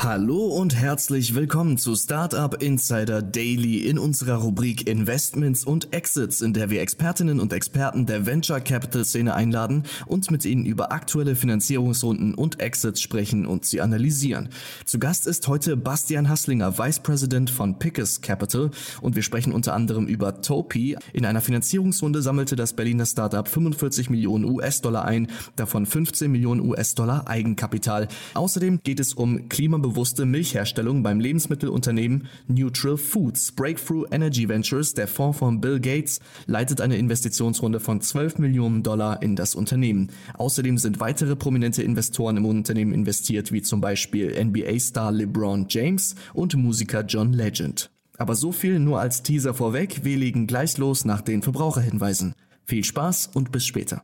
Hallo 0.00 0.46
und 0.46 0.76
herzlich 0.76 1.34
willkommen 1.34 1.76
zu 1.76 1.96
Startup 1.96 2.62
Insider 2.62 3.20
Daily 3.20 3.78
in 3.78 3.98
unserer 3.98 4.36
Rubrik 4.36 4.88
Investments 4.88 5.64
und 5.64 5.92
Exits, 5.92 6.40
in 6.40 6.52
der 6.52 6.70
wir 6.70 6.82
Expertinnen 6.82 7.40
und 7.40 7.52
Experten 7.52 8.06
der 8.06 8.24
Venture 8.24 8.60
Capital 8.60 9.04
Szene 9.04 9.34
einladen 9.34 9.82
und 10.06 10.30
mit 10.30 10.44
ihnen 10.44 10.64
über 10.66 10.92
aktuelle 10.92 11.34
Finanzierungsrunden 11.34 12.34
und 12.34 12.60
Exits 12.60 13.00
sprechen 13.00 13.44
und 13.44 13.64
sie 13.64 13.80
analysieren. 13.80 14.50
Zu 14.84 15.00
Gast 15.00 15.26
ist 15.26 15.48
heute 15.48 15.76
Bastian 15.76 16.28
Hasslinger, 16.28 16.78
Vice 16.78 17.00
President 17.00 17.50
von 17.50 17.80
Pickus 17.80 18.20
Capital 18.20 18.70
und 19.00 19.16
wir 19.16 19.24
sprechen 19.24 19.52
unter 19.52 19.74
anderem 19.74 20.06
über 20.06 20.42
Topi. 20.42 20.96
In 21.12 21.26
einer 21.26 21.40
Finanzierungsrunde 21.40 22.22
sammelte 22.22 22.54
das 22.54 22.72
Berliner 22.72 23.04
Startup 23.04 23.48
45 23.48 24.10
Millionen 24.10 24.44
US-Dollar 24.44 25.06
ein, 25.06 25.26
davon 25.56 25.86
15 25.86 26.30
Millionen 26.30 26.60
US-Dollar 26.60 27.26
Eigenkapital. 27.26 28.06
Außerdem 28.34 28.78
geht 28.84 29.00
es 29.00 29.12
um 29.12 29.48
Klimabewusstsein 29.48 29.87
klimabewusste 29.88 30.26
Milchherstellung 30.26 31.02
beim 31.02 31.20
Lebensmittelunternehmen 31.20 32.28
Neutral 32.46 32.96
Foods. 32.96 33.52
Breakthrough 33.52 34.06
Energy 34.10 34.48
Ventures, 34.48 34.94
der 34.94 35.08
Fonds 35.08 35.38
von 35.38 35.60
Bill 35.60 35.80
Gates, 35.80 36.20
leitet 36.46 36.80
eine 36.80 36.96
Investitionsrunde 36.96 37.80
von 37.80 38.00
12 38.00 38.38
Millionen 38.38 38.82
Dollar 38.82 39.22
in 39.22 39.34
das 39.36 39.54
Unternehmen. 39.54 40.10
Außerdem 40.34 40.78
sind 40.78 41.00
weitere 41.00 41.36
prominente 41.36 41.82
Investoren 41.82 42.36
im 42.36 42.46
Unternehmen 42.46 42.92
investiert, 42.92 43.52
wie 43.52 43.62
zum 43.62 43.80
Beispiel 43.80 44.32
NBA-Star 44.44 45.12
LeBron 45.12 45.66
James 45.68 46.14
und 46.34 46.54
Musiker 46.54 47.04
John 47.04 47.32
Legend. 47.32 47.90
Aber 48.18 48.34
so 48.34 48.52
viel 48.52 48.78
nur 48.78 49.00
als 49.00 49.22
Teaser 49.22 49.54
vorweg. 49.54 50.04
Wir 50.04 50.16
legen 50.16 50.46
gleich 50.46 50.76
los 50.76 51.04
nach 51.04 51.22
den 51.22 51.42
Verbraucherhinweisen. 51.42 52.34
Viel 52.64 52.84
Spaß 52.84 53.30
und 53.34 53.52
bis 53.52 53.64
später. 53.64 54.02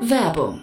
Werbung. 0.00 0.62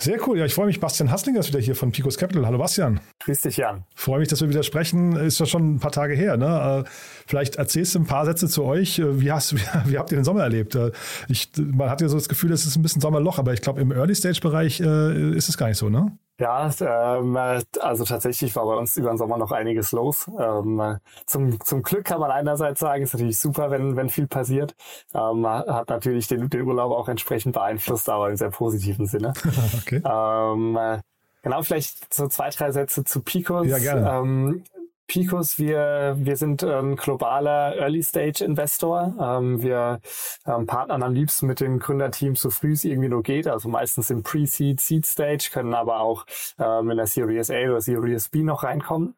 Sehr 0.00 0.26
cool. 0.26 0.38
Ja, 0.38 0.46
ich 0.46 0.54
freue 0.54 0.64
mich. 0.64 0.80
Bastian 0.80 1.10
Hasslinger 1.10 1.40
ist 1.40 1.48
wieder 1.48 1.60
hier 1.60 1.76
von 1.76 1.92
Picos 1.92 2.16
Capital. 2.16 2.46
Hallo 2.46 2.56
Bastian. 2.56 3.00
Grüß 3.22 3.42
dich, 3.42 3.58
Jan. 3.58 3.84
Freue 3.94 4.20
mich, 4.20 4.28
dass 4.28 4.40
wir 4.40 4.48
wieder 4.48 4.62
sprechen. 4.62 5.14
Ist 5.14 5.38
ja 5.38 5.44
schon 5.44 5.74
ein 5.74 5.78
paar 5.78 5.92
Tage 5.92 6.14
her. 6.14 6.38
Ne? 6.38 6.84
Äh, 6.86 6.90
vielleicht 7.26 7.56
erzählst 7.56 7.94
du 7.94 7.98
ein 7.98 8.06
paar 8.06 8.24
Sätze 8.24 8.48
zu 8.48 8.64
euch. 8.64 8.98
Äh, 8.98 9.20
wie, 9.20 9.30
hast, 9.30 9.54
wie, 9.86 9.98
habt 9.98 10.10
ihr 10.10 10.18
den 10.18 10.24
Sommer 10.24 10.42
erlebt? 10.42 10.74
Äh, 10.74 10.92
ich, 11.28 11.50
man 11.58 11.90
hat 11.90 12.00
ja 12.00 12.08
so 12.08 12.16
das 12.16 12.30
Gefühl, 12.30 12.50
es 12.50 12.64
ist 12.64 12.76
ein 12.76 12.82
bisschen 12.82 13.02
Sommerloch, 13.02 13.38
aber 13.38 13.52
ich 13.52 13.60
glaube, 13.60 13.82
im 13.82 13.92
Early-Stage-Bereich 13.92 14.80
ist 14.80 15.48
es 15.48 15.58
gar 15.58 15.68
nicht 15.68 15.76
so, 15.76 15.90
ne? 15.90 16.16
Ja, 16.40 16.70
ähm, 16.80 17.36
also 17.36 18.04
tatsächlich 18.04 18.56
war 18.56 18.64
bei 18.64 18.74
uns 18.74 18.96
über 18.96 19.10
den 19.10 19.18
Sommer 19.18 19.36
noch 19.36 19.52
einiges 19.52 19.92
los. 19.92 20.28
Ähm, 20.38 20.98
zum, 21.26 21.60
zum 21.60 21.82
Glück 21.82 22.04
kann 22.06 22.18
man 22.18 22.30
einerseits 22.30 22.80
sagen, 22.80 23.02
ist 23.02 23.12
natürlich 23.12 23.38
super, 23.38 23.70
wenn, 23.70 23.94
wenn 23.94 24.08
viel 24.08 24.26
passiert. 24.26 24.74
Ähm, 25.12 25.46
hat 25.46 25.90
natürlich 25.90 26.28
den, 26.28 26.48
den 26.48 26.62
Urlaub 26.62 26.92
auch 26.92 27.08
entsprechend 27.08 27.52
beeinflusst, 27.52 28.08
aber 28.08 28.30
im 28.30 28.36
sehr 28.36 28.48
positiven 28.48 29.04
Sinne. 29.04 29.34
okay. 29.82 30.02
Ähm, 30.02 31.02
genau, 31.42 31.62
vielleicht 31.62 32.12
so 32.14 32.26
zwei, 32.28 32.48
drei 32.48 32.72
Sätze 32.72 33.04
zu 33.04 33.20
Picos. 33.20 33.66
Ja, 33.66 33.78
gerne. 33.78 34.10
Ähm, 34.10 34.64
Picos, 35.10 35.58
wir, 35.58 36.14
wir 36.20 36.36
sind 36.36 36.62
ein 36.62 36.94
globaler 36.94 37.74
Early-Stage-Investor. 37.76 39.16
Ähm, 39.20 39.60
wir 39.60 39.98
ähm, 40.46 40.66
partnern 40.66 41.02
am 41.02 41.12
liebsten 41.12 41.48
mit 41.48 41.58
den 41.58 41.80
Gründerteams, 41.80 42.40
so 42.40 42.50
früh 42.50 42.74
es 42.74 42.84
irgendwie 42.84 43.08
nur 43.08 43.24
geht, 43.24 43.48
also 43.48 43.68
meistens 43.68 44.08
im 44.10 44.22
Pre-Seed, 44.22 44.80
Seed-Stage, 44.80 45.50
können 45.52 45.74
aber 45.74 45.98
auch 45.98 46.26
ähm, 46.60 46.90
in 46.90 46.96
der 46.96 47.08
Series 47.08 47.50
A 47.50 47.58
oder 47.58 47.80
Series 47.80 48.28
B 48.28 48.44
noch 48.44 48.62
reinkommen 48.62 49.16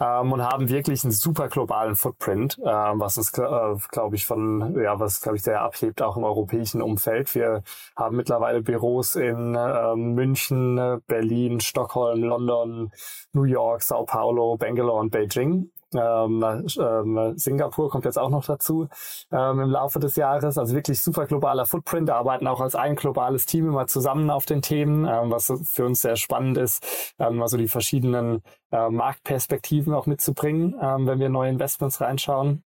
ähm, 0.00 0.32
und 0.32 0.42
haben 0.42 0.70
wirklich 0.70 1.04
einen 1.04 1.12
super 1.12 1.48
globalen 1.48 1.94
Footprint, 1.94 2.58
ähm, 2.64 3.00
was 3.00 3.18
es, 3.18 3.28
äh, 3.36 3.74
glaube 3.90 4.16
ich, 4.16 4.24
von, 4.24 4.74
ja, 4.82 4.98
was, 4.98 5.20
glaube 5.20 5.36
ich, 5.36 5.42
sehr 5.42 5.60
abhebt, 5.60 6.00
auch 6.00 6.16
im 6.16 6.24
europäischen 6.24 6.80
Umfeld. 6.80 7.34
Wir 7.34 7.62
haben 7.96 8.16
mittlerweile 8.16 8.62
Büros 8.62 9.14
in 9.14 9.54
äh, 9.54 9.94
München, 9.94 11.02
Berlin, 11.06 11.60
Stockholm, 11.60 12.22
London, 12.22 12.92
New 13.34 13.44
York, 13.44 13.82
Sao 13.82 14.06
Paulo, 14.06 14.56
Bangalore 14.56 15.00
und 15.00 15.10
Beijing. 15.10 15.33
Beijing. 15.34 15.70
Ähm, 15.94 16.42
ähm, 16.80 17.38
Singapur 17.38 17.88
kommt 17.88 18.04
jetzt 18.04 18.18
auch 18.18 18.30
noch 18.30 18.44
dazu 18.44 18.88
ähm, 19.30 19.60
im 19.60 19.70
Laufe 19.70 20.00
des 20.00 20.16
Jahres. 20.16 20.58
Also 20.58 20.74
wirklich 20.74 21.00
super 21.00 21.26
globaler 21.26 21.66
Footprint, 21.66 22.10
arbeiten 22.10 22.48
auch 22.48 22.60
als 22.60 22.74
ein 22.74 22.96
globales 22.96 23.46
Team 23.46 23.68
immer 23.68 23.86
zusammen 23.86 24.28
auf 24.30 24.44
den 24.44 24.60
Themen, 24.60 25.04
ähm, 25.04 25.30
was 25.30 25.52
für 25.64 25.86
uns 25.86 26.00
sehr 26.00 26.16
spannend 26.16 26.58
ist, 26.58 27.14
ähm, 27.20 27.40
also 27.40 27.56
die 27.56 27.68
verschiedenen 27.68 28.42
äh, 28.72 28.88
Marktperspektiven 28.88 29.94
auch 29.94 30.06
mitzubringen, 30.06 30.74
ähm, 30.80 31.06
wenn 31.06 31.20
wir 31.20 31.28
neue 31.28 31.50
Investments 31.50 32.00
reinschauen. 32.00 32.64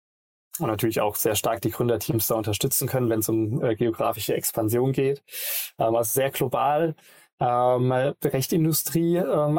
Und 0.59 0.69
natürlich 0.69 1.00
auch 1.03 1.16
sehr 1.16 1.34
stark 1.34 1.60
die 1.60 1.71
Gründerteams 1.71 2.28
da 2.28 2.34
unterstützen 2.37 2.88
können, 2.88 3.10
wenn 3.10 3.19
es 3.19 3.28
um 3.28 3.62
äh, 3.62 3.75
geografische 3.75 4.34
Expansion 4.34 4.93
geht. 4.93 5.22
Also 5.77 6.03
sehr 6.03 6.31
global 6.31 6.94
ähm, 7.41 7.92
recht 7.92 8.52
Industrie 8.52 9.16
ähm, 9.16 9.58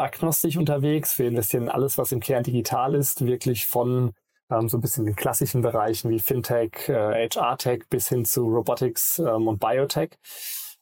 unterwegs. 0.57 1.17
Wir 1.19 1.27
investieren 1.27 1.63
in 1.63 1.69
alles, 1.69 1.97
was 1.97 2.11
im 2.11 2.19
Kern 2.19 2.43
digital 2.43 2.95
ist, 2.95 3.25
wirklich 3.25 3.67
von 3.67 4.13
ähm, 4.49 4.69
so 4.69 4.77
ein 4.77 4.81
bisschen 4.81 5.05
den 5.05 5.15
klassischen 5.15 5.61
Bereichen 5.61 6.09
wie 6.09 6.19
Fintech, 6.19 6.89
äh, 6.89 7.27
HR-Tech 7.29 7.83
bis 7.89 8.09
hin 8.09 8.25
zu 8.25 8.45
Robotics 8.47 9.19
ähm, 9.19 9.47
und 9.47 9.59
Biotech. 9.59 10.17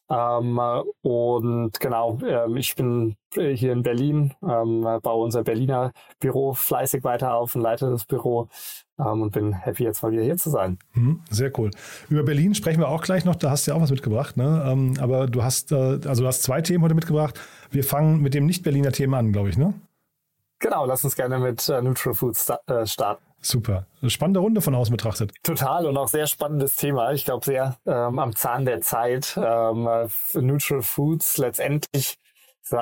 Ähm, 0.09 0.59
und 1.01 1.79
genau, 1.79 2.19
äh, 2.23 2.47
ich 2.57 2.75
bin 2.75 3.15
hier 3.33 3.73
in 3.73 3.83
Berlin, 3.83 4.33
ähm, 4.43 4.81
baue 5.01 5.25
unser 5.25 5.43
Berliner 5.43 5.91
Büro 6.19 6.53
fleißig 6.53 7.03
weiter 7.03 7.33
auf 7.33 7.55
und 7.55 7.61
leite 7.61 7.89
das 7.89 8.05
Büro 8.05 8.47
ähm, 8.99 9.23
und 9.23 9.31
bin 9.31 9.53
happy, 9.53 9.83
jetzt 9.83 10.03
mal 10.03 10.11
wieder 10.11 10.23
hier 10.23 10.37
zu 10.37 10.49
sein. 10.49 10.77
Mhm, 10.93 11.21
sehr 11.29 11.51
cool. 11.59 11.71
Über 12.09 12.23
Berlin 12.23 12.55
sprechen 12.55 12.79
wir 12.79 12.87
auch 12.87 13.01
gleich 13.01 13.25
noch, 13.25 13.35
da 13.35 13.49
hast 13.49 13.65
du 13.65 13.71
ja 13.71 13.77
auch 13.77 13.81
was 13.81 13.91
mitgebracht, 13.91 14.37
ne? 14.37 14.63
Ähm, 14.67 14.93
aber 14.99 15.27
du 15.27 15.43
hast, 15.43 15.71
äh, 15.71 15.99
also 16.05 16.21
du 16.21 16.27
hast 16.27 16.43
zwei 16.43 16.61
Themen 16.61 16.83
heute 16.83 16.95
mitgebracht. 16.95 17.39
Wir 17.71 17.83
fangen 17.83 18.21
mit 18.21 18.33
dem 18.33 18.45
Nicht-Berliner 18.45 18.91
Thema 18.91 19.17
an, 19.17 19.31
glaube 19.31 19.49
ich, 19.49 19.57
ne? 19.57 19.73
Genau, 20.59 20.85
lass 20.85 21.03
uns 21.03 21.15
gerne 21.15 21.39
mit 21.39 21.67
äh, 21.67 21.81
Neutral 21.81 22.13
Foods 22.13 22.43
sta 22.43 22.59
äh, 22.67 22.85
starten. 22.85 23.23
Super. 23.41 23.85
Spannende 24.07 24.39
Runde 24.39 24.61
von 24.61 24.73
außen 24.73 24.95
betrachtet. 24.95 25.31
Total 25.43 25.85
und 25.85 25.97
auch 25.97 26.07
sehr 26.07 26.27
spannendes 26.27 26.75
Thema. 26.75 27.11
Ich 27.13 27.25
glaube, 27.25 27.45
sehr 27.45 27.77
ähm, 27.85 28.17
am 28.17 28.35
Zahn 28.35 28.65
der 28.65 28.81
Zeit. 28.81 29.37
Ähm, 29.37 29.87
Neutral 30.33 30.81
Foods 30.81 31.37
letztendlich 31.37 32.17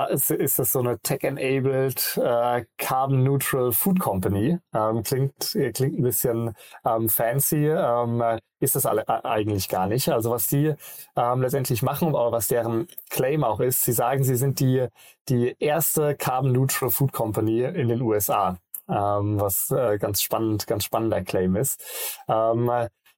ist, 0.09 0.31
ist 0.31 0.59
das 0.59 0.71
so 0.71 0.79
eine 0.79 0.97
tech-enabled, 0.99 2.17
äh, 2.23 2.65
carbon-neutral 2.77 3.71
Food 3.73 3.99
Company. 3.99 4.57
Ähm, 4.73 5.03
klingt, 5.03 5.57
klingt 5.73 5.99
ein 5.99 6.03
bisschen 6.03 6.53
ähm, 6.85 7.09
fancy, 7.09 7.67
ähm, 7.67 8.23
ist 8.59 8.75
das 8.75 8.85
alle, 8.85 9.01
äh, 9.07 9.27
eigentlich 9.27 9.67
gar 9.67 9.87
nicht. 9.87 10.09
Also 10.09 10.31
was 10.31 10.47
die 10.47 10.73
ähm, 11.15 11.41
letztendlich 11.41 11.81
machen, 11.81 12.09
aber 12.09 12.31
was 12.31 12.47
deren 12.47 12.87
Claim 13.09 13.43
auch 13.43 13.59
ist, 13.59 13.83
sie 13.83 13.91
sagen, 13.91 14.23
sie 14.23 14.35
sind 14.35 14.59
die, 14.59 14.87
die 15.27 15.55
erste 15.59 16.15
carbon-neutral 16.15 16.89
Food 16.89 17.11
Company 17.11 17.63
in 17.63 17.89
den 17.89 18.01
USA 18.01 18.57
ähm, 18.89 19.39
was 19.39 19.71
äh, 19.71 19.97
ganz 19.97 20.21
spannend, 20.21 20.67
ganz 20.67 20.83
spannender 20.83 21.21
Claim 21.23 21.55
ist. 21.55 21.81
Ähm, 22.27 22.69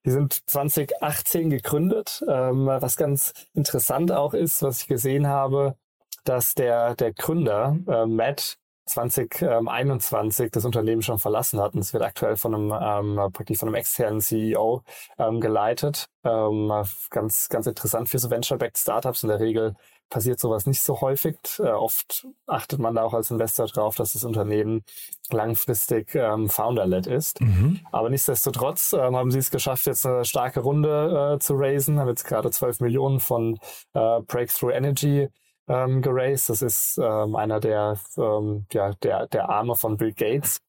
die 0.04 0.10
sind 0.10 0.48
2018 0.48 1.50
gegründet, 1.50 2.24
ähm, 2.28 2.66
was 2.66 2.96
ganz 2.96 3.32
interessant 3.54 4.12
auch 4.12 4.34
ist, 4.34 4.62
was 4.62 4.82
ich 4.82 4.86
gesehen 4.86 5.26
habe, 5.26 5.76
dass 6.24 6.54
der, 6.54 6.94
der 6.94 7.12
Gründer, 7.12 7.76
äh, 7.88 8.06
Matt, 8.06 8.58
2021 8.86 10.50
das 10.52 10.64
Unternehmen 10.64 11.02
schon 11.02 11.18
verlassen 11.18 11.60
hat. 11.60 11.74
Und 11.74 11.80
es 11.80 11.92
wird 11.92 12.04
aktuell 12.04 12.36
von 12.36 12.54
einem, 12.54 13.16
ähm, 13.18 13.32
praktisch 13.32 13.58
von 13.58 13.68
einem 13.68 13.74
externen 13.74 14.20
CEO 14.20 14.82
ähm, 15.18 15.40
geleitet. 15.40 16.06
Ähm, 16.24 16.72
ganz, 17.10 17.48
ganz 17.48 17.66
interessant 17.66 18.08
für 18.08 18.18
so 18.18 18.30
Venture-backed 18.30 18.78
Startups. 18.78 19.24
In 19.24 19.28
der 19.28 19.40
Regel 19.40 19.74
passiert 20.08 20.38
sowas 20.38 20.66
nicht 20.66 20.82
so 20.82 21.00
häufig. 21.00 21.36
Äh, 21.58 21.68
oft 21.68 22.26
achtet 22.46 22.78
man 22.78 22.94
da 22.94 23.02
auch 23.02 23.14
als 23.14 23.30
Investor 23.30 23.66
drauf, 23.66 23.96
dass 23.96 24.12
das 24.12 24.24
Unternehmen 24.24 24.84
langfristig 25.30 26.14
ähm, 26.14 26.48
founder-led 26.48 27.06
ist. 27.06 27.40
Mhm. 27.40 27.80
Aber 27.92 28.10
nichtsdestotrotz 28.10 28.92
ähm, 28.92 29.16
haben 29.16 29.30
sie 29.30 29.38
es 29.38 29.50
geschafft, 29.50 29.86
jetzt 29.86 30.06
eine 30.06 30.24
starke 30.24 30.60
Runde 30.60 31.34
äh, 31.34 31.38
zu 31.38 31.54
raisen. 31.56 31.98
Haben 31.98 32.08
jetzt 32.08 32.24
gerade 32.24 32.50
12 32.50 32.80
Millionen 32.80 33.20
von 33.20 33.58
äh, 33.94 34.20
Breakthrough 34.20 34.72
Energy 34.72 35.28
ähm, 35.68 36.02
geraced. 36.02 36.48
Das 36.48 36.62
ist 36.62 36.98
ähm, 37.02 37.36
einer 37.36 37.60
der, 37.60 37.98
ähm, 38.16 38.66
ja, 38.72 38.92
der, 39.02 39.26
der 39.26 39.48
Arme 39.48 39.74
von 39.76 39.96
Bill 39.96 40.12
Gates, 40.12 40.60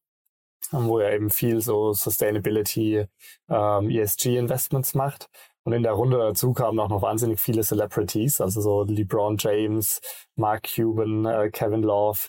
wo 0.70 0.98
er 0.98 1.14
eben 1.14 1.30
viel 1.30 1.60
so 1.60 1.92
Sustainability, 1.92 3.06
ähm, 3.48 3.90
ESG-Investments 3.90 4.94
macht. 4.94 5.28
Und 5.68 5.74
in 5.74 5.82
der 5.82 5.92
Runde 5.92 6.16
dazu 6.16 6.54
kamen 6.54 6.80
auch 6.80 6.88
noch 6.88 7.02
wahnsinnig 7.02 7.38
viele 7.38 7.62
Celebrities, 7.62 8.40
also 8.40 8.62
so 8.62 8.84
LeBron 8.84 9.36
James, 9.38 10.00
Mark 10.34 10.62
Cuban, 10.62 11.26
äh, 11.26 11.50
Kevin 11.50 11.82
Love. 11.82 12.20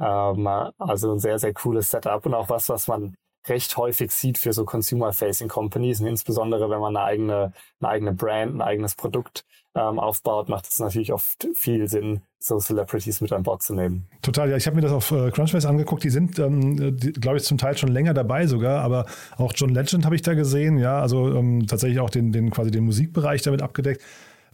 Ähm, 0.00 0.46
also 0.78 1.12
ein 1.12 1.18
sehr, 1.18 1.38
sehr 1.38 1.52
cooles 1.52 1.90
Setup 1.90 2.24
und 2.24 2.32
auch 2.32 2.48
was, 2.48 2.70
was 2.70 2.88
man 2.88 3.14
recht 3.48 3.76
häufig 3.76 4.10
sieht 4.10 4.38
für 4.38 4.52
so 4.52 4.64
Consumer-Facing 4.64 5.48
Companies 5.48 6.00
und 6.00 6.06
insbesondere 6.06 6.70
wenn 6.70 6.80
man 6.80 6.96
eine 6.96 7.04
eigene, 7.06 7.52
eine 7.80 7.88
eigene 7.88 8.12
Brand, 8.12 8.54
ein 8.54 8.60
eigenes 8.60 8.94
Produkt 8.94 9.44
ähm, 9.74 9.98
aufbaut, 9.98 10.48
macht 10.48 10.66
es 10.70 10.78
natürlich 10.78 11.12
oft 11.12 11.46
viel 11.54 11.86
Sinn, 11.88 12.22
so 12.38 12.58
Celebrities 12.58 13.20
mit 13.20 13.32
an 13.32 13.42
Bord 13.42 13.62
zu 13.62 13.74
nehmen. 13.74 14.06
Total, 14.22 14.48
ja. 14.50 14.56
Ich 14.56 14.66
habe 14.66 14.76
mir 14.76 14.82
das 14.82 14.92
auf 14.92 15.10
äh, 15.10 15.30
Crunchbase 15.30 15.68
angeguckt. 15.68 16.02
Die 16.04 16.10
sind, 16.10 16.38
ähm, 16.38 16.96
glaube 17.20 17.36
ich, 17.36 17.44
zum 17.44 17.58
Teil 17.58 17.76
schon 17.76 17.90
länger 17.90 18.14
dabei 18.14 18.46
sogar, 18.46 18.82
aber 18.82 19.06
auch 19.36 19.52
John 19.54 19.70
Legend 19.70 20.04
habe 20.04 20.14
ich 20.14 20.22
da 20.22 20.34
gesehen, 20.34 20.78
ja, 20.78 21.00
also 21.00 21.34
ähm, 21.34 21.66
tatsächlich 21.66 22.00
auch 22.00 22.10
den, 22.10 22.32
den 22.32 22.50
quasi 22.50 22.70
den 22.70 22.84
Musikbereich 22.84 23.42
damit 23.42 23.62
abgedeckt. 23.62 24.02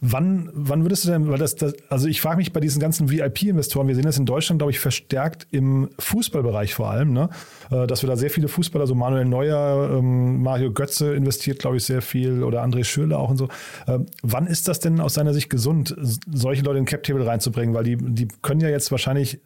Wann, 0.01 0.49
wann 0.53 0.83
würdest 0.83 1.05
du 1.05 1.11
denn, 1.11 1.29
weil 1.29 1.37
das, 1.37 1.55
das 1.55 1.75
also 1.89 2.07
ich 2.07 2.19
frage 2.19 2.37
mich 2.37 2.51
bei 2.51 2.59
diesen 2.59 2.81
ganzen 2.81 3.09
VIP-Investoren, 3.09 3.87
wir 3.87 3.95
sehen 3.95 4.03
das 4.03 4.17
in 4.17 4.25
Deutschland, 4.25 4.59
glaube 4.59 4.71
ich, 4.71 4.79
verstärkt 4.79 5.47
im 5.51 5.89
Fußballbereich 5.97 6.73
vor 6.73 6.89
allem, 6.89 7.13
ne? 7.13 7.29
Äh, 7.71 7.87
dass 7.87 8.03
wir 8.03 8.09
da 8.09 8.17
sehr 8.17 8.29
viele 8.29 8.49
Fußballer, 8.49 8.85
so 8.85 8.95
Manuel 8.95 9.25
Neuer, 9.25 9.97
ähm, 9.97 10.41
Mario 10.41 10.73
Götze 10.73 11.13
investiert, 11.13 11.59
glaube 11.59 11.77
ich, 11.77 11.85
sehr 11.85 12.01
viel 12.01 12.43
oder 12.43 12.63
André 12.63 12.83
Schürle 12.83 13.17
auch 13.17 13.29
und 13.29 13.37
so. 13.37 13.47
Ähm, 13.87 14.07
wann 14.21 14.47
ist 14.47 14.67
das 14.67 14.79
denn 14.79 14.99
aus 14.99 15.13
deiner 15.13 15.33
Sicht 15.33 15.49
gesund, 15.49 15.95
solche 15.97 16.63
Leute 16.63 16.79
in 16.79 16.85
Cap-Table 16.85 17.25
reinzubringen? 17.25 17.73
Weil 17.73 17.85
die, 17.85 17.97
die 17.97 18.27
können 18.41 18.59
ja 18.59 18.69
jetzt 18.69 18.91
wahrscheinlich 18.91 19.39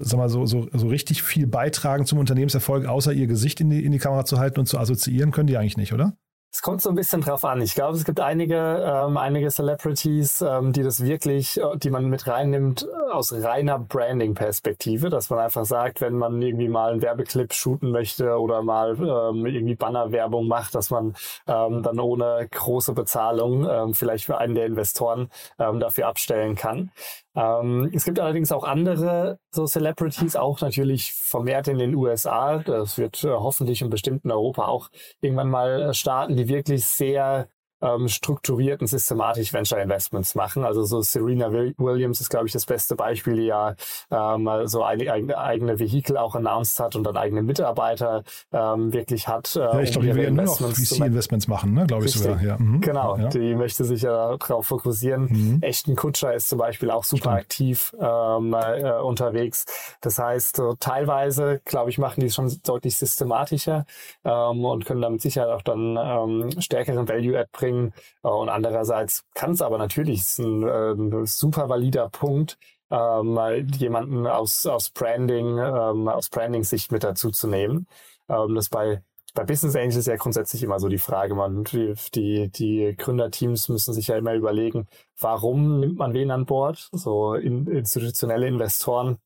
sag 0.00 0.18
mal, 0.18 0.28
so, 0.28 0.46
so, 0.46 0.68
so 0.72 0.88
richtig 0.88 1.22
viel 1.22 1.46
beitragen 1.46 2.06
zum 2.06 2.18
Unternehmenserfolg, 2.18 2.86
außer 2.86 3.12
ihr 3.12 3.26
Gesicht 3.26 3.60
in 3.60 3.70
die, 3.70 3.84
in 3.84 3.92
die 3.92 3.98
Kamera 3.98 4.24
zu 4.24 4.38
halten 4.38 4.60
und 4.60 4.66
zu 4.66 4.78
assoziieren, 4.78 5.30
können 5.30 5.46
die 5.46 5.56
eigentlich 5.56 5.76
nicht, 5.76 5.92
oder? 5.92 6.14
Es 6.52 6.62
kommt 6.62 6.82
so 6.82 6.88
ein 6.88 6.96
bisschen 6.96 7.20
drauf 7.20 7.44
an. 7.44 7.62
Ich 7.62 7.76
glaube, 7.76 7.96
es 7.96 8.04
gibt 8.04 8.18
einige, 8.18 8.56
ähm, 8.56 9.16
einige 9.16 9.50
Celebrities, 9.50 10.42
ähm, 10.42 10.72
die 10.72 10.82
das 10.82 11.04
wirklich, 11.04 11.60
äh, 11.60 11.76
die 11.76 11.90
man 11.90 12.06
mit 12.06 12.26
reinnimmt 12.26 12.82
äh, 12.82 13.12
aus 13.12 13.32
reiner 13.32 13.78
Branding-Perspektive, 13.78 15.10
dass 15.10 15.30
man 15.30 15.38
einfach 15.38 15.64
sagt, 15.64 16.00
wenn 16.00 16.14
man 16.14 16.42
irgendwie 16.42 16.68
mal 16.68 16.90
einen 16.90 17.02
Werbeclip 17.02 17.52
shooten 17.52 17.92
möchte 17.92 18.36
oder 18.36 18.62
mal 18.62 18.96
ähm, 18.98 19.46
irgendwie 19.46 19.76
Bannerwerbung 19.76 20.48
macht, 20.48 20.74
dass 20.74 20.90
man 20.90 21.14
ähm, 21.46 21.84
dann 21.84 22.00
ohne 22.00 22.48
große 22.50 22.94
Bezahlung 22.94 23.68
ähm, 23.70 23.94
vielleicht 23.94 24.24
für 24.24 24.38
einen 24.38 24.56
der 24.56 24.66
Investoren 24.66 25.30
ähm, 25.60 25.78
dafür 25.78 26.08
abstellen 26.08 26.56
kann. 26.56 26.90
Ähm, 27.34 27.90
es 27.94 28.04
gibt 28.04 28.18
allerdings 28.18 28.50
auch 28.52 28.64
andere 28.64 29.38
so 29.50 29.66
Celebrities, 29.66 30.36
auch 30.36 30.60
natürlich 30.60 31.12
vermehrt 31.12 31.68
in 31.68 31.78
den 31.78 31.94
USA. 31.94 32.58
Das 32.58 32.98
wird 32.98 33.22
äh, 33.24 33.28
hoffentlich 33.28 33.84
und 33.84 33.90
bestimmt 33.90 34.24
in 34.24 34.30
Europa 34.30 34.66
auch 34.66 34.90
irgendwann 35.20 35.50
mal 35.50 35.82
äh, 35.82 35.94
starten, 35.94 36.36
die 36.36 36.48
wirklich 36.48 36.86
sehr 36.86 37.48
ähm, 37.82 38.08
strukturiert 38.08 38.80
und 38.80 38.86
systematisch 38.86 39.52
Venture 39.52 39.80
Investments 39.80 40.34
machen. 40.34 40.64
Also 40.64 40.84
so 40.84 41.00
Serena 41.00 41.50
Williams 41.52 42.20
ist, 42.20 42.28
glaube 42.28 42.46
ich, 42.46 42.52
das 42.52 42.66
beste 42.66 42.96
Beispiel, 42.96 43.36
die 43.36 43.46
ja 43.46 43.74
ähm, 44.10 44.48
so 44.64 44.82
eine 44.82 45.10
eigene, 45.10 45.38
eigene 45.38 45.78
Vehikel 45.78 46.16
auch 46.16 46.34
announced 46.34 46.78
hat 46.80 46.96
und 46.96 47.04
dann 47.04 47.16
eigene 47.16 47.42
Mitarbeiter 47.42 48.24
ähm, 48.52 48.92
wirklich 48.92 49.28
hat. 49.28 49.56
Äh, 49.56 49.60
ja, 49.60 49.80
ich 49.80 49.92
glaube, 49.92 50.06
die 50.06 50.14
will 50.14 50.24
ja 50.24 50.30
nur 50.30 50.44
noch 50.44 50.58
VC-Investments 50.58 51.48
machen, 51.48 51.74
ne? 51.74 51.86
glaube 51.86 52.04
ich 52.04 52.12
sogar. 52.12 52.42
Ja. 52.42 52.58
Mhm. 52.58 52.80
Genau, 52.80 53.16
ja. 53.16 53.28
die 53.28 53.54
möchte 53.54 53.84
sich 53.84 54.02
ja 54.02 54.36
darauf 54.36 54.66
fokussieren. 54.66 55.28
Mhm. 55.30 55.62
Echten 55.62 55.96
Kutscher 55.96 56.34
ist 56.34 56.48
zum 56.48 56.58
Beispiel 56.58 56.90
auch 56.90 57.04
super 57.04 57.30
Stimmt. 57.30 57.36
aktiv 57.36 57.96
ähm, 58.00 58.54
äh, 58.54 59.00
unterwegs. 59.00 59.64
Das 60.00 60.18
heißt, 60.18 60.56
so 60.56 60.74
teilweise, 60.78 61.60
glaube 61.64 61.90
ich, 61.90 61.98
machen 61.98 62.20
die 62.20 62.26
es 62.26 62.34
schon 62.34 62.52
deutlich 62.64 62.96
systematischer 62.96 63.86
ähm, 64.24 64.64
und 64.64 64.84
können 64.84 65.02
damit 65.02 65.22
sicher 65.22 65.54
auch 65.54 65.62
dann 65.62 65.96
ähm, 66.00 66.60
stärkeren 66.60 67.08
Value-Add 67.08 67.48
bringen 67.52 67.69
bringen. 67.70 67.92
Äh, 68.22 68.28
und 68.28 68.48
andererseits 68.48 69.24
kann 69.34 69.52
es 69.52 69.62
aber 69.62 69.78
natürlich, 69.78 70.20
ist 70.20 70.38
ein, 70.38 70.62
äh, 70.62 70.92
ein 70.92 71.26
super 71.26 71.68
valider 71.68 72.08
Punkt, 72.08 72.58
ähm, 72.90 73.38
jemanden 73.78 74.26
aus, 74.26 74.66
aus 74.66 74.90
Branding, 74.90 75.58
ähm, 75.58 76.08
aus 76.08 76.28
Branding-Sicht 76.28 76.92
mit 76.92 77.04
dazu 77.04 77.30
zu 77.30 77.46
nehmen. 77.48 77.86
Ähm, 78.28 78.54
das 78.54 78.68
bei 78.68 79.02
bei 79.32 79.44
Business 79.44 79.76
Angels 79.76 80.06
ja 80.06 80.16
grundsätzlich 80.16 80.64
immer 80.64 80.80
so 80.80 80.88
die 80.88 80.98
Frage, 80.98 81.36
man, 81.36 81.62
die, 81.62 82.50
die 82.50 82.96
Gründerteams 82.98 83.68
müssen 83.68 83.94
sich 83.94 84.08
ja 84.08 84.16
immer 84.16 84.34
überlegen, 84.34 84.88
warum 85.20 85.78
nimmt 85.78 85.98
man 85.98 86.14
wen 86.14 86.32
an 86.32 86.46
Bord? 86.46 86.88
So 86.90 87.34
in, 87.34 87.68
institutionelle 87.68 88.48
Investoren 88.48 89.18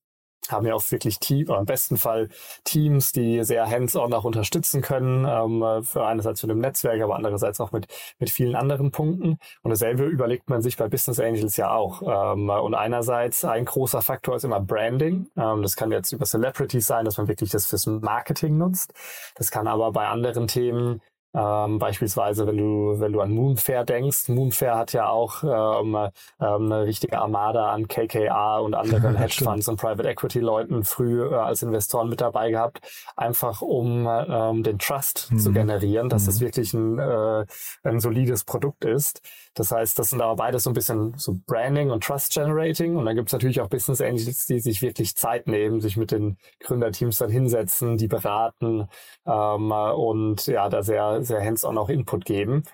haben 0.48 0.66
ja 0.66 0.74
auch 0.74 0.90
wirklich 0.90 1.18
Team, 1.18 1.48
oder 1.48 1.58
im 1.58 1.66
besten 1.66 1.96
Fall 1.96 2.28
Teams, 2.64 3.12
die 3.12 3.44
sehr 3.44 3.68
hands-on 3.68 4.12
auch 4.12 4.24
unterstützen 4.24 4.82
können, 4.82 5.24
ähm, 5.24 5.84
für 5.84 6.04
einerseits 6.06 6.40
für 6.40 6.46
dem 6.46 6.58
Netzwerk, 6.58 7.00
aber 7.02 7.16
andererseits 7.16 7.60
auch 7.60 7.72
mit, 7.72 7.86
mit 8.18 8.30
vielen 8.30 8.54
anderen 8.54 8.90
Punkten. 8.90 9.38
Und 9.62 9.70
dasselbe 9.70 10.04
überlegt 10.04 10.50
man 10.50 10.62
sich 10.62 10.76
bei 10.76 10.88
Business 10.88 11.20
Angels 11.20 11.56
ja 11.56 11.74
auch. 11.74 12.02
Ähm, 12.02 12.50
und 12.50 12.74
einerseits 12.74 13.44
ein 13.44 13.64
großer 13.64 14.02
Faktor 14.02 14.36
ist 14.36 14.44
immer 14.44 14.60
Branding. 14.60 15.28
Ähm, 15.36 15.62
das 15.62 15.76
kann 15.76 15.90
jetzt 15.90 16.12
über 16.12 16.26
Celebrities 16.26 16.86
sein, 16.86 17.04
dass 17.04 17.16
man 17.16 17.28
wirklich 17.28 17.50
das 17.50 17.66
fürs 17.66 17.86
Marketing 17.86 18.58
nutzt. 18.58 18.92
Das 19.36 19.50
kann 19.50 19.66
aber 19.66 19.92
bei 19.92 20.06
anderen 20.06 20.46
Themen 20.46 21.00
ähm, 21.34 21.78
beispielsweise, 21.78 22.46
wenn 22.46 22.56
du, 22.56 23.00
wenn 23.00 23.12
du 23.12 23.20
an 23.20 23.32
Moonfair 23.32 23.84
denkst, 23.84 24.28
Moonfair 24.28 24.76
hat 24.76 24.92
ja 24.92 25.08
auch 25.08 25.42
ähm, 25.42 25.96
ähm, 26.40 26.72
eine 26.72 26.86
richtige 26.86 27.18
Armada 27.18 27.72
an 27.72 27.88
KKA 27.88 28.58
und 28.58 28.74
anderen 28.74 29.16
Hedgefonds 29.18 29.66
und 29.68 29.80
Private 29.80 30.08
Equity 30.08 30.38
Leuten 30.38 30.84
früh 30.84 31.28
äh, 31.28 31.34
als 31.34 31.62
Investoren 31.62 32.08
mit 32.08 32.20
dabei 32.20 32.50
gehabt, 32.50 32.80
einfach 33.16 33.62
um 33.62 34.06
ähm, 34.08 34.62
den 34.62 34.78
Trust 34.78 35.32
mhm. 35.32 35.38
zu 35.38 35.52
generieren, 35.52 36.08
dass 36.08 36.22
mhm. 36.22 36.26
das 36.26 36.40
wirklich 36.40 36.72
ein, 36.72 36.98
äh, 36.98 37.46
ein 37.82 37.98
solides 37.98 38.44
Produkt 38.44 38.84
ist. 38.84 39.20
Das 39.54 39.70
heißt, 39.70 39.98
das 39.98 40.10
sind 40.10 40.20
aber 40.20 40.36
beides 40.36 40.64
so 40.64 40.70
ein 40.70 40.74
bisschen 40.74 41.14
so 41.16 41.38
Branding 41.46 41.90
und 41.90 42.02
Trust 42.02 42.32
Generating. 42.32 42.96
Und 42.96 43.06
dann 43.06 43.14
gibt 43.14 43.28
es 43.28 43.32
natürlich 43.32 43.60
auch 43.60 43.68
Business 43.68 44.00
Angels, 44.00 44.46
die 44.46 44.58
sich 44.58 44.82
wirklich 44.82 45.16
Zeit 45.16 45.46
nehmen, 45.46 45.80
sich 45.80 45.96
mit 45.96 46.10
den 46.10 46.38
Gründerteams 46.60 47.18
dann 47.18 47.30
hinsetzen, 47.30 47.96
die 47.96 48.08
beraten 48.08 48.88
ähm, 49.26 49.70
und 49.70 50.46
ja, 50.46 50.68
da 50.68 50.82
sehr, 50.82 51.22
sehr 51.22 51.40
hands-on 51.40 51.78
auch 51.78 51.88
Input 51.88 52.24
geben. 52.24 52.64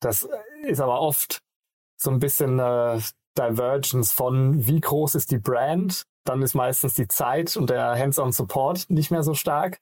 Das 0.00 0.28
ist 0.64 0.80
aber 0.80 1.00
oft 1.00 1.42
so 1.96 2.10
ein 2.10 2.18
bisschen 2.18 2.58
äh, 2.58 3.00
Divergence 3.36 4.12
von, 4.12 4.66
wie 4.66 4.80
groß 4.80 5.14
ist 5.14 5.30
die 5.30 5.38
Brand? 5.38 6.04
Dann 6.24 6.42
ist 6.42 6.54
meistens 6.54 6.94
die 6.94 7.08
Zeit 7.08 7.56
und 7.56 7.70
der 7.70 7.98
Hands-on 7.98 8.32
Support 8.32 8.90
nicht 8.90 9.10
mehr 9.10 9.22
so 9.22 9.34
stark. 9.34 9.80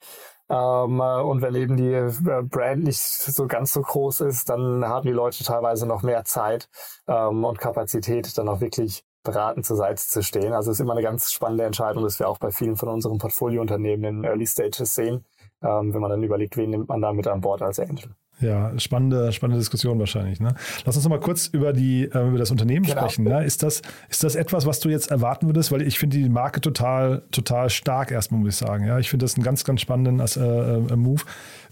Ähm, 0.50 1.00
äh, 1.00 1.20
und 1.22 1.42
wenn 1.42 1.54
eben 1.54 1.76
die 1.76 1.92
äh, 1.92 2.42
Brand 2.42 2.82
nicht 2.82 3.00
so 3.00 3.46
ganz 3.46 3.72
so 3.72 3.82
groß 3.82 4.22
ist, 4.22 4.50
dann 4.50 4.84
haben 4.84 5.06
die 5.06 5.12
Leute 5.12 5.44
teilweise 5.44 5.86
noch 5.86 6.02
mehr 6.02 6.24
Zeit 6.24 6.68
ähm, 7.06 7.44
und 7.44 7.60
Kapazität, 7.60 8.36
dann 8.36 8.48
auch 8.48 8.60
wirklich 8.60 9.04
beraten 9.22 9.62
zur 9.62 9.76
Seite 9.76 10.02
zu 10.02 10.22
stehen. 10.22 10.52
Also 10.52 10.72
es 10.72 10.78
ist 10.78 10.80
immer 10.80 10.94
eine 10.94 11.02
ganz 11.02 11.30
spannende 11.30 11.64
Entscheidung, 11.64 12.02
dass 12.02 12.18
wir 12.18 12.28
auch 12.28 12.38
bei 12.38 12.50
vielen 12.50 12.76
von 12.76 12.88
unseren 12.88 13.18
Portfoliounternehmen 13.18 14.04
in 14.04 14.24
Early 14.24 14.46
Stages 14.46 14.94
sehen, 14.94 15.24
ähm, 15.62 15.94
wenn 15.94 16.00
man 16.00 16.10
dann 16.10 16.22
überlegt, 16.22 16.56
wen 16.56 16.70
nimmt 16.70 16.88
man 16.88 17.00
da 17.00 17.12
mit 17.12 17.28
an 17.28 17.40
Bord 17.40 17.62
als 17.62 17.78
Angel. 17.78 18.10
Ja, 18.40 18.78
spannende, 18.78 19.32
spannende 19.32 19.58
Diskussion 19.58 19.98
wahrscheinlich. 19.98 20.40
Ne? 20.40 20.54
Lass 20.84 20.96
uns 20.96 21.04
noch 21.04 21.10
mal 21.10 21.20
kurz 21.20 21.46
über, 21.46 21.72
die, 21.72 22.04
äh, 22.04 22.28
über 22.28 22.38
das 22.38 22.50
Unternehmen 22.50 22.86
genau. 22.86 23.02
sprechen. 23.02 23.24
Ne? 23.24 23.44
Ist, 23.44 23.62
das, 23.62 23.82
ist 24.08 24.24
das 24.24 24.34
etwas, 24.34 24.66
was 24.66 24.80
du 24.80 24.88
jetzt 24.88 25.10
erwarten 25.10 25.46
würdest? 25.46 25.70
Weil 25.72 25.82
ich 25.82 25.98
finde 25.98 26.16
die 26.16 26.28
Marke 26.28 26.60
total, 26.60 27.22
total 27.30 27.68
stark 27.68 28.10
erstmal, 28.10 28.40
muss 28.40 28.54
ich 28.54 28.56
sagen. 28.56 28.86
Ja? 28.86 28.98
Ich 28.98 29.10
finde 29.10 29.24
das 29.24 29.34
einen 29.34 29.44
ganz, 29.44 29.64
ganz 29.64 29.80
spannenden 29.80 30.20
äh, 30.20 30.92
äh, 30.92 30.96
Move. 30.96 31.22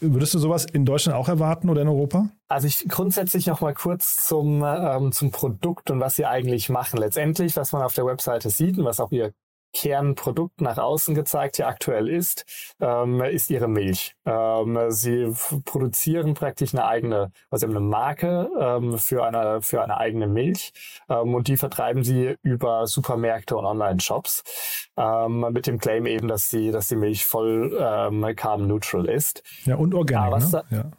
Würdest 0.01 0.35
du 0.35 0.39
sowas 0.39 0.67
in 0.67 0.85
Deutschland 0.85 1.17
auch 1.17 1.29
erwarten 1.29 1.71
oder 1.71 1.83
in 1.83 1.89
Europa? 1.89 2.29
Also 2.49 2.67
ich 2.67 2.87
grundsätzlich 2.89 3.47
noch 3.47 3.61
mal 3.61 3.75
kurz 3.75 4.27
zum, 4.27 4.63
ähm, 4.65 5.13
zum 5.13 5.31
Produkt 5.31 5.91
und 5.91 6.01
was 6.01 6.17
sie 6.17 6.27
eigentlich 6.27 6.69
machen. 6.69 6.99
Letztendlich, 6.99 7.57
was 7.57 7.73
man 7.73 7.83
auf 7.83 7.95
der 7.95 8.05
Webseite 8.05 8.51
sieht 8.51 8.79
und 8.79 8.85
was 8.85 9.01
auch 9.01 9.11
ihr 9.11 9.33
Kernprodukt 9.73 10.61
nach 10.61 10.79
außen 10.79 11.15
gezeigt, 11.15 11.57
hier 11.57 11.69
aktuell 11.69 12.09
ist, 12.09 12.45
ähm, 12.81 13.21
ist 13.23 13.51
ihre 13.51 13.69
Milch. 13.69 14.15
Ähm, 14.25 14.79
sie 14.91 15.33
produzieren 15.65 16.35
praktisch 16.35 16.75
eine 16.75 16.85
eigene, 16.85 17.33
also 17.51 17.67
eine 17.67 17.81
Marke 17.81 18.51
ähm, 18.59 18.99
für 18.99 19.25
eine 19.25 19.63
für 19.63 19.83
eine 19.83 19.97
eigene 19.97 20.27
Milch 20.27 20.73
ähm, 21.09 21.35
und 21.35 21.49
die 21.49 21.57
vertreiben 21.57 22.03
sie 22.05 22.37
über 22.43 22.87
Supermärkte 22.87 23.57
und 23.57 23.65
Online-Shops 23.65 24.89
ähm, 24.97 25.47
mit 25.53 25.67
dem 25.67 25.79
Claim 25.79 26.07
eben, 26.07 26.29
dass 26.29 26.49
die 26.49 26.71
dass 26.71 26.89
die 26.89 26.97
Milch 26.97 27.25
voll 27.25 27.77
ähm, 27.81 28.27
carbon 28.37 28.67
neutral 28.67 29.07
ist. 29.07 29.43
Ja 29.65 29.77
und 29.77 29.95
organic. 29.95 30.41
Ne? 30.41 30.49
Da, 30.51 30.77
ja. 30.77 30.91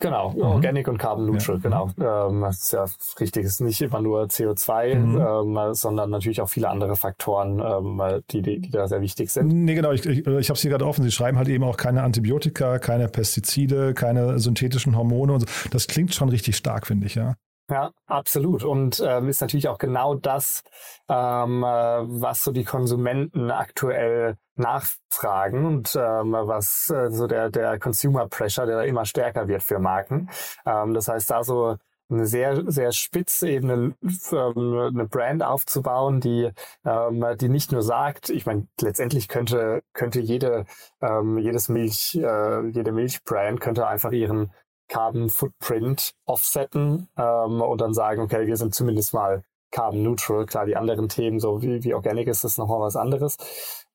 Genau, 0.00 0.30
mhm. 0.30 0.42
Organic 0.42 0.86
und 0.86 0.98
Carbon 0.98 1.26
Neutral, 1.26 1.56
ja. 1.56 1.62
genau. 1.62 1.90
Ähm, 1.98 2.42
das 2.42 2.62
ist 2.62 2.72
ja 2.72 2.84
richtig, 3.18 3.44
es 3.44 3.54
ist 3.54 3.60
nicht 3.60 3.82
immer 3.82 4.00
nur 4.00 4.24
CO2, 4.24 4.94
mhm. 4.94 5.56
ähm, 5.56 5.74
sondern 5.74 6.10
natürlich 6.10 6.40
auch 6.40 6.48
viele 6.48 6.68
andere 6.68 6.94
Faktoren, 6.94 7.60
ähm, 7.60 8.22
die, 8.30 8.42
die, 8.42 8.60
die 8.60 8.70
da 8.70 8.86
sehr 8.86 9.00
wichtig 9.00 9.30
sind. 9.30 9.48
Nee, 9.48 9.74
genau, 9.74 9.90
ich, 9.90 10.06
ich, 10.06 10.18
ich 10.18 10.26
habe 10.26 10.54
es 10.56 10.60
hier 10.60 10.70
gerade 10.70 10.86
offen. 10.86 11.02
Sie 11.02 11.10
schreiben 11.10 11.36
halt 11.36 11.48
eben 11.48 11.64
auch 11.64 11.76
keine 11.76 12.02
Antibiotika, 12.02 12.78
keine 12.78 13.08
Pestizide, 13.08 13.92
keine 13.92 14.38
synthetischen 14.38 14.96
Hormone 14.96 15.32
und 15.32 15.40
so. 15.40 15.46
Das 15.70 15.88
klingt 15.88 16.14
schon 16.14 16.28
richtig 16.28 16.56
stark, 16.56 16.86
finde 16.86 17.06
ich, 17.06 17.16
ja. 17.16 17.34
Ja, 17.70 17.92
absolut. 18.06 18.64
Und 18.64 19.02
ähm, 19.06 19.28
ist 19.28 19.42
natürlich 19.42 19.68
auch 19.68 19.76
genau 19.76 20.14
das, 20.14 20.62
ähm, 21.08 21.62
äh, 21.62 21.66
was 21.66 22.42
so 22.42 22.50
die 22.50 22.64
Konsumenten 22.64 23.50
aktuell 23.50 24.36
nachfragen 24.56 25.66
und 25.66 25.94
ähm, 25.94 26.32
was 26.32 26.88
äh, 26.88 27.10
so 27.10 27.26
der, 27.26 27.50
der 27.50 27.78
Consumer 27.78 28.26
Pressure, 28.26 28.64
der 28.64 28.84
immer 28.84 29.04
stärker 29.04 29.48
wird 29.48 29.62
für 29.62 29.78
Marken. 29.80 30.30
Ähm, 30.64 30.94
das 30.94 31.08
heißt, 31.08 31.30
da 31.30 31.44
so 31.44 31.76
eine 32.10 32.24
sehr, 32.24 32.62
sehr 32.70 32.90
spitze 32.92 33.50
eben 33.50 33.70
eine, 33.70 33.94
eine 34.02 35.06
Brand 35.06 35.42
aufzubauen, 35.42 36.20
die, 36.20 36.50
ähm, 36.86 37.22
die 37.38 37.50
nicht 37.50 37.70
nur 37.70 37.82
sagt, 37.82 38.30
ich 38.30 38.46
meine, 38.46 38.66
letztendlich 38.80 39.28
könnte, 39.28 39.82
könnte 39.92 40.20
jede, 40.20 40.64
ähm, 41.02 41.36
jedes 41.36 41.68
Milch, 41.68 42.14
äh, 42.14 42.66
jede 42.70 42.92
Milchbrand 42.92 43.60
könnte 43.60 43.86
einfach 43.86 44.12
ihren 44.12 44.52
Carbon 44.88 45.28
Footprint 45.28 46.14
offsetten 46.24 47.08
ähm, 47.16 47.60
und 47.60 47.80
dann 47.80 47.94
sagen, 47.94 48.22
okay, 48.22 48.46
wir 48.46 48.56
sind 48.56 48.74
zumindest 48.74 49.14
mal 49.14 49.42
Carbon 49.70 50.02
Neutral. 50.02 50.46
Klar, 50.46 50.66
die 50.66 50.76
anderen 50.76 51.08
Themen, 51.08 51.40
so 51.40 51.62
wie, 51.62 51.84
wie 51.84 51.94
Organic 51.94 52.28
ist 52.28 52.44
das 52.44 52.56
nochmal 52.56 52.80
was 52.80 52.96
anderes. 52.96 53.36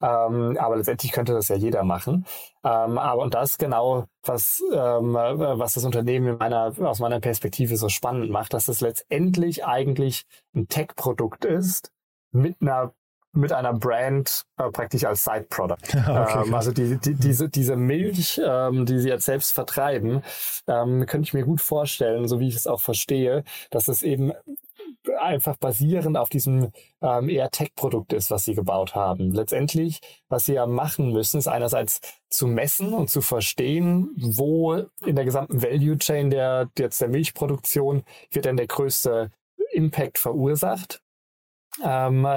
Ähm, 0.01 0.57
aber 0.59 0.77
letztendlich 0.77 1.11
könnte 1.11 1.33
das 1.33 1.47
ja 1.47 1.55
jeder 1.55 1.83
machen. 1.83 2.25
Ähm, 2.63 2.97
aber 2.97 3.21
und 3.21 3.33
das 3.33 3.57
genau, 3.57 4.05
was, 4.23 4.61
ähm, 4.71 5.13
was 5.13 5.73
das 5.73 5.85
Unternehmen 5.85 6.27
in 6.27 6.37
meiner, 6.37 6.73
aus 6.81 6.99
meiner 6.99 7.19
Perspektive 7.19 7.77
so 7.77 7.89
spannend 7.89 8.29
macht, 8.29 8.53
dass 8.53 8.67
es 8.67 8.81
letztendlich 8.81 9.65
eigentlich 9.65 10.25
ein 10.55 10.67
Tech-Produkt 10.67 11.45
ist 11.45 11.91
mit 12.31 12.57
einer 12.61 12.93
mit 13.33 13.51
einer 13.51 13.73
Brand 13.73 14.45
äh, 14.57 14.69
praktisch 14.69 15.03
als 15.05 15.23
Side-Product. 15.23 15.75
okay, 15.93 16.43
ähm, 16.45 16.53
also 16.53 16.71
die, 16.71 16.97
die, 16.97 17.15
diese, 17.15 17.49
diese 17.49 17.75
Milch, 17.75 18.39
ähm, 18.43 18.85
die 18.85 18.99
sie 18.99 19.09
jetzt 19.09 19.25
selbst 19.25 19.53
vertreiben, 19.53 20.21
ähm, 20.67 21.05
könnte 21.05 21.27
ich 21.27 21.33
mir 21.33 21.43
gut 21.43 21.61
vorstellen, 21.61 22.27
so 22.27 22.39
wie 22.39 22.47
ich 22.47 22.55
es 22.55 22.67
auch 22.67 22.81
verstehe, 22.81 23.43
dass 23.71 23.87
es 23.87 24.03
eben 24.03 24.33
einfach 25.19 25.57
basierend 25.57 26.17
auf 26.17 26.29
diesem 26.29 26.71
ähm, 27.01 27.29
eher 27.29 27.49
Tech-Produkt 27.49 28.13
ist, 28.13 28.31
was 28.31 28.45
sie 28.45 28.55
gebaut 28.55 28.95
haben. 28.95 29.31
Letztendlich, 29.31 29.99
was 30.29 30.45
sie 30.45 30.53
ja 30.53 30.65
machen 30.65 31.11
müssen, 31.11 31.39
ist 31.39 31.47
einerseits 31.47 31.99
zu 32.29 32.47
messen 32.47 32.93
und 32.93 33.09
zu 33.09 33.21
verstehen, 33.21 34.11
wo 34.15 34.75
in 35.05 35.15
der 35.15 35.25
gesamten 35.25 35.61
Value 35.61 35.97
Chain 35.97 36.29
der, 36.29 36.69
jetzt 36.77 37.01
der 37.01 37.09
Milchproduktion 37.09 38.03
wird 38.31 38.45
denn 38.45 38.57
der 38.57 38.67
größte 38.67 39.31
Impact 39.71 40.19
verursacht 40.19 41.01
ähm, 41.83 42.27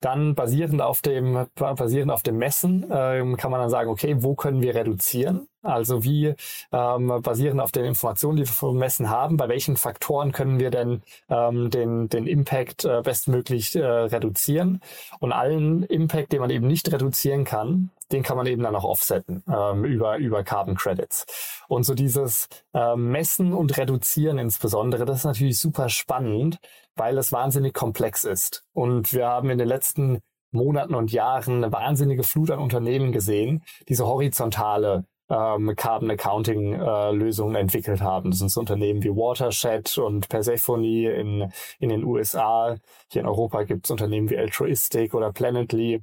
dann 0.00 0.34
basierend 0.34 0.82
auf 0.82 1.02
dem, 1.02 1.46
basierend 1.54 2.12
auf 2.12 2.22
dem 2.22 2.38
Messen 2.38 2.86
ähm, 2.90 3.36
kann 3.36 3.50
man 3.50 3.60
dann 3.60 3.70
sagen, 3.70 3.90
okay, 3.90 4.16
wo 4.18 4.34
können 4.34 4.62
wir 4.62 4.74
reduzieren? 4.74 5.48
Also 5.64 6.04
wie 6.04 6.34
ähm, 6.72 7.20
basierend 7.22 7.60
auf 7.60 7.72
den 7.72 7.84
Informationen, 7.84 8.36
die 8.36 8.42
wir 8.42 8.52
vom 8.52 8.76
Messen 8.78 9.08
haben, 9.08 9.36
bei 9.36 9.48
welchen 9.48 9.76
Faktoren 9.76 10.32
können 10.32 10.60
wir 10.60 10.70
denn 10.70 11.02
ähm, 11.28 11.70
den, 11.70 12.08
den 12.08 12.26
Impact 12.26 12.84
äh, 12.84 13.00
bestmöglich 13.02 13.74
äh, 13.74 13.84
reduzieren? 13.84 14.80
Und 15.20 15.32
allen 15.32 15.82
Impact, 15.84 16.32
den 16.32 16.40
man 16.40 16.50
eben 16.50 16.66
nicht 16.66 16.92
reduzieren 16.92 17.44
kann, 17.44 17.90
den 18.12 18.22
kann 18.22 18.36
man 18.36 18.46
eben 18.46 18.62
dann 18.62 18.76
auch 18.76 18.84
offsetten 18.84 19.42
ähm, 19.48 19.84
über, 19.84 20.18
über 20.18 20.44
Carbon 20.44 20.76
Credits. 20.76 21.64
Und 21.68 21.84
so 21.84 21.94
dieses 21.94 22.48
ähm, 22.74 23.10
Messen 23.10 23.52
und 23.52 23.76
Reduzieren 23.76 24.38
insbesondere, 24.38 25.04
das 25.04 25.18
ist 25.18 25.24
natürlich 25.24 25.58
super 25.58 25.88
spannend, 25.88 26.58
weil 26.94 27.16
es 27.18 27.32
wahnsinnig 27.32 27.74
komplex 27.74 28.24
ist. 28.24 28.64
Und 28.72 29.12
wir 29.12 29.26
haben 29.26 29.50
in 29.50 29.58
den 29.58 29.68
letzten 29.68 30.20
Monaten 30.52 30.94
und 30.94 31.10
Jahren 31.12 31.64
eine 31.64 31.72
wahnsinnige 31.72 32.22
Flut 32.22 32.50
an 32.50 32.60
Unternehmen 32.60 33.10
gesehen, 33.10 33.64
diese 33.88 34.06
horizontale 34.06 35.04
ähm, 35.34 35.74
Carbon 35.76 36.10
Accounting 36.10 36.74
äh, 36.74 37.10
Lösungen 37.12 37.56
entwickelt 37.56 38.00
haben. 38.00 38.30
Das 38.30 38.38
sind 38.38 38.50
so 38.50 38.60
Unternehmen 38.60 39.02
wie 39.02 39.10
Watershed 39.10 39.98
und 39.98 40.28
Persephone 40.28 40.84
in, 40.84 41.52
in 41.78 41.88
den 41.88 42.04
USA. 42.04 42.76
Hier 43.10 43.22
in 43.22 43.26
Europa 43.26 43.64
gibt 43.64 43.86
es 43.86 43.90
Unternehmen 43.90 44.30
wie 44.30 44.38
Altruistic 44.38 45.14
oder 45.14 45.32
Planetly, 45.32 46.02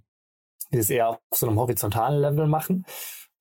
die 0.71 0.77
es 0.77 0.89
eher 0.89 1.09
auf 1.09 1.19
so 1.33 1.47
einem 1.47 1.59
horizontalen 1.59 2.19
Level 2.19 2.47
machen. 2.47 2.85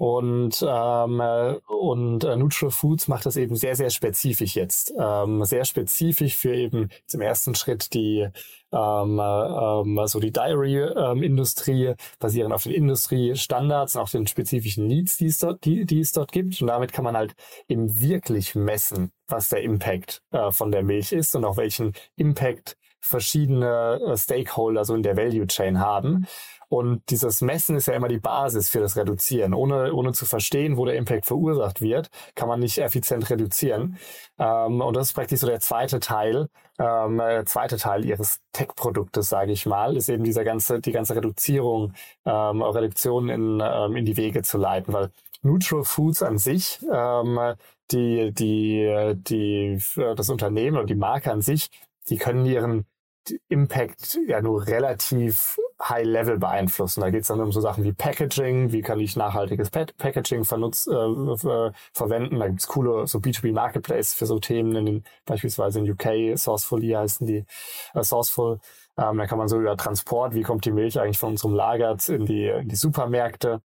Und, 0.00 0.64
ähm, 0.66 1.20
und 1.68 2.24
äh, 2.24 2.34
Neutral 2.34 2.70
Foods 2.70 3.06
macht 3.06 3.26
das 3.26 3.36
eben 3.36 3.54
sehr, 3.54 3.76
sehr 3.76 3.90
spezifisch 3.90 4.56
jetzt. 4.56 4.94
Ähm, 4.98 5.44
sehr 5.44 5.66
spezifisch 5.66 6.36
für 6.36 6.54
eben 6.54 6.88
zum 7.06 7.20
ersten 7.20 7.54
Schritt 7.54 7.92
die 7.92 8.26
ähm, 8.72 9.20
ähm, 9.20 10.00
so 10.06 10.18
die 10.18 10.32
Dairy-Industrie, 10.32 11.86
ähm, 11.86 11.96
basierend 12.18 12.54
auf 12.54 12.62
den 12.62 12.72
Industriestandards 12.72 13.96
und 13.96 14.00
auf 14.00 14.10
den 14.10 14.26
spezifischen 14.26 14.86
Needs, 14.86 15.18
die 15.18 15.26
es, 15.26 15.36
dort, 15.36 15.66
die, 15.66 15.84
die 15.84 16.00
es 16.00 16.12
dort 16.12 16.32
gibt. 16.32 16.62
Und 16.62 16.68
damit 16.68 16.94
kann 16.94 17.04
man 17.04 17.14
halt 17.14 17.34
eben 17.68 18.00
wirklich 18.00 18.54
messen, 18.54 19.12
was 19.28 19.50
der 19.50 19.60
Impact 19.60 20.22
äh, 20.30 20.50
von 20.50 20.72
der 20.72 20.82
Milch 20.82 21.12
ist 21.12 21.36
und 21.36 21.44
auch 21.44 21.58
welchen 21.58 21.92
Impact 22.16 22.78
verschiedene 23.00 24.00
äh, 24.06 24.16
Stakeholder 24.16 24.84
so 24.84 24.94
in 24.94 25.02
der 25.02 25.16
Value 25.16 25.46
Chain 25.46 25.80
haben. 25.80 26.26
Und 26.70 27.02
dieses 27.10 27.40
Messen 27.40 27.76
ist 27.76 27.86
ja 27.86 27.94
immer 27.94 28.06
die 28.06 28.20
Basis 28.20 28.70
für 28.70 28.78
das 28.78 28.96
Reduzieren. 28.96 29.54
Ohne, 29.54 29.92
ohne 29.92 30.12
zu 30.12 30.24
verstehen, 30.24 30.76
wo 30.76 30.84
der 30.84 30.94
Impact 30.94 31.26
verursacht 31.26 31.80
wird, 31.80 32.10
kann 32.36 32.46
man 32.46 32.60
nicht 32.60 32.78
effizient 32.78 33.28
reduzieren. 33.28 33.98
Ähm, 34.38 34.80
und 34.80 34.96
das 34.96 35.08
ist 35.08 35.14
praktisch 35.14 35.40
so 35.40 35.48
der 35.48 35.58
zweite 35.58 35.98
Teil, 35.98 36.48
ähm, 36.78 37.18
der 37.18 37.44
zweite 37.44 37.76
Teil 37.76 38.04
ihres 38.04 38.40
Tech-Produktes, 38.52 39.28
sage 39.28 39.50
ich 39.50 39.66
mal, 39.66 39.96
ist 39.96 40.08
eben 40.08 40.22
dieser 40.22 40.44
ganze, 40.44 40.80
die 40.80 40.92
ganze 40.92 41.16
Reduzierung, 41.16 41.92
ähm, 42.24 42.62
Reduktion 42.62 43.28
in, 43.28 43.60
ähm, 43.60 43.96
in 43.96 44.04
die 44.04 44.16
Wege 44.16 44.42
zu 44.42 44.56
leiten, 44.56 44.94
weil 44.94 45.10
Neutral 45.42 45.82
Foods 45.82 46.22
an 46.22 46.38
sich, 46.38 46.78
ähm, 46.92 47.54
die, 47.90 48.32
die, 48.32 49.14
die, 49.16 49.82
das 49.96 50.30
Unternehmen 50.30 50.76
und 50.76 50.88
die 50.88 50.94
Marke 50.94 51.32
an 51.32 51.42
sich, 51.42 51.68
die 52.10 52.18
können 52.18 52.44
ihren 52.44 52.86
Impact 53.48 54.18
ja 54.26 54.40
nur 54.40 54.66
relativ 54.66 55.58
High 55.82 56.04
Level 56.04 56.38
beeinflussen. 56.38 57.00
Da 57.00 57.10
geht 57.10 57.22
es 57.22 57.28
dann 57.28 57.40
um 57.40 57.52
so 57.52 57.60
Sachen 57.60 57.84
wie 57.84 57.92
Packaging, 57.92 58.72
wie 58.72 58.82
kann 58.82 59.00
ich 59.00 59.16
nachhaltiges 59.16 59.70
pa 59.70 59.86
Packaging 59.96 60.44
vernutz, 60.44 60.86
äh, 60.86 60.94
äh, 60.94 61.72
verwenden. 61.92 62.38
Da 62.38 62.48
gibt's 62.48 62.66
coole 62.66 63.06
so 63.06 63.18
B2B 63.18 63.52
Marketplace 63.52 64.14
für 64.14 64.26
so 64.26 64.38
Themen, 64.38 64.76
in 64.76 64.86
den, 64.86 65.04
beispielsweise 65.24 65.80
in 65.80 65.90
UK, 65.90 66.36
Sourcefully 66.36 66.90
heißen 66.90 67.26
die, 67.26 67.44
äh, 67.94 68.02
Sourceful. 68.02 68.60
Ähm, 68.98 69.18
da 69.18 69.26
kann 69.26 69.38
man 69.38 69.48
so 69.48 69.58
über 69.58 69.76
Transport, 69.76 70.34
wie 70.34 70.42
kommt 70.42 70.64
die 70.64 70.72
Milch 70.72 71.00
eigentlich 71.00 71.18
von 71.18 71.30
unserem 71.30 71.54
Lager 71.54 71.96
in 72.08 72.26
die, 72.26 72.48
in 72.48 72.68
die 72.68 72.76
Supermärkte, 72.76 73.62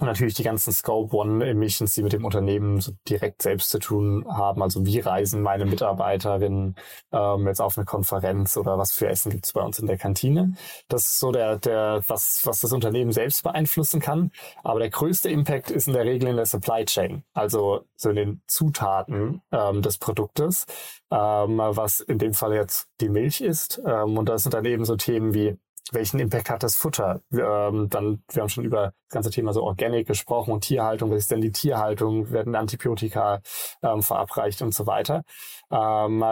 und 0.00 0.08
natürlich 0.08 0.34
die 0.34 0.42
ganzen 0.42 0.72
Scope 0.72 1.14
One 1.14 1.46
Emissions, 1.46 1.94
die 1.94 2.02
mit 2.02 2.12
dem 2.12 2.24
Unternehmen 2.24 2.80
so 2.80 2.92
direkt 3.08 3.42
selbst 3.42 3.70
zu 3.70 3.78
tun 3.78 4.26
haben. 4.28 4.60
Also 4.60 4.84
wie 4.84 4.98
reisen 4.98 5.40
meine 5.40 5.66
Mitarbeiterinnen 5.66 6.74
ähm, 7.12 7.46
jetzt 7.46 7.60
auf 7.60 7.78
eine 7.78 7.84
Konferenz 7.84 8.56
oder 8.56 8.76
was 8.76 8.90
für 8.90 9.08
Essen 9.08 9.30
gibt's 9.30 9.52
bei 9.52 9.62
uns 9.62 9.78
in 9.78 9.86
der 9.86 9.96
Kantine. 9.96 10.54
Das 10.88 11.02
ist 11.02 11.20
so 11.20 11.30
der, 11.30 11.58
der, 11.58 12.02
was, 12.08 12.40
was 12.44 12.60
das 12.60 12.72
Unternehmen 12.72 13.12
selbst 13.12 13.44
beeinflussen 13.44 14.00
kann. 14.00 14.32
Aber 14.64 14.80
der 14.80 14.90
größte 14.90 15.30
Impact 15.30 15.70
ist 15.70 15.86
in 15.86 15.92
der 15.92 16.04
Regel 16.04 16.28
in 16.28 16.36
der 16.36 16.46
Supply 16.46 16.84
Chain, 16.84 17.22
also 17.32 17.84
so 17.94 18.10
in 18.10 18.16
den 18.16 18.42
Zutaten 18.48 19.42
ähm, 19.52 19.80
des 19.80 19.98
Produktes, 19.98 20.66
ähm, 21.12 21.58
was 21.58 22.00
in 22.00 22.18
dem 22.18 22.34
Fall 22.34 22.52
jetzt 22.52 22.88
die 23.00 23.08
Milch 23.08 23.40
ist. 23.40 23.80
Ähm, 23.86 24.18
und 24.18 24.28
das 24.28 24.42
sind 24.42 24.54
dann 24.54 24.64
eben 24.64 24.84
so 24.84 24.96
Themen 24.96 25.34
wie 25.34 25.56
welchen 25.92 26.18
Impact 26.20 26.50
hat 26.50 26.62
das 26.62 26.76
Futter? 26.76 27.20
Ähm, 27.32 27.88
dann, 27.90 28.22
wir 28.32 28.42
haben 28.42 28.48
schon 28.48 28.64
über 28.64 28.94
das 29.08 29.14
ganze 29.14 29.30
Thema 29.30 29.52
so 29.52 29.62
Organic 29.62 30.06
gesprochen 30.06 30.52
und 30.52 30.62
Tierhaltung. 30.62 31.10
Was 31.10 31.20
ist 31.20 31.30
denn 31.30 31.40
die 31.40 31.52
Tierhaltung? 31.52 32.30
Werden 32.30 32.54
Antibiotika 32.54 33.40
ähm, 33.82 34.02
verabreicht 34.02 34.62
und 34.62 34.74
so 34.74 34.86
weiter? 34.86 35.24
Ähm, 35.70 36.24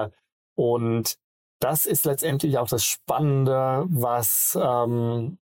und 0.55 1.17
das 1.61 1.87
ist 1.87 2.05
letztendlich 2.05 2.59
auch 2.59 2.69
das 2.69 2.85
Spannende, 2.85 3.87
was 3.89 4.59
ähm, 4.61 5.39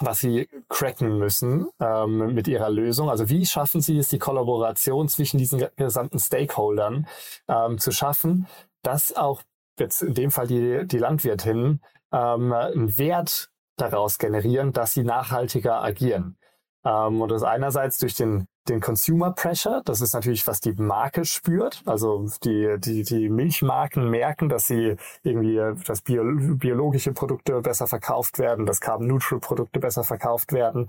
was 0.00 0.18
sie 0.18 0.48
cracken 0.68 1.18
müssen 1.18 1.68
ähm, 1.80 2.34
mit 2.34 2.48
ihrer 2.48 2.70
Lösung. 2.70 3.10
Also 3.10 3.28
wie 3.28 3.46
schaffen 3.46 3.80
sie 3.80 3.98
es, 3.98 4.08
die 4.08 4.18
Kollaboration 4.18 5.08
zwischen 5.08 5.38
diesen 5.38 5.64
gesamten 5.76 6.18
Stakeholdern 6.18 7.06
ähm, 7.48 7.78
zu 7.78 7.92
schaffen, 7.92 8.46
dass 8.82 9.14
auch 9.14 9.42
jetzt 9.78 10.02
in 10.02 10.14
dem 10.14 10.30
Fall 10.30 10.46
die, 10.46 10.86
die 10.86 10.98
Landwirtinnen 10.98 11.80
ähm, 12.12 12.52
einen 12.52 12.98
Wert 12.98 13.50
daraus 13.76 14.18
generieren, 14.18 14.72
dass 14.72 14.92
sie 14.94 15.04
nachhaltiger 15.04 15.82
agieren. 15.82 16.36
Ähm, 16.84 17.20
und 17.20 17.30
das 17.30 17.42
einerseits 17.42 17.98
durch 17.98 18.14
den, 18.14 18.46
den 18.68 18.80
Consumer 18.80 19.32
Pressure, 19.32 19.82
das 19.84 20.00
ist 20.00 20.14
natürlich, 20.14 20.46
was 20.46 20.60
die 20.60 20.72
Marke 20.72 21.24
spürt. 21.24 21.82
Also 21.86 22.26
die, 22.44 22.76
die, 22.78 23.02
die 23.02 23.28
Milchmarken 23.28 24.10
merken, 24.10 24.48
dass 24.48 24.66
sie 24.66 24.96
irgendwie, 25.22 25.60
dass 25.86 26.02
bio, 26.02 26.22
biologische 26.56 27.12
Produkte 27.12 27.60
besser 27.60 27.86
verkauft 27.86 28.38
werden, 28.38 28.66
dass 28.66 28.80
Carbon 28.80 29.06
Neutral 29.06 29.40
Produkte 29.40 29.80
besser 29.80 30.04
verkauft 30.04 30.52
werden. 30.52 30.88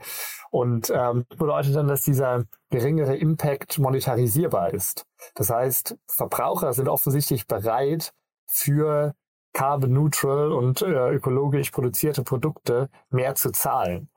Und 0.51 0.91
ähm, 0.93 1.25
bedeutet 1.37 1.75
dann, 1.75 1.87
dass 1.87 2.03
dieser 2.03 2.43
geringere 2.69 3.15
Impact 3.15 3.79
monetarisierbar 3.79 4.73
ist. 4.73 5.05
Das 5.35 5.49
heißt, 5.49 5.97
Verbraucher 6.07 6.73
sind 6.73 6.89
offensichtlich 6.89 7.47
bereit, 7.47 8.13
für 8.47 9.15
carbon 9.55 9.93
neutral 9.93 10.51
und 10.51 10.81
äh, 10.81 11.11
ökologisch 11.11 11.71
produzierte 11.71 12.23
Produkte 12.23 12.89
mehr 13.09 13.35
zu 13.35 13.51
zahlen. 13.51 14.09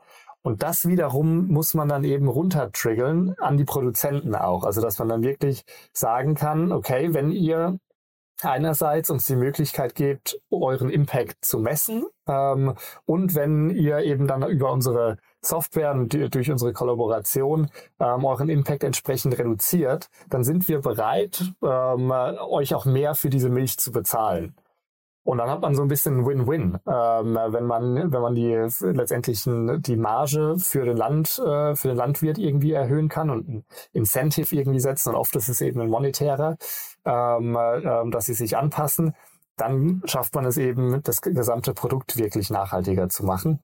Und 0.43 0.63
das 0.63 0.87
wiederum 0.87 1.47
muss 1.47 1.75
man 1.75 1.89
dann 1.89 2.05
eben 2.05 2.29
runtertriggeln 2.29 3.35
an 3.39 3.57
die 3.57 3.65
Produzenten 3.65 4.35
auch. 4.35 4.65
Also 4.65 4.81
dass 4.81 4.99
man 4.99 5.09
dann 5.09 5.23
wirklich 5.23 5.65
sagen 5.93 6.35
kann, 6.35 6.73
okay, 6.73 7.15
wenn 7.15 7.31
ihr 7.31 7.79
einerseits 8.43 9.11
uns 9.11 9.27
die 9.27 9.37
Möglichkeit 9.37 9.95
gebt, 9.95 10.41
euren 10.51 10.91
Impact 10.91 11.45
zu 11.45 11.59
messen 11.59 12.05
ähm, 12.29 12.75
und 13.05 13.35
wenn 13.35 13.71
ihr 13.71 13.99
eben 14.01 14.27
dann 14.27 14.49
über 14.49 14.73
unsere 14.73 15.19
Software 15.41 15.93
und 15.93 16.15
durch 16.35 16.51
unsere 16.51 16.73
Kollaboration 16.73 17.71
ähm, 18.01 18.25
euren 18.25 18.49
Impact 18.49 18.85
entsprechend 18.85 19.39
reduziert, 19.39 20.09
dann 20.29 20.45
sind 20.45 20.69
wir 20.69 20.81
bereit, 20.81 21.53
ähm, 21.63 22.11
euch 22.11 22.75
auch 22.75 22.87
mehr 22.87 23.15
für 23.15 23.31
diese 23.31 23.51
Milch 23.51 23.79
zu 23.79 23.93
bezahlen. 23.93 24.55
Und 25.29 25.37
dann 25.37 25.51
hat 25.51 25.61
man 25.61 25.75
so 25.75 25.83
ein 25.83 25.89
bisschen 25.89 26.25
Win-Win, 26.25 26.79
ähm, 26.87 27.39
wenn 27.53 27.67
man 27.67 28.11
wenn 28.11 28.23
man 28.23 28.35
die 28.35 28.51
letztendlich 28.81 29.43
die 29.45 29.97
Marge 29.99 30.57
für 30.57 30.87
den 30.87 30.97
Land 30.97 31.39
äh, 31.39 31.77
für 31.77 31.89
den 31.89 31.99
Landwirt 31.99 32.39
irgendwie 32.39 32.73
erhöhen 32.73 33.11
kann 33.11 33.29
und 33.29 33.47
ein 33.47 33.65
Incentive 33.93 34.57
irgendwie 34.57 34.81
setzen. 34.81 35.11
Und 35.11 35.17
oft 35.17 35.37
ist 35.37 35.51
es 35.51 35.61
eben 35.61 35.83
ein 35.83 35.91
monetärer, 35.91 36.57
ähm, 37.05 37.55
äh, 37.55 38.11
dass 38.11 38.25
sie 38.25 38.33
sich 38.33 38.57
anpassen. 38.57 39.15
Dann 39.59 40.01
schafft 40.07 40.35
man 40.35 40.47
es 40.47 40.57
eben, 40.57 41.03
das 41.03 41.21
gesamte 41.21 41.75
Produkt 41.75 42.17
wirklich 42.17 42.49
nachhaltiger 42.49 43.11
zu 43.11 43.27
machen. 43.27 43.59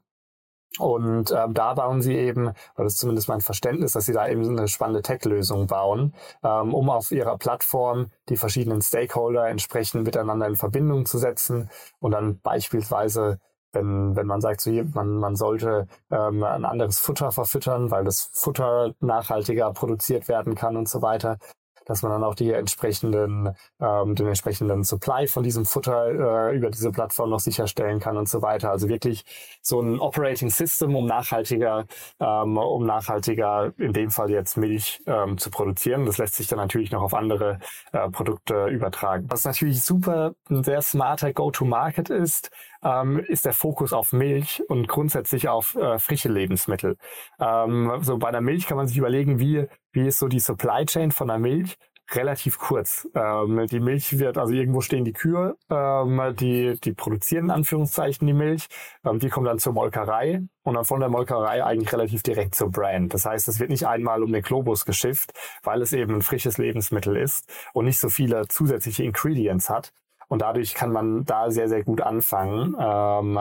Und 0.78 1.30
ähm, 1.30 1.54
da 1.54 1.74
bauen 1.74 2.02
sie 2.02 2.16
eben, 2.16 2.48
oder 2.48 2.84
das 2.84 2.94
ist 2.94 3.00
zumindest 3.00 3.28
mein 3.28 3.40
Verständnis, 3.40 3.92
dass 3.92 4.06
sie 4.06 4.12
da 4.12 4.28
eben 4.28 4.58
eine 4.58 4.68
spannende 4.68 5.02
Tech-Lösung 5.02 5.66
bauen, 5.66 6.14
ähm, 6.42 6.74
um 6.74 6.90
auf 6.90 7.12
ihrer 7.12 7.38
Plattform 7.38 8.10
die 8.28 8.36
verschiedenen 8.36 8.82
Stakeholder 8.82 9.48
entsprechend 9.48 10.04
miteinander 10.04 10.46
in 10.46 10.56
Verbindung 10.56 11.06
zu 11.06 11.18
setzen. 11.18 11.70
Und 12.00 12.12
dann 12.12 12.40
beispielsweise 12.40 13.38
wenn, 13.74 14.16
wenn 14.16 14.26
man 14.26 14.40
sagt, 14.40 14.60
so 14.60 14.70
hier, 14.70 14.84
man, 14.94 15.16
man 15.16 15.36
sollte 15.36 15.88
ähm, 16.10 16.42
ein 16.44 16.64
anderes 16.64 16.98
Futter 16.98 17.32
verfüttern, 17.32 17.90
weil 17.90 18.04
das 18.04 18.30
Futter 18.32 18.94
nachhaltiger 19.00 19.72
produziert 19.72 20.28
werden 20.28 20.54
kann 20.54 20.76
und 20.76 20.88
so 20.88 21.02
weiter, 21.02 21.38
dass 21.86 22.02
man 22.02 22.12
dann 22.12 22.24
auch 22.24 22.34
die 22.34 22.52
entsprechenden, 22.52 23.50
ähm, 23.80 24.14
den 24.14 24.26
entsprechenden 24.26 24.84
Supply 24.84 25.26
von 25.26 25.42
diesem 25.42 25.64
Futter 25.64 26.50
äh, 26.50 26.56
über 26.56 26.70
diese 26.70 26.90
Plattform 26.90 27.30
noch 27.30 27.40
sicherstellen 27.40 28.00
kann 28.00 28.16
und 28.16 28.28
so 28.28 28.42
weiter. 28.42 28.70
Also 28.70 28.88
wirklich 28.88 29.24
so 29.62 29.80
ein 29.80 30.00
Operating 30.00 30.50
System, 30.50 30.94
um 30.96 31.06
nachhaltiger, 31.06 31.86
ähm, 32.20 32.56
um 32.56 32.86
nachhaltiger 32.86 33.72
in 33.78 33.92
dem 33.92 34.10
Fall 34.10 34.30
jetzt 34.30 34.56
Milch 34.56 35.02
ähm, 35.06 35.38
zu 35.38 35.50
produzieren. 35.50 36.06
Das 36.06 36.18
lässt 36.18 36.34
sich 36.34 36.46
dann 36.46 36.58
natürlich 36.58 36.90
noch 36.90 37.02
auf 37.02 37.14
andere 37.14 37.58
äh, 37.92 38.08
Produkte 38.10 38.66
übertragen. 38.66 39.26
Was 39.28 39.44
natürlich 39.44 39.82
super 39.82 40.34
ein 40.50 40.64
sehr 40.64 40.82
smarter 40.82 41.32
Go-to-Market 41.32 42.10
ist, 42.10 42.50
ähm, 42.82 43.18
ist 43.18 43.44
der 43.44 43.52
Fokus 43.52 43.92
auf 43.92 44.12
Milch 44.12 44.62
und 44.68 44.88
grundsätzlich 44.88 45.48
auf 45.48 45.74
äh, 45.76 45.98
frische 45.98 46.28
Lebensmittel. 46.28 46.96
Ähm, 47.40 47.92
so 48.02 48.18
bei 48.18 48.30
der 48.30 48.40
Milch 48.40 48.66
kann 48.66 48.76
man 48.76 48.86
sich 48.86 48.98
überlegen, 48.98 49.38
wie, 49.38 49.66
wie 49.94 50.06
ist 50.06 50.18
so 50.18 50.28
die 50.28 50.40
Supply 50.40 50.84
Chain 50.86 51.10
von 51.10 51.28
der 51.28 51.38
Milch? 51.38 51.76
relativ 52.12 52.58
kurz. 52.58 53.08
Ähm, 53.14 53.66
die 53.66 53.80
Milch 53.80 54.18
wird, 54.18 54.38
also 54.38 54.52
irgendwo 54.52 54.80
stehen 54.80 55.04
die 55.04 55.12
Kühe, 55.12 55.56
ähm, 55.70 56.34
die, 56.38 56.78
die 56.80 56.92
produzieren 56.92 57.46
in 57.46 57.50
Anführungszeichen 57.50 58.26
die 58.26 58.32
Milch, 58.32 58.66
ähm, 59.04 59.18
die 59.18 59.28
kommen 59.28 59.46
dann 59.46 59.58
zur 59.58 59.72
Molkerei 59.72 60.42
und 60.62 60.74
dann 60.74 60.84
von 60.84 61.00
der 61.00 61.08
Molkerei 61.08 61.64
eigentlich 61.64 61.92
relativ 61.92 62.22
direkt 62.22 62.54
zur 62.54 62.70
Brand. 62.70 63.14
Das 63.14 63.24
heißt, 63.24 63.48
es 63.48 63.58
wird 63.58 63.70
nicht 63.70 63.86
einmal 63.86 64.22
um 64.22 64.32
den 64.32 64.42
Globus 64.42 64.84
geschifft, 64.84 65.32
weil 65.62 65.82
es 65.82 65.92
eben 65.92 66.16
ein 66.16 66.22
frisches 66.22 66.58
Lebensmittel 66.58 67.16
ist 67.16 67.50
und 67.72 67.86
nicht 67.86 67.98
so 67.98 68.08
viele 68.08 68.48
zusätzliche 68.48 69.04
Ingredients 69.04 69.70
hat, 69.70 69.92
und 70.28 70.40
dadurch 70.40 70.74
kann 70.74 70.90
man 70.90 71.24
da 71.26 71.50
sehr, 71.50 71.68
sehr 71.68 71.84
gut 71.84 72.00
anfangen 72.00 72.74
ähm, 72.80 73.38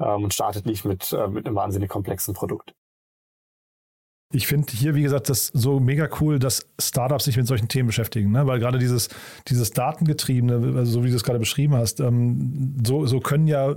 ähm, 0.00 0.24
und 0.24 0.32
startet 0.32 0.64
nicht 0.64 0.84
mit, 0.84 1.12
äh, 1.12 1.28
mit 1.28 1.46
einem 1.46 1.56
wahnsinnig 1.56 1.90
komplexen 1.90 2.34
Produkt 2.34 2.74
ich 4.32 4.46
finde 4.46 4.72
hier, 4.72 4.94
wie 4.94 5.02
gesagt, 5.02 5.28
das 5.28 5.48
so 5.52 5.78
mega 5.78 6.08
cool, 6.20 6.38
dass 6.38 6.66
Startups 6.80 7.24
sich 7.24 7.36
mit 7.36 7.46
solchen 7.46 7.68
Themen 7.68 7.86
beschäftigen, 7.86 8.32
ne? 8.32 8.46
weil 8.46 8.58
gerade 8.58 8.78
dieses, 8.78 9.08
dieses 9.48 9.70
Datengetriebene, 9.70 10.78
also 10.78 10.92
so 10.92 11.04
wie 11.04 11.10
du 11.10 11.16
es 11.16 11.22
gerade 11.22 11.38
beschrieben 11.38 11.74
hast, 11.74 12.00
ähm, 12.00 12.74
so, 12.84 13.06
so 13.06 13.20
können 13.20 13.46
ja 13.46 13.74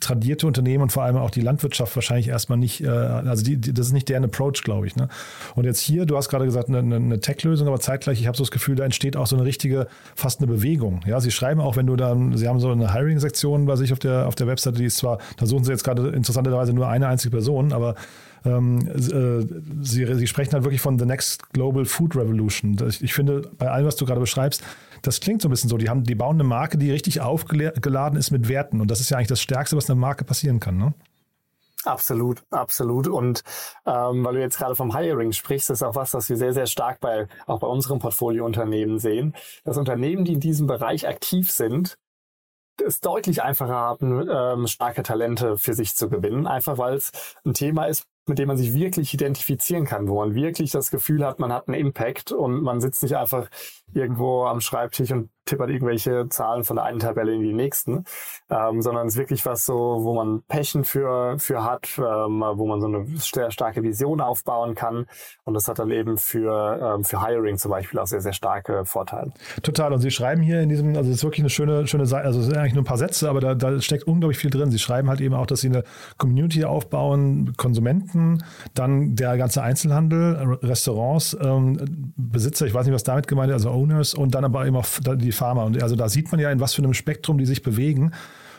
tradierte 0.00 0.46
Unternehmen 0.46 0.84
und 0.84 0.92
vor 0.92 1.02
allem 1.02 1.16
auch 1.16 1.30
die 1.30 1.40
Landwirtschaft 1.40 1.94
wahrscheinlich 1.96 2.28
erstmal 2.28 2.58
nicht, 2.58 2.82
äh, 2.82 2.88
also 2.88 3.44
die, 3.44 3.56
die, 3.56 3.74
das 3.74 3.88
ist 3.88 3.92
nicht 3.92 4.08
deren 4.08 4.24
Approach, 4.24 4.62
glaube 4.62 4.86
ich. 4.86 4.94
Ne? 4.94 5.08
Und 5.56 5.64
jetzt 5.64 5.80
hier, 5.80 6.06
du 6.06 6.16
hast 6.16 6.28
gerade 6.28 6.44
gesagt, 6.44 6.68
eine, 6.68 6.78
eine 6.94 7.20
Tech-Lösung, 7.20 7.66
aber 7.66 7.80
zeitgleich, 7.80 8.20
ich 8.20 8.28
habe 8.28 8.36
so 8.36 8.44
das 8.44 8.52
Gefühl, 8.52 8.76
da 8.76 8.84
entsteht 8.84 9.16
auch 9.16 9.26
so 9.26 9.36
eine 9.36 9.44
richtige, 9.44 9.88
fast 10.14 10.40
eine 10.40 10.46
Bewegung. 10.46 11.00
Ja, 11.06 11.20
sie 11.20 11.32
schreiben 11.32 11.60
auch, 11.60 11.76
wenn 11.76 11.86
du 11.86 11.96
dann, 11.96 12.36
sie 12.36 12.46
haben 12.46 12.60
so 12.60 12.70
eine 12.70 12.94
Hiring-Sektion 12.94 13.66
bei 13.66 13.74
sich 13.74 13.92
auf 13.92 13.98
der, 13.98 14.28
auf 14.28 14.36
der 14.36 14.46
Webseite, 14.46 14.78
die 14.78 14.84
ist 14.84 14.98
zwar, 14.98 15.18
da 15.36 15.46
suchen 15.46 15.64
sie 15.64 15.72
jetzt 15.72 15.82
gerade 15.82 16.08
interessanterweise 16.10 16.72
nur 16.72 16.88
eine 16.88 17.08
einzige 17.08 17.32
Person, 17.32 17.72
aber 17.72 17.96
ähm, 18.46 18.88
äh, 18.88 19.84
sie, 19.84 20.14
sie 20.14 20.26
sprechen 20.26 20.52
halt 20.52 20.64
wirklich 20.64 20.80
von 20.80 20.98
The 20.98 21.04
Next 21.04 21.52
Global 21.52 21.84
Food 21.84 22.16
Revolution. 22.16 22.76
Ich, 22.88 23.02
ich 23.02 23.12
finde, 23.12 23.50
bei 23.58 23.70
allem, 23.70 23.86
was 23.86 23.96
du 23.96 24.06
gerade 24.06 24.20
beschreibst, 24.20 24.62
das 25.02 25.20
klingt 25.20 25.42
so 25.42 25.48
ein 25.48 25.50
bisschen 25.50 25.68
so. 25.68 25.76
Die, 25.76 25.88
haben, 25.88 26.04
die 26.04 26.14
bauen 26.14 26.36
eine 26.36 26.44
Marke, 26.44 26.78
die 26.78 26.90
richtig 26.90 27.20
aufgeladen 27.20 28.18
ist 28.18 28.30
mit 28.30 28.48
Werten. 28.48 28.80
Und 28.80 28.90
das 28.90 29.00
ist 29.00 29.10
ja 29.10 29.16
eigentlich 29.16 29.28
das 29.28 29.40
Stärkste, 29.40 29.76
was 29.76 29.90
einer 29.90 30.00
Marke 30.00 30.24
passieren 30.24 30.60
kann. 30.60 30.76
Ne? 30.76 30.94
Absolut, 31.84 32.42
absolut. 32.50 33.06
Und 33.06 33.42
ähm, 33.84 34.24
weil 34.24 34.34
du 34.34 34.40
jetzt 34.40 34.58
gerade 34.58 34.74
vom 34.74 34.96
Hiring 34.96 35.32
sprichst, 35.32 35.70
ist 35.70 35.82
auch 35.82 35.94
was, 35.94 36.14
was 36.14 36.28
wir 36.28 36.36
sehr, 36.36 36.52
sehr 36.52 36.66
stark 36.66 37.00
bei 37.00 37.28
auch 37.46 37.60
bei 37.60 37.66
unserem 37.66 37.98
Portfoliounternehmen 37.98 38.98
sehen. 38.98 39.34
Dass 39.64 39.76
Unternehmen, 39.76 40.24
die 40.24 40.34
in 40.34 40.40
diesem 40.40 40.66
Bereich 40.66 41.06
aktiv 41.06 41.50
sind, 41.50 41.96
es 42.84 43.00
deutlich 43.00 43.42
einfacher 43.42 43.74
haben, 43.74 44.28
ähm, 44.28 44.66
starke 44.66 45.02
Talente 45.02 45.56
für 45.56 45.74
sich 45.74 45.94
zu 45.94 46.08
gewinnen, 46.08 46.46
einfach 46.46 46.76
weil 46.78 46.94
es 46.94 47.12
ein 47.44 47.54
Thema 47.54 47.86
ist, 47.86 48.06
mit 48.28 48.38
dem 48.38 48.48
man 48.48 48.56
sich 48.56 48.74
wirklich 48.74 49.14
identifizieren 49.14 49.84
kann, 49.84 50.08
wo 50.08 50.20
man 50.20 50.34
wirklich 50.34 50.70
das 50.70 50.90
Gefühl 50.90 51.24
hat, 51.24 51.38
man 51.38 51.52
hat 51.52 51.68
einen 51.68 51.78
Impact 51.78 52.32
und 52.32 52.62
man 52.62 52.80
sitzt 52.80 53.02
nicht 53.02 53.16
einfach 53.16 53.48
irgendwo 53.94 54.44
am 54.44 54.60
Schreibtisch 54.60 55.12
und 55.12 55.30
tippert 55.46 55.70
irgendwelche 55.70 56.28
Zahlen 56.28 56.64
von 56.64 56.76
der 56.76 56.84
einen 56.84 56.98
Tabelle 56.98 57.32
in 57.32 57.42
die 57.42 57.52
nächsten, 57.54 58.04
ähm, 58.50 58.82
sondern 58.82 59.06
es 59.06 59.14
ist 59.14 59.18
wirklich 59.18 59.46
was 59.46 59.64
so, 59.64 59.74
wo 60.02 60.14
man 60.14 60.42
Passion 60.42 60.84
für, 60.84 61.38
für 61.38 61.64
hat, 61.64 61.88
ähm, 61.98 62.42
wo 62.54 62.66
man 62.66 62.80
so 62.80 62.88
eine 62.88 63.06
sehr 63.16 63.50
starke 63.50 63.82
Vision 63.82 64.20
aufbauen 64.20 64.74
kann. 64.74 65.06
Und 65.44 65.54
das 65.54 65.68
hat 65.68 65.78
dann 65.78 65.90
eben 65.90 66.18
für, 66.18 66.96
ähm, 66.96 67.04
für 67.04 67.24
Hiring 67.24 67.56
zum 67.56 67.70
Beispiel 67.70 67.98
auch 68.00 68.06
sehr, 68.06 68.20
sehr 68.20 68.32
starke 68.32 68.84
Vorteile. 68.84 69.32
Total. 69.62 69.92
Und 69.92 70.00
Sie 70.00 70.10
schreiben 70.10 70.42
hier 70.42 70.60
in 70.60 70.68
diesem, 70.68 70.96
also 70.96 71.10
es 71.10 71.18
ist 71.18 71.24
wirklich 71.24 71.40
eine 71.40 71.50
schöne, 71.50 71.86
schöne 71.86 72.06
Seite, 72.06 72.26
also 72.26 72.40
es 72.40 72.46
sind 72.46 72.56
eigentlich 72.56 72.74
nur 72.74 72.82
ein 72.82 72.86
paar 72.86 72.98
Sätze, 72.98 73.30
aber 73.30 73.40
da, 73.40 73.54
da 73.54 73.80
steckt 73.80 74.04
unglaublich 74.04 74.38
viel 74.38 74.50
drin. 74.50 74.70
Sie 74.70 74.78
schreiben 74.78 75.08
halt 75.08 75.20
eben 75.20 75.34
auch, 75.34 75.46
dass 75.46 75.60
Sie 75.60 75.68
eine 75.68 75.84
Community 76.18 76.64
aufbauen, 76.64 77.54
Konsumenten, 77.56 78.42
dann 78.74 79.14
der 79.14 79.36
ganze 79.36 79.62
Einzelhandel, 79.62 80.58
Restaurants, 80.62 81.36
ähm, 81.40 82.12
Besitzer, 82.16 82.66
ich 82.66 82.74
weiß 82.74 82.86
nicht, 82.86 82.94
was 82.94 83.04
damit 83.04 83.28
gemeint 83.28 83.50
ist, 83.50 83.54
also 83.54 83.70
Owners 83.70 84.14
und 84.14 84.34
dann 84.34 84.44
aber 84.44 84.66
eben 84.66 84.76
auch 84.76 84.86
die 85.16 85.32
Pharma. 85.36 85.64
Und 85.64 85.82
also 85.82 85.96
da 85.96 86.08
sieht 86.08 86.30
man 86.32 86.40
ja, 86.40 86.50
in 86.50 86.60
was 86.60 86.74
für 86.74 86.82
einem 86.82 86.94
Spektrum 86.94 87.38
die 87.38 87.46
sich 87.46 87.62
bewegen. 87.62 88.12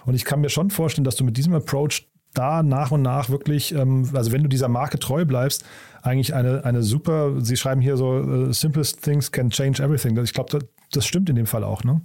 Und 0.06 0.14
ich 0.14 0.24
kann 0.24 0.42
mir 0.42 0.50
schon 0.50 0.70
vorstellen, 0.70 1.04
dass 1.04 1.18
du 1.18 1.24
mit 1.24 1.36
diesem 1.36 1.54
Approach 1.54 2.08
da 2.34 2.64
nach 2.64 2.92
und 2.92 3.02
nach 3.02 3.30
wirklich, 3.30 3.74
ähm, 3.74 4.10
also 4.14 4.32
wenn 4.32 4.44
du 4.44 4.50
dieser 4.50 4.68
Marke 4.68 5.00
treu 5.00 5.26
bleibst, 5.26 5.66
eigentlich 6.02 6.34
eine, 6.34 6.64
eine 6.64 6.84
super, 6.84 7.42
sie 7.42 7.58
schreiben 7.58 7.82
hier 7.82 7.98
so, 7.98 8.12
uh, 8.12 8.52
simplest 8.54 9.04
things 9.04 9.32
can 9.32 9.50
change 9.50 9.82
everything. 9.84 10.18
Ich 10.24 10.34
glaube, 10.34 10.50
das, 10.52 10.64
das 10.92 11.06
stimmt 11.06 11.30
in 11.30 11.36
dem 11.36 11.48
Fall 11.48 11.64
auch, 11.64 11.84
ne? 11.84 12.02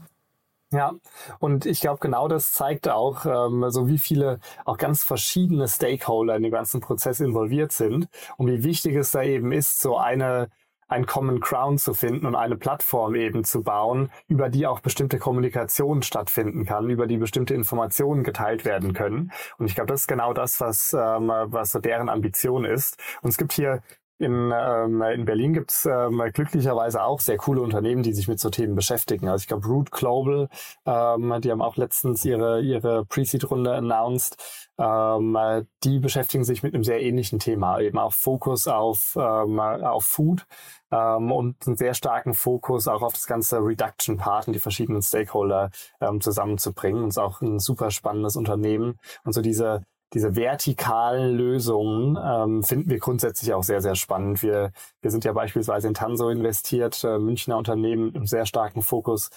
Ja, 0.72 0.92
und 1.38 1.66
ich 1.66 1.82
glaube, 1.82 2.00
genau 2.00 2.28
das 2.28 2.52
zeigt 2.52 2.88
auch, 2.88 3.26
ähm, 3.26 3.66
so 3.68 3.88
wie 3.88 3.98
viele 3.98 4.40
auch 4.64 4.78
ganz 4.78 5.04
verschiedene 5.04 5.68
Stakeholder 5.68 6.34
in 6.34 6.42
dem 6.42 6.50
ganzen 6.50 6.80
Prozess 6.80 7.20
involviert 7.20 7.72
sind 7.72 8.08
und 8.38 8.46
wie 8.46 8.64
wichtig 8.64 8.96
es 8.96 9.10
da 9.10 9.22
eben 9.22 9.52
ist, 9.52 9.80
so 9.80 9.98
eine 9.98 10.48
ein 10.92 11.06
Common 11.06 11.40
Ground 11.40 11.80
zu 11.80 11.94
finden 11.94 12.26
und 12.26 12.34
eine 12.34 12.56
Plattform 12.56 13.14
eben 13.14 13.44
zu 13.44 13.62
bauen, 13.62 14.10
über 14.28 14.48
die 14.48 14.66
auch 14.66 14.80
bestimmte 14.80 15.18
Kommunikation 15.18 16.02
stattfinden 16.02 16.64
kann, 16.64 16.90
über 16.90 17.06
die 17.06 17.16
bestimmte 17.16 17.54
Informationen 17.54 18.22
geteilt 18.22 18.64
werden 18.64 18.92
können. 18.92 19.32
Und 19.58 19.66
ich 19.66 19.74
glaube, 19.74 19.88
das 19.88 20.02
ist 20.02 20.06
genau 20.06 20.32
das, 20.32 20.60
was, 20.60 20.92
ähm, 20.92 21.32
was 21.46 21.72
so 21.72 21.80
deren 21.80 22.08
Ambition 22.08 22.64
ist. 22.64 22.98
Und 23.22 23.30
es 23.30 23.38
gibt 23.38 23.52
hier 23.52 23.82
in, 24.22 24.52
ähm, 24.54 25.02
in 25.02 25.24
Berlin 25.24 25.52
gibt's 25.52 25.84
ähm, 25.84 26.22
glücklicherweise 26.32 27.02
auch 27.02 27.20
sehr 27.20 27.36
coole 27.36 27.60
Unternehmen, 27.60 28.02
die 28.02 28.12
sich 28.12 28.28
mit 28.28 28.38
so 28.40 28.50
Themen 28.50 28.74
beschäftigen. 28.74 29.28
Also 29.28 29.42
ich 29.42 29.48
glaube 29.48 29.66
Root 29.66 29.90
Global, 29.90 30.48
ähm, 30.86 31.40
die 31.42 31.50
haben 31.50 31.60
auch 31.60 31.76
letztens 31.76 32.24
ihre, 32.24 32.60
ihre 32.60 33.04
Pre-Seed-Runde 33.04 33.74
announced. 33.74 34.36
Ähm, 34.78 35.36
die 35.84 35.98
beschäftigen 35.98 36.44
sich 36.44 36.62
mit 36.62 36.74
einem 36.74 36.84
sehr 36.84 37.02
ähnlichen 37.02 37.38
Thema, 37.38 37.80
eben 37.80 37.98
auch 37.98 38.12
Fokus 38.12 38.68
auf, 38.68 39.16
ähm, 39.20 39.60
auf 39.60 40.04
Food 40.04 40.46
ähm, 40.92 41.32
und 41.32 41.66
einen 41.66 41.76
sehr 41.76 41.94
starken 41.94 42.34
Fokus 42.34 42.88
auch 42.88 43.02
auf 43.02 43.14
das 43.14 43.26
ganze 43.26 43.58
Reduction-Part 43.58 44.46
und 44.46 44.52
die 44.52 44.60
verschiedenen 44.60 45.02
Stakeholder 45.02 45.70
ähm, 46.00 46.20
zusammenzubringen. 46.20 47.02
Und 47.02 47.08
es 47.08 47.16
ist 47.16 47.22
auch 47.22 47.40
ein 47.40 47.58
super 47.58 47.90
spannendes 47.90 48.36
Unternehmen. 48.36 48.98
Und 49.24 49.32
so 49.32 49.42
diese 49.42 49.82
diese 50.14 50.36
vertikalen 50.36 51.36
Lösungen 51.36 52.18
ähm, 52.22 52.62
finden 52.62 52.90
wir 52.90 52.98
grundsätzlich 52.98 53.54
auch 53.54 53.62
sehr, 53.62 53.80
sehr 53.80 53.94
spannend. 53.94 54.42
Wir, 54.42 54.72
wir 55.00 55.10
sind 55.10 55.24
ja 55.24 55.32
beispielsweise 55.32 55.88
in 55.88 55.94
Tanso 55.94 56.28
investiert, 56.28 57.02
äh, 57.04 57.18
Münchner 57.18 57.56
Unternehmen 57.56 58.06
mit 58.06 58.16
einem 58.16 58.26
sehr 58.26 58.46
starken 58.46 58.82
Fokus 58.82 59.30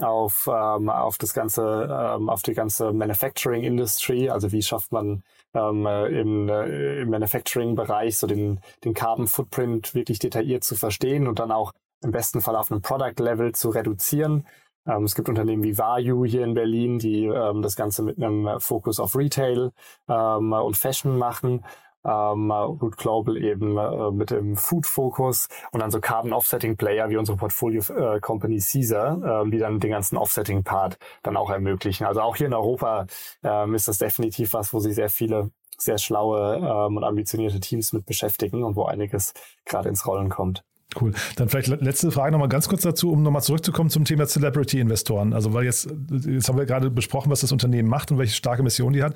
auf, 0.00 0.48
ähm, 0.52 0.88
auf 0.88 1.18
das 1.18 1.32
ganze, 1.32 1.88
ähm, 1.90 2.28
auf 2.28 2.42
die 2.42 2.54
ganze 2.54 2.92
Manufacturing 2.92 3.62
Industry. 3.62 4.28
Also 4.28 4.52
wie 4.52 4.62
schafft 4.62 4.92
man 4.92 5.22
ähm, 5.54 5.86
äh, 5.86 6.06
im, 6.20 6.48
äh, 6.48 7.02
im 7.02 7.10
Manufacturing-Bereich 7.10 8.18
so 8.18 8.26
den, 8.26 8.60
den 8.84 8.94
Carbon 8.94 9.26
Footprint 9.26 9.94
wirklich 9.94 10.18
detailliert 10.18 10.64
zu 10.64 10.74
verstehen 10.74 11.26
und 11.28 11.38
dann 11.38 11.52
auch 11.52 11.72
im 12.02 12.10
besten 12.10 12.40
Fall 12.40 12.56
auf 12.56 12.70
einem 12.70 12.82
Product 12.82 13.14
Level 13.18 13.52
zu 13.52 13.70
reduzieren. 13.70 14.46
Ähm, 14.86 15.04
es 15.04 15.14
gibt 15.14 15.28
Unternehmen 15.28 15.62
wie 15.62 15.76
Vayu 15.76 16.24
hier 16.24 16.44
in 16.44 16.54
Berlin, 16.54 16.98
die 16.98 17.24
ähm, 17.24 17.62
das 17.62 17.76
Ganze 17.76 18.02
mit 18.02 18.22
einem 18.22 18.60
Fokus 18.60 19.00
auf 19.00 19.16
Retail 19.16 19.72
ähm, 20.08 20.52
und 20.52 20.76
Fashion 20.76 21.18
machen. 21.18 21.64
Ähm, 22.04 22.52
Root 22.52 22.96
Global 22.96 23.36
eben 23.36 23.76
äh, 23.76 24.10
mit 24.12 24.30
dem 24.30 24.56
Food-Fokus 24.56 25.48
und 25.72 25.80
dann 25.80 25.90
so 25.90 26.00
Carbon 26.00 26.32
Offsetting 26.32 26.76
Player 26.76 27.10
wie 27.10 27.16
unsere 27.16 27.36
Portfolio 27.36 27.82
äh, 27.92 28.20
Caesar, 28.20 29.44
äh, 29.44 29.50
die 29.50 29.58
dann 29.58 29.80
den 29.80 29.90
ganzen 29.90 30.16
Offsetting-Part 30.16 30.98
dann 31.24 31.36
auch 31.36 31.50
ermöglichen. 31.50 32.06
Also 32.06 32.20
auch 32.20 32.36
hier 32.36 32.46
in 32.46 32.54
Europa 32.54 33.06
ähm, 33.42 33.74
ist 33.74 33.88
das 33.88 33.98
definitiv 33.98 34.52
was, 34.52 34.72
wo 34.72 34.78
sich 34.78 34.94
sehr 34.94 35.10
viele 35.10 35.50
sehr 35.78 35.98
schlaue 35.98 36.56
ähm, 36.56 36.96
und 36.96 37.04
ambitionierte 37.04 37.60
Teams 37.60 37.92
mit 37.92 38.06
beschäftigen 38.06 38.62
und 38.62 38.76
wo 38.76 38.84
einiges 38.84 39.34
gerade 39.64 39.88
ins 39.88 40.06
Rollen 40.06 40.28
kommt. 40.28 40.64
Cool. 40.98 41.12
Dann 41.36 41.48
vielleicht 41.48 41.68
letzte 41.82 42.10
Frage 42.10 42.32
nochmal 42.32 42.48
ganz 42.48 42.68
kurz 42.68 42.82
dazu, 42.82 43.10
um 43.10 43.22
nochmal 43.22 43.42
zurückzukommen 43.42 43.90
zum 43.90 44.04
Thema 44.04 44.26
Celebrity-Investoren. 44.26 45.32
Also, 45.32 45.52
weil 45.52 45.64
jetzt, 45.64 45.88
jetzt 46.10 46.48
haben 46.48 46.58
wir 46.58 46.64
gerade 46.64 46.90
besprochen, 46.90 47.30
was 47.30 47.40
das 47.40 47.52
Unternehmen 47.52 47.88
macht 47.88 48.10
und 48.12 48.18
welche 48.18 48.34
starke 48.34 48.62
Mission 48.62 48.92
die 48.92 49.02
hat. 49.02 49.14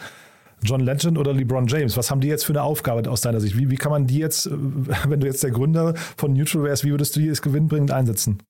John 0.62 0.80
Legend 0.80 1.16
oder 1.16 1.32
LeBron 1.32 1.66
James, 1.66 1.96
was 1.96 2.10
haben 2.10 2.20
die 2.20 2.28
jetzt 2.28 2.44
für 2.44 2.52
eine 2.52 2.62
Aufgabe 2.62 3.08
aus 3.10 3.22
deiner 3.22 3.40
Sicht? 3.40 3.56
Wie, 3.56 3.70
wie 3.70 3.76
kann 3.76 3.90
man 3.90 4.06
die 4.06 4.18
jetzt, 4.18 4.50
wenn 5.08 5.20
du 5.20 5.26
jetzt 5.26 5.42
der 5.42 5.52
Gründer 5.52 5.94
von 6.16 6.32
Neutral 6.34 6.64
wärst, 6.64 6.84
wie 6.84 6.90
würdest 6.90 7.16
du 7.16 7.20
die 7.20 7.26
jetzt 7.26 7.42
gewinnbringend 7.42 7.92
einsetzen? 7.92 8.42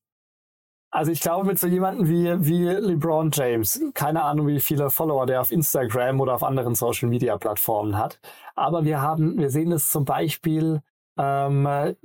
Also 0.92 1.12
ich 1.12 1.20
glaube, 1.20 1.46
mit 1.46 1.56
so 1.56 1.68
jemandem 1.68 2.08
wie, 2.08 2.48
wie 2.48 2.66
LeBron 2.66 3.30
James, 3.32 3.80
keine 3.94 4.24
Ahnung, 4.24 4.48
wie 4.48 4.58
viele 4.58 4.90
Follower 4.90 5.24
der 5.24 5.40
auf 5.40 5.52
Instagram 5.52 6.20
oder 6.20 6.34
auf 6.34 6.42
anderen 6.42 6.74
Social 6.74 7.08
Media 7.08 7.38
Plattformen 7.38 7.96
hat. 7.96 8.18
Aber 8.56 8.84
wir 8.84 9.00
haben, 9.00 9.38
wir 9.38 9.50
sehen 9.50 9.70
es 9.70 9.88
zum 9.88 10.04
Beispiel 10.04 10.80
ähm, 11.20 11.96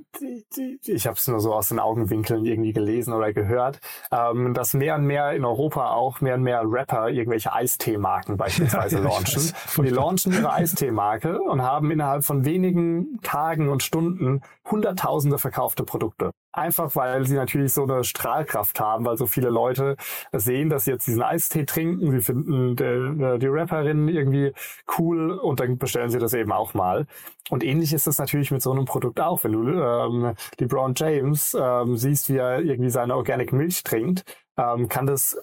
ich 0.84 1.06
habe 1.06 1.16
es 1.16 1.26
nur 1.26 1.40
so 1.40 1.54
aus 1.54 1.68
den 1.68 1.78
Augenwinkeln 1.78 2.44
irgendwie 2.44 2.72
gelesen 2.72 3.14
oder 3.14 3.32
gehört, 3.32 3.80
ähm, 4.12 4.52
dass 4.52 4.74
mehr 4.74 4.96
und 4.96 5.06
mehr 5.06 5.32
in 5.32 5.44
Europa 5.44 5.92
auch 5.92 6.20
mehr 6.20 6.34
und 6.34 6.42
mehr 6.42 6.62
Rapper 6.64 7.08
irgendwelche 7.08 7.52
Eistee-Marken 7.52 8.36
beispielsweise 8.36 8.96
ja, 8.98 9.04
launchen. 9.04 9.52
die 9.78 9.88
launchen 9.88 10.32
ihre 10.32 10.52
Eistee-Marke 10.52 11.40
und 11.40 11.62
haben 11.62 11.90
innerhalb 11.90 12.24
von 12.24 12.44
wenigen 12.44 13.18
Tagen 13.22 13.68
und 13.70 13.82
Stunden 13.82 14.42
Hunderttausende 14.70 15.38
verkaufte 15.38 15.84
Produkte. 15.84 16.32
Einfach 16.52 16.96
weil 16.96 17.26
sie 17.26 17.34
natürlich 17.34 17.72
so 17.72 17.84
eine 17.84 18.02
Strahlkraft 18.02 18.80
haben, 18.80 19.04
weil 19.04 19.18
so 19.18 19.26
viele 19.26 19.50
Leute 19.50 19.96
sehen, 20.32 20.70
dass 20.70 20.84
sie 20.84 20.92
jetzt 20.92 21.06
diesen 21.06 21.22
Eistee 21.22 21.64
trinken, 21.64 22.10
sie 22.10 22.20
finden 22.20 22.76
die, 22.76 23.38
die 23.38 23.46
Rapperin 23.46 24.08
irgendwie 24.08 24.52
cool 24.98 25.32
und 25.32 25.60
dann 25.60 25.76
bestellen 25.78 26.10
sie 26.10 26.18
das 26.18 26.32
eben 26.32 26.52
auch 26.52 26.72
mal. 26.74 27.06
Und 27.50 27.62
ähnlich 27.62 27.92
ist 27.92 28.06
es 28.06 28.18
natürlich 28.18 28.50
mit 28.50 28.62
so 28.62 28.72
einem 28.72 28.86
Produkt 28.86 29.05
auch. 29.14 29.44
Wenn 29.44 29.52
du 29.52 29.68
ähm, 29.68 30.34
LeBron 30.58 30.94
James 30.96 31.56
ähm, 31.58 31.96
siehst, 31.96 32.30
wie 32.30 32.36
er 32.36 32.60
irgendwie 32.60 32.90
seine 32.90 33.16
Organic 33.16 33.52
Milch 33.52 33.82
trinkt, 33.82 34.24
ähm, 34.56 34.88
kann 34.88 35.06
das 35.06 35.36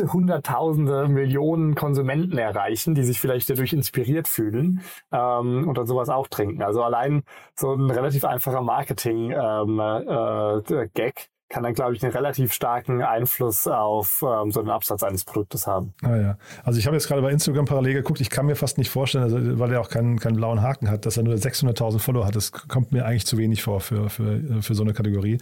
Hunderttausende, 0.00 1.08
Millionen 1.08 1.74
Konsumenten 1.74 2.38
erreichen, 2.38 2.94
die 2.94 3.02
sich 3.02 3.20
vielleicht 3.20 3.50
dadurch 3.50 3.72
inspiriert 3.72 4.28
fühlen 4.28 4.82
ähm, 5.12 5.68
und 5.68 5.76
dann 5.76 5.86
sowas 5.86 6.08
auch 6.08 6.28
trinken. 6.28 6.62
Also 6.62 6.82
allein 6.82 7.24
so 7.54 7.74
ein 7.74 7.90
relativ 7.90 8.24
einfacher 8.24 8.62
Marketing-Gag 8.62 9.36
ähm, 9.36 9.80
äh, 9.80 11.12
kann 11.50 11.64
dann, 11.64 11.74
glaube 11.74 11.94
ich, 11.94 12.02
einen 12.02 12.12
relativ 12.12 12.52
starken 12.52 13.02
Einfluss 13.02 13.66
auf 13.66 14.24
ähm, 14.26 14.52
so 14.52 14.60
einen 14.60 14.70
Absatz 14.70 15.02
eines 15.02 15.24
Produktes 15.24 15.66
haben. 15.66 15.92
Ah 16.02 16.16
ja. 16.16 16.38
Also 16.64 16.78
ich 16.78 16.86
habe 16.86 16.96
jetzt 16.96 17.08
gerade 17.08 17.20
bei 17.20 17.30
Instagram 17.30 17.66
parallel 17.66 17.94
geguckt, 17.94 18.20
ich 18.20 18.30
kann 18.30 18.46
mir 18.46 18.54
fast 18.54 18.78
nicht 18.78 18.88
vorstellen, 18.88 19.24
also, 19.24 19.58
weil 19.58 19.72
er 19.72 19.80
auch 19.80 19.90
keinen, 19.90 20.18
keinen 20.18 20.36
blauen 20.36 20.62
Haken 20.62 20.88
hat, 20.88 21.04
dass 21.04 21.16
er 21.16 21.24
nur 21.24 21.34
600.000 21.34 21.98
Follower 21.98 22.24
hat. 22.24 22.36
Das 22.36 22.52
kommt 22.52 22.92
mir 22.92 23.04
eigentlich 23.04 23.26
zu 23.26 23.36
wenig 23.36 23.62
vor 23.62 23.80
für, 23.80 24.08
für, 24.08 24.62
für 24.62 24.74
so 24.74 24.84
eine 24.84 24.94
Kategorie. 24.94 25.38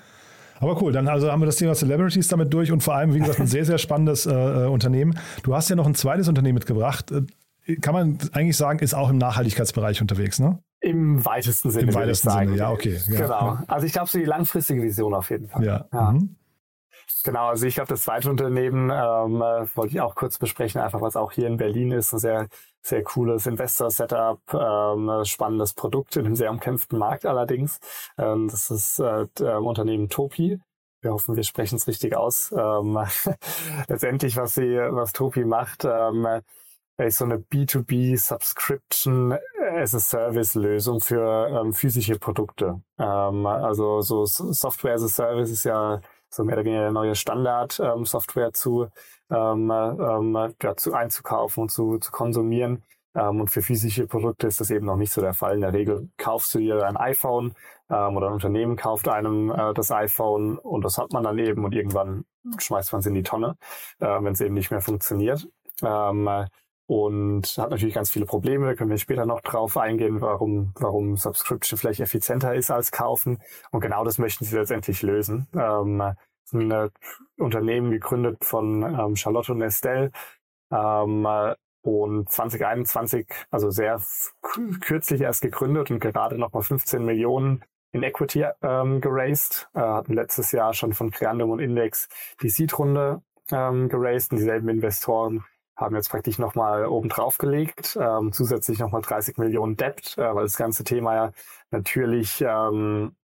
Aber 0.61 0.81
cool, 0.83 0.93
dann 0.93 1.07
also 1.09 1.31
haben 1.31 1.41
wir 1.41 1.47
das 1.47 1.57
Thema 1.57 1.75
Celebrities 1.75 2.27
damit 2.29 2.53
durch 2.53 2.73
und 2.73 2.83
vor 2.83 2.95
allem, 2.95 3.15
wie 3.15 3.21
gesagt, 3.21 3.39
ein 3.39 3.47
sehr, 3.47 3.65
sehr 3.65 3.79
spannendes 3.79 4.27
äh, 4.27 4.33
äh, 4.33 4.67
Unternehmen. 4.67 5.19
Du 5.43 5.55
hast 5.55 5.69
ja 5.69 5.77
noch 5.77 5.87
ein 5.87 5.95
zweites 5.95 6.27
Unternehmen 6.27 6.55
mitgebracht. 6.55 7.13
Äh, 7.69 7.77
kann 7.77 7.95
man 7.95 8.19
eigentlich 8.33 8.57
sagen, 8.57 8.81
ist 8.81 8.95
auch 8.95 9.11
im 9.11 9.19
Nachhaltigkeitsbereich 9.19 10.01
unterwegs, 10.01 10.39
ne? 10.39 10.59
Im 10.81 11.25
weitesten 11.25 11.71
Sinne. 11.71 11.89
Im 11.89 11.95
weitesten 11.95 12.31
Sinne, 12.31 12.57
ja, 12.57 12.71
okay. 12.71 13.01
Ja. 13.09 13.21
Genau. 13.21 13.59
Also 13.67 13.87
ich 13.87 13.93
glaube, 13.93 14.09
so 14.09 14.19
die 14.19 14.25
langfristige 14.25 14.83
Vision 14.83 15.15
auf 15.15 15.31
jeden 15.31 15.49
Fall. 15.49 15.65
Ja. 15.65 15.87
ja. 15.93 16.13
Mhm. 16.13 16.37
Genau, 17.25 17.49
also 17.49 17.67
ich 17.67 17.75
glaube, 17.75 17.89
das 17.89 18.03
zweite 18.03 18.31
Unternehmen 18.31 18.91
ähm, 18.91 19.43
äh, 19.43 19.67
wollte 19.77 19.89
ich 19.95 20.01
auch 20.01 20.15
kurz 20.15 20.39
besprechen, 20.39 20.81
einfach 20.81 21.01
was 21.01 21.17
auch 21.17 21.33
hier 21.33 21.47
in 21.47 21.57
Berlin 21.57 21.91
ist, 21.91 22.13
ein 22.13 22.19
sehr, 22.19 22.49
sehr 22.81 23.03
cooles 23.03 23.47
Investor-Setup, 23.47 24.41
ähm, 24.55 25.25
spannendes 25.25 25.75
Produkt 25.75 26.17
in 26.17 26.27
einem 26.27 26.37
sehr 26.37 26.51
umkämpften 26.51 26.99
Markt 26.99 27.27
allerdings. 27.27 27.81
Ähm, 28.19 28.49
das 28.49 28.71
ist 28.71 29.01
äh, 29.01 29.27
ähm, 29.41 29.67
Unternehmen 29.67 30.09
Topi. 30.09 30.61
Wir 31.01 31.13
hoffen, 31.13 31.37
wir 31.37 31.45
sprechen 31.45 31.77
es 31.77 31.87
richtig 31.87 32.17
aus. 32.17 32.53
Ähm, 32.57 32.99
letztendlich, 33.89 34.37
was 34.37 34.55
sie, 34.55 34.77
was 34.77 35.13
Topi 35.13 35.45
macht, 35.45 35.85
ähm, 35.85 36.27
so 37.09 37.25
eine 37.25 37.39
B2B 37.39 38.19
Subscription 38.19 39.39
as 39.77 39.95
a 39.95 40.01
Service 40.01 40.55
Lösung 40.55 41.01
für 41.01 41.49
ähm, 41.49 41.73
physische 41.73 42.19
Produkte. 42.19 42.83
Ähm, 42.99 43.47
also 43.47 44.01
so 44.01 44.27
Software 44.27 44.95
as 44.95 45.05
a 45.05 45.09
Service 45.09 45.51
ist 45.51 45.65
ja 45.65 46.01
so 46.29 46.45
mehr 46.45 46.57
oder 46.57 46.65
weniger 46.65 46.83
der 46.83 46.93
neue 46.93 47.15
Standard, 47.15 47.81
ähm, 47.81 48.05
Software 48.05 48.53
zu, 48.53 48.89
ähm, 49.31 49.71
ähm, 49.71 50.55
ja, 50.63 50.77
zu 50.77 50.93
einzukaufen 50.93 51.63
und 51.63 51.69
zu, 51.71 51.99
zu 51.99 52.11
konsumieren. 52.11 52.83
Ähm, 53.15 53.41
und 53.41 53.49
für 53.51 53.63
physische 53.63 54.07
Produkte 54.07 54.49
ist 54.49 54.61
das 54.61 54.71
eben 54.71 54.87
noch 54.87 54.97
nicht 54.97 55.13
so 55.13 55.21
der 55.21 55.35
Fall. 55.35 55.55
In 55.55 55.61
der 55.63 55.73
Regel 55.73 56.11
kaufst 56.19 56.55
du 56.55 56.59
dir 56.59 56.85
ein 56.85 56.97
iPhone 56.97 57.55
ähm, 57.91 58.17
oder 58.17 58.27
ein 58.27 58.35
Unternehmen 58.35 58.77
kauft 58.77 59.09
einem 59.09 59.51
äh, 59.51 59.73
das 59.73 59.91
iPhone 59.91 60.59
und 60.59 60.85
das 60.85 60.99
hat 60.99 61.13
man 61.13 61.23
dann 61.23 61.39
eben 61.39 61.65
und 61.65 61.75
irgendwann 61.75 62.25
schmeißt 62.59 62.93
man 62.93 63.01
es 63.01 63.07
in 63.07 63.15
die 63.15 63.23
Tonne, 63.23 63.57
äh, 64.01 64.07
wenn 64.07 64.33
es 64.33 64.41
eben 64.41 64.55
nicht 64.55 64.71
mehr 64.71 64.83
funktioniert. 64.83 65.49
Ähm, 65.83 66.29
und 66.89 67.43
hat 67.59 67.71
natürlich 67.71 67.95
ganz 67.95 68.11
viele 68.11 68.25
Probleme. 68.25 68.65
Da 68.65 68.75
können 68.75 68.89
wir 68.89 68.97
später 68.97 69.27
noch 69.27 69.43
drauf 69.43 69.77
eingehen, 69.77 70.23
warum, 70.23 70.73
warum 70.81 71.17
Subscription 71.19 71.79
vielleicht 71.79 72.01
effizienter 72.01 72.55
ist 72.55 72.71
als 72.71 72.91
kaufen. 72.91 73.43
Und 73.71 73.83
genau 73.83 74.05
das 74.05 74.17
möchten 74.17 74.47
sie 74.47 74.57
letztendlich 74.57 75.03
lösen. 75.03 75.47
Ähm, 75.55 76.01
ein 76.01 76.71
äh, 76.71 76.89
Unternehmen 77.37 77.91
gegründet 77.91 78.43
von 78.43 78.83
ähm, 78.83 79.17
Charlotte 79.17 79.53
und 79.53 79.61
Estelle. 79.61 80.13
Ähm, 80.73 81.29
und 81.83 82.31
2021, 82.31 83.27
also 83.51 83.69
sehr 83.71 84.01
kürzlich 84.81 85.21
erst 85.21 85.43
gegründet 85.43 85.91
und 85.91 86.01
gerade 86.01 86.39
nochmal 86.39 86.63
15 86.63 87.05
Millionen 87.05 87.63
in 87.93 88.03
Equity 88.03 88.47
ähm, 88.63 89.03
geraced. 89.03 89.69
Äh, 89.75 89.81
hatten 89.81 90.15
letztes 90.15 90.53
Jahr 90.53 90.73
schon 90.73 90.95
von 90.95 91.11
Creandum 91.11 91.51
und 91.51 91.61
Index 91.61 92.09
die 92.41 92.49
Seed-Runde 92.49 93.21
ähm, 93.51 93.91
geraced 93.91 94.33
und 94.33 94.39
dieselben 94.39 94.71
Investoren 94.71 95.45
haben 95.79 95.95
jetzt 95.97 96.11
praktisch 96.11 96.39
nochmal 96.39 96.87
oben 96.87 97.09
drauf 97.09 97.39
gelegt, 97.39 97.97
ähm, 98.01 98.33
zusätzlich 98.33 98.81
nochmal 98.81 99.01
30 99.03 99.39
Millionen 99.39 99.77
Debt, 99.77 100.19
äh, 100.19 100.35
weil 100.35 100.43
das 100.43 100.57
ganze 100.57 100.85
Thema 100.85 101.15
ja 101.15 101.33
natürlich 101.71 102.43
ähm, 102.47 103.15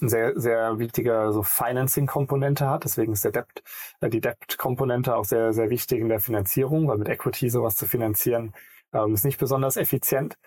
eine 0.00 0.08
sehr, 0.10 0.40
sehr 0.40 0.78
wichtige 0.78 1.30
so 1.32 1.42
Financing-Komponente 1.42 2.68
hat. 2.68 2.84
Deswegen 2.84 3.12
ist 3.12 3.24
der 3.24 3.32
Debt, 3.32 3.62
äh, 4.00 4.08
die 4.08 4.20
Debt-Komponente 4.20 5.14
auch 5.14 5.24
sehr, 5.24 5.52
sehr 5.52 5.70
wichtig 5.70 6.00
in 6.00 6.08
der 6.08 6.20
Finanzierung, 6.20 6.88
weil 6.88 6.98
mit 6.98 7.08
Equity 7.08 7.50
sowas 7.50 7.76
zu 7.76 7.86
finanzieren 7.86 8.54
ähm, 8.92 9.14
ist 9.14 9.24
nicht 9.24 9.38
besonders 9.38 9.76
effizient. 9.76 10.38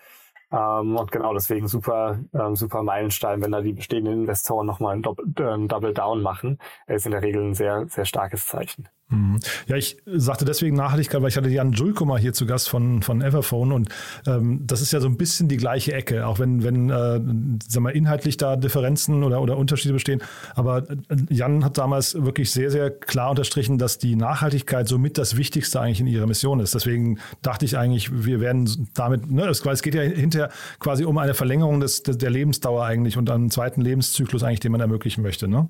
Ähm, 0.50 0.96
und 0.96 1.12
genau 1.12 1.34
deswegen 1.34 1.68
super, 1.68 2.20
ähm, 2.34 2.56
super 2.56 2.82
Meilenstein, 2.82 3.42
wenn 3.42 3.52
da 3.52 3.60
die 3.60 3.72
bestehenden 3.72 4.20
Investoren 4.20 4.66
nochmal 4.66 4.96
ein 4.96 5.02
Double, 5.02 5.26
äh, 5.26 5.66
Double 5.68 5.94
Down 5.94 6.22
machen, 6.22 6.58
ist 6.86 7.06
in 7.06 7.12
der 7.12 7.22
Regel 7.22 7.42
ein 7.44 7.54
sehr, 7.54 7.86
sehr 7.88 8.04
starkes 8.04 8.46
Zeichen. 8.46 8.88
Mhm. 9.14 9.40
Ja, 9.66 9.76
ich 9.76 9.96
sagte 10.06 10.44
deswegen 10.44 10.76
Nachhaltigkeit, 10.76 11.22
weil 11.22 11.28
ich 11.28 11.36
hatte 11.36 11.48
Jan 11.48 11.72
Julko 11.72 12.04
mal 12.04 12.18
hier 12.18 12.32
zu 12.32 12.46
Gast 12.46 12.68
von, 12.68 13.02
von 13.02 13.22
Everphone 13.22 13.72
und 13.72 13.88
ähm, 14.26 14.62
das 14.66 14.80
ist 14.80 14.92
ja 14.92 15.00
so 15.00 15.08
ein 15.08 15.16
bisschen 15.16 15.48
die 15.48 15.56
gleiche 15.56 15.92
Ecke, 15.92 16.26
auch 16.26 16.38
wenn, 16.38 16.62
wenn 16.62 16.90
äh, 16.90 17.20
sag 17.68 17.82
mal, 17.82 17.90
inhaltlich 17.90 18.36
da 18.36 18.56
Differenzen 18.56 19.22
oder, 19.22 19.40
oder 19.40 19.56
Unterschiede 19.56 19.94
bestehen. 19.94 20.22
Aber 20.54 20.88
äh, 20.88 20.94
Jan 21.30 21.64
hat 21.64 21.78
damals 21.78 22.14
wirklich 22.14 22.50
sehr, 22.50 22.70
sehr 22.70 22.90
klar 22.90 23.30
unterstrichen, 23.30 23.78
dass 23.78 23.98
die 23.98 24.16
Nachhaltigkeit 24.16 24.88
somit 24.88 25.18
das 25.18 25.36
Wichtigste 25.36 25.80
eigentlich 25.80 26.00
in 26.00 26.06
ihrer 26.06 26.26
Mission 26.26 26.60
ist. 26.60 26.74
Deswegen 26.74 27.18
dachte 27.42 27.64
ich 27.64 27.76
eigentlich, 27.78 28.24
wir 28.24 28.40
werden 28.40 28.88
damit, 28.94 29.30
ne, 29.30 29.46
es, 29.46 29.64
weil 29.64 29.74
es 29.74 29.82
geht 29.82 29.94
ja 29.94 30.02
hinterher 30.02 30.50
quasi 30.78 31.04
um 31.04 31.18
eine 31.18 31.34
Verlängerung 31.34 31.80
des, 31.80 32.02
der 32.02 32.30
Lebensdauer 32.30 32.84
eigentlich 32.84 33.16
und 33.16 33.30
einen 33.30 33.50
zweiten 33.50 33.80
Lebenszyklus 33.80 34.42
eigentlich, 34.42 34.60
den 34.60 34.72
man 34.72 34.80
ermöglichen 34.80 35.22
möchte. 35.22 35.48
Ne? 35.48 35.68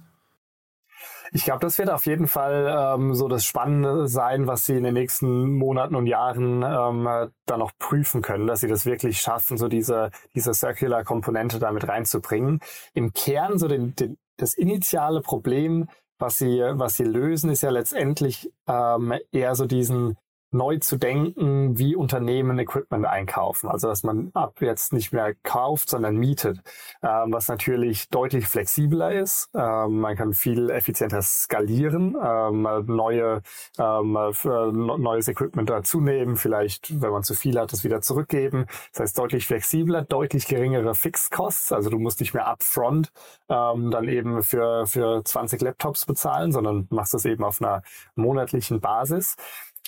Ich 1.36 1.42
glaube, 1.42 1.58
das 1.58 1.78
wird 1.78 1.90
auf 1.90 2.06
jeden 2.06 2.28
Fall 2.28 2.94
ähm, 2.94 3.12
so 3.12 3.26
das 3.26 3.44
Spannende 3.44 4.06
sein, 4.06 4.46
was 4.46 4.66
sie 4.66 4.76
in 4.76 4.84
den 4.84 4.94
nächsten 4.94 5.50
Monaten 5.50 5.96
und 5.96 6.06
Jahren 6.06 6.62
ähm, 6.62 7.32
dann 7.44 7.58
noch 7.58 7.72
prüfen 7.76 8.22
können, 8.22 8.46
dass 8.46 8.60
sie 8.60 8.68
das 8.68 8.86
wirklich 8.86 9.20
schaffen, 9.20 9.58
so 9.58 9.66
diese, 9.66 10.10
diese 10.36 10.54
Circular-Komponente 10.54 11.58
damit 11.58 11.88
reinzubringen. 11.88 12.60
Im 12.92 13.12
Kern, 13.14 13.58
so 13.58 13.66
den, 13.66 13.96
den, 13.96 14.16
das 14.36 14.54
initiale 14.54 15.22
Problem, 15.22 15.88
was 16.20 16.38
sie, 16.38 16.60
was 16.74 16.94
sie 16.94 17.04
lösen, 17.04 17.50
ist 17.50 17.62
ja 17.62 17.70
letztendlich 17.70 18.52
ähm, 18.68 19.14
eher 19.32 19.56
so 19.56 19.66
diesen 19.66 20.16
neu 20.54 20.78
zu 20.78 20.96
denken, 20.96 21.76
wie 21.78 21.96
Unternehmen 21.96 22.58
Equipment 22.58 23.04
einkaufen. 23.04 23.68
Also 23.68 23.88
dass 23.88 24.02
man 24.04 24.30
ab 24.34 24.60
jetzt 24.60 24.92
nicht 24.92 25.12
mehr 25.12 25.34
kauft, 25.42 25.90
sondern 25.90 26.16
mietet, 26.16 26.60
ähm, 27.02 27.32
was 27.32 27.48
natürlich 27.48 28.08
deutlich 28.08 28.46
flexibler 28.46 29.12
ist. 29.12 29.50
Ähm, 29.54 30.00
man 30.00 30.16
kann 30.16 30.32
viel 30.32 30.70
effizienter 30.70 31.22
skalieren, 31.22 32.16
ähm, 32.22 32.62
neue 32.86 33.42
ähm, 33.78 34.12
neues 34.12 35.28
Equipment 35.28 35.68
dazunehmen, 35.68 36.36
vielleicht, 36.36 37.00
wenn 37.00 37.10
man 37.10 37.22
zu 37.22 37.34
viel 37.34 37.58
hat, 37.58 37.72
das 37.72 37.84
wieder 37.84 38.00
zurückgeben. 38.00 38.66
Das 38.92 39.00
heißt 39.00 39.18
deutlich 39.18 39.46
flexibler, 39.46 40.02
deutlich 40.02 40.46
geringere 40.46 40.94
Fixed 40.94 41.30
Costs. 41.30 41.72
Also 41.72 41.90
du 41.90 41.98
musst 41.98 42.20
nicht 42.20 42.34
mehr 42.34 42.46
upfront 42.46 43.10
ähm, 43.48 43.90
dann 43.90 44.08
eben 44.08 44.42
für, 44.42 44.86
für 44.86 45.22
20 45.24 45.60
Laptops 45.60 46.06
bezahlen, 46.06 46.52
sondern 46.52 46.86
machst 46.90 47.14
das 47.14 47.24
eben 47.24 47.44
auf 47.44 47.60
einer 47.60 47.82
monatlichen 48.14 48.80
Basis. 48.80 49.36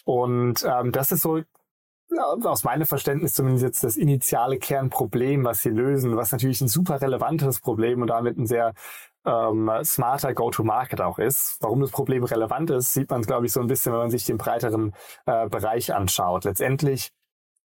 Und 0.07 0.65
ähm, 0.65 0.93
das 0.93 1.11
ist 1.11 1.23
so 1.23 1.43
aus 2.45 2.63
meinem 2.63 2.87
Verständnis 2.87 3.35
zumindest 3.35 3.65
jetzt 3.65 3.85
das 3.85 3.97
initiale 3.97 4.59
Kernproblem, 4.59 5.45
was 5.45 5.63
sie 5.63 5.71
lösen, 5.71 6.17
was 6.17 6.31
natürlich 6.31 6.61
ein 6.61 6.69
super 6.69 7.01
relevantes 7.01 7.61
Problem 7.61 8.01
und 8.01 8.09
damit 8.09 8.39
ein 8.39 8.47
sehr 8.47 8.73
ähm, 9.27 9.69
smarter 9.83 10.33
Go-to-Market 10.33 11.01
auch 11.01 11.19
ist. 11.19 11.59
Warum 11.61 11.81
das 11.81 11.91
Problem 11.91 12.23
relevant 12.23 12.71
ist, 12.71 12.93
sieht 12.93 13.11
man, 13.11 13.23
glaube 13.23 13.47
ich, 13.47 13.53
so 13.53 13.61
ein 13.61 13.67
bisschen, 13.67 13.93
wenn 13.93 13.99
man 13.99 14.11
sich 14.11 14.25
den 14.25 14.39
breiteren 14.39 14.95
äh, 15.27 15.49
Bereich 15.49 15.93
anschaut. 15.93 16.45
Letztendlich 16.45 17.11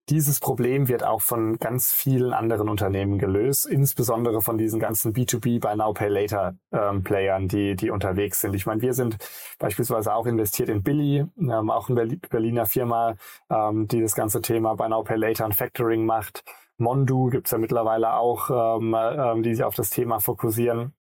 dieses 0.10 0.40
Problem 0.40 0.88
wird 0.88 1.04
auch 1.04 1.22
von 1.22 1.58
ganz 1.58 1.92
vielen 1.92 2.34
anderen 2.34 2.70
Unternehmen 2.70 3.18
gelöst, 3.18 3.66
insbesondere 3.66 4.42
von 4.42 4.58
diesen 4.58 4.80
ganzen 4.80 5.14
B2B 5.14 5.60
Buy 5.60 5.76
Now 5.76 5.94
Pay 5.94 6.10
Later 6.10 6.56
ähm, 6.72 7.04
Playern, 7.04 7.48
die, 7.48 7.76
die 7.76 7.90
unterwegs 7.90 8.42
sind. 8.42 8.56
Ich 8.56 8.66
meine, 8.66 8.82
wir 8.82 8.94
sind 8.94 9.18
beispielsweise 9.58 10.14
auch 10.14 10.28
investiert 10.28 10.70
in 10.70 10.84
Billy, 10.84 11.26
ähm, 11.38 11.70
auch 11.72 11.90
eine 11.90 12.06
Berliner 12.30 12.66
Firma, 12.66 13.16
ähm, 13.50 13.88
die 13.88 14.02
das 14.02 14.16
ganze 14.16 14.42
Thema 14.42 14.76
Buy 14.76 14.90
Now 14.90 15.04
Pay 15.04 15.18
Later 15.18 15.46
und 15.46 15.56
Factoring 15.56 16.06
macht. 16.06 16.44
Mondu 16.78 17.30
gibt's 17.30 17.52
ja 17.52 17.58
mittlerweile 17.58 18.16
auch, 18.16 18.78
ähm, 18.78 18.96
ähm, 18.96 19.44
die 19.44 19.56
sich 19.56 19.64
auf 19.64 19.76
das 19.76 19.90
Thema 19.90 20.20
fokussieren. 20.20 20.94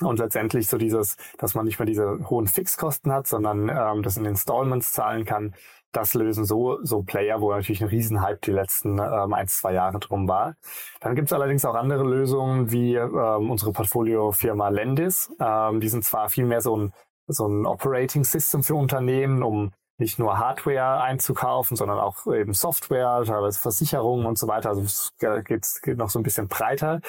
Und 0.00 0.18
letztendlich 0.18 0.68
so 0.68 0.78
dieses, 0.78 1.16
dass 1.38 1.54
man 1.54 1.66
nicht 1.66 1.78
mehr 1.78 1.86
diese 1.86 2.18
hohen 2.30 2.46
Fixkosten 2.46 3.12
hat, 3.12 3.26
sondern 3.26 3.68
ähm, 3.68 4.02
das 4.02 4.16
in 4.16 4.24
Installments 4.24 4.92
zahlen 4.92 5.24
kann, 5.24 5.54
das 5.92 6.14
lösen 6.14 6.44
so, 6.46 6.78
so 6.82 7.02
Player, 7.02 7.40
wo 7.40 7.52
natürlich 7.52 7.82
ein 7.82 7.88
Riesenhype 7.88 8.40
die 8.42 8.50
letzten 8.50 8.98
ähm, 8.98 9.34
ein, 9.34 9.46
zwei 9.46 9.74
Jahre 9.74 9.98
drum 9.98 10.26
war. 10.26 10.56
Dann 11.00 11.14
gibt 11.14 11.28
es 11.28 11.32
allerdings 11.32 11.64
auch 11.64 11.74
andere 11.74 12.02
Lösungen 12.04 12.70
wie 12.70 12.94
ähm, 12.94 13.50
unsere 13.50 13.72
Portfoliofirma 13.72 14.70
Lendis. 14.70 15.30
Ähm, 15.38 15.80
die 15.80 15.88
sind 15.88 16.04
zwar 16.04 16.30
viel 16.30 16.46
mehr 16.46 16.62
so 16.62 16.76
ein, 16.76 16.92
so 17.26 17.46
ein 17.46 17.66
Operating 17.66 18.24
System 18.24 18.62
für 18.62 18.74
Unternehmen, 18.74 19.42
um 19.42 19.72
nicht 20.02 20.18
nur 20.18 20.38
Hardware 20.38 21.00
einzukaufen, 21.00 21.76
sondern 21.76 21.98
auch 21.98 22.26
eben 22.26 22.52
Software, 22.52 23.22
teilweise 23.24 23.58
Versicherungen 23.58 24.26
und 24.26 24.36
so 24.36 24.48
weiter. 24.48 24.70
Also 24.70 24.82
es 24.82 25.12
geht, 25.18 25.66
geht 25.82 25.96
noch 25.96 26.10
so 26.10 26.18
ein 26.18 26.24
bisschen 26.24 26.48
breiter. 26.48 27.00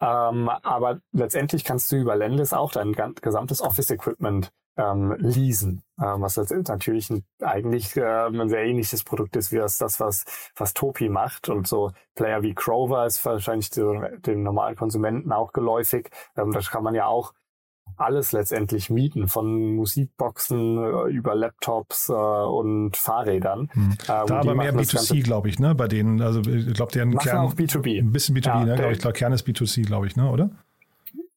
Ähm, 0.00 0.48
aber 0.48 1.00
letztendlich 1.12 1.64
kannst 1.64 1.92
du 1.92 1.96
über 1.96 2.16
Lendis 2.16 2.52
auch 2.52 2.72
dein 2.72 2.92
gesamtes 3.20 3.60
Office-Equipment 3.60 4.50
ähm, 4.78 5.14
leasen, 5.18 5.82
ähm, 6.00 6.22
was 6.22 6.36
natürlich 6.36 7.10
ein, 7.10 7.24
eigentlich 7.42 7.96
ähm, 7.96 8.40
ein 8.40 8.48
sehr 8.48 8.64
ähnliches 8.64 9.02
Produkt 9.04 9.36
ist 9.36 9.52
wie 9.52 9.56
das, 9.56 9.76
das 9.76 9.98
was, 10.00 10.24
was 10.56 10.72
Topi 10.72 11.08
macht. 11.08 11.48
Und 11.48 11.66
so 11.66 11.90
Player 12.14 12.42
wie 12.42 12.54
Crover 12.54 13.04
ist 13.04 13.24
wahrscheinlich 13.24 13.70
dem 13.70 14.42
normalen 14.42 14.76
Konsumenten 14.76 15.32
auch 15.32 15.52
geläufig. 15.52 16.10
Ähm, 16.36 16.52
das 16.52 16.70
kann 16.70 16.84
man 16.84 16.94
ja 16.94 17.06
auch 17.06 17.34
alles 17.96 18.32
letztendlich 18.32 18.90
mieten, 18.90 19.28
von 19.28 19.74
Musikboxen 19.74 20.78
äh, 20.78 21.10
über 21.10 21.34
Laptops 21.34 22.08
äh, 22.08 22.12
und 22.12 22.96
Fahrrädern. 22.96 23.68
Hm. 23.72 23.92
Äh, 23.92 23.96
da 24.06 24.24
aber 24.26 24.54
mehr 24.54 24.74
B2C, 24.74 25.22
glaube 25.22 25.48
ich, 25.48 25.58
ne? 25.58 25.74
Bei 25.74 25.88
denen, 25.88 26.20
also 26.20 26.40
ich 26.40 26.74
glaube, 26.74 26.92
deren 26.92 27.16
Kern 27.18 27.38
auch 27.38 27.54
B2B. 27.54 27.98
Ein 27.98 28.12
bisschen 28.12 28.36
B2B, 28.36 28.46
ja, 28.46 28.76
ne? 28.76 28.92
Ich 28.92 28.98
glaube, 28.98 29.14
Kern 29.14 29.32
ist 29.32 29.46
B2C, 29.46 29.86
glaube 29.86 30.06
ich, 30.06 30.16
ne? 30.16 30.30
Oder? 30.30 30.50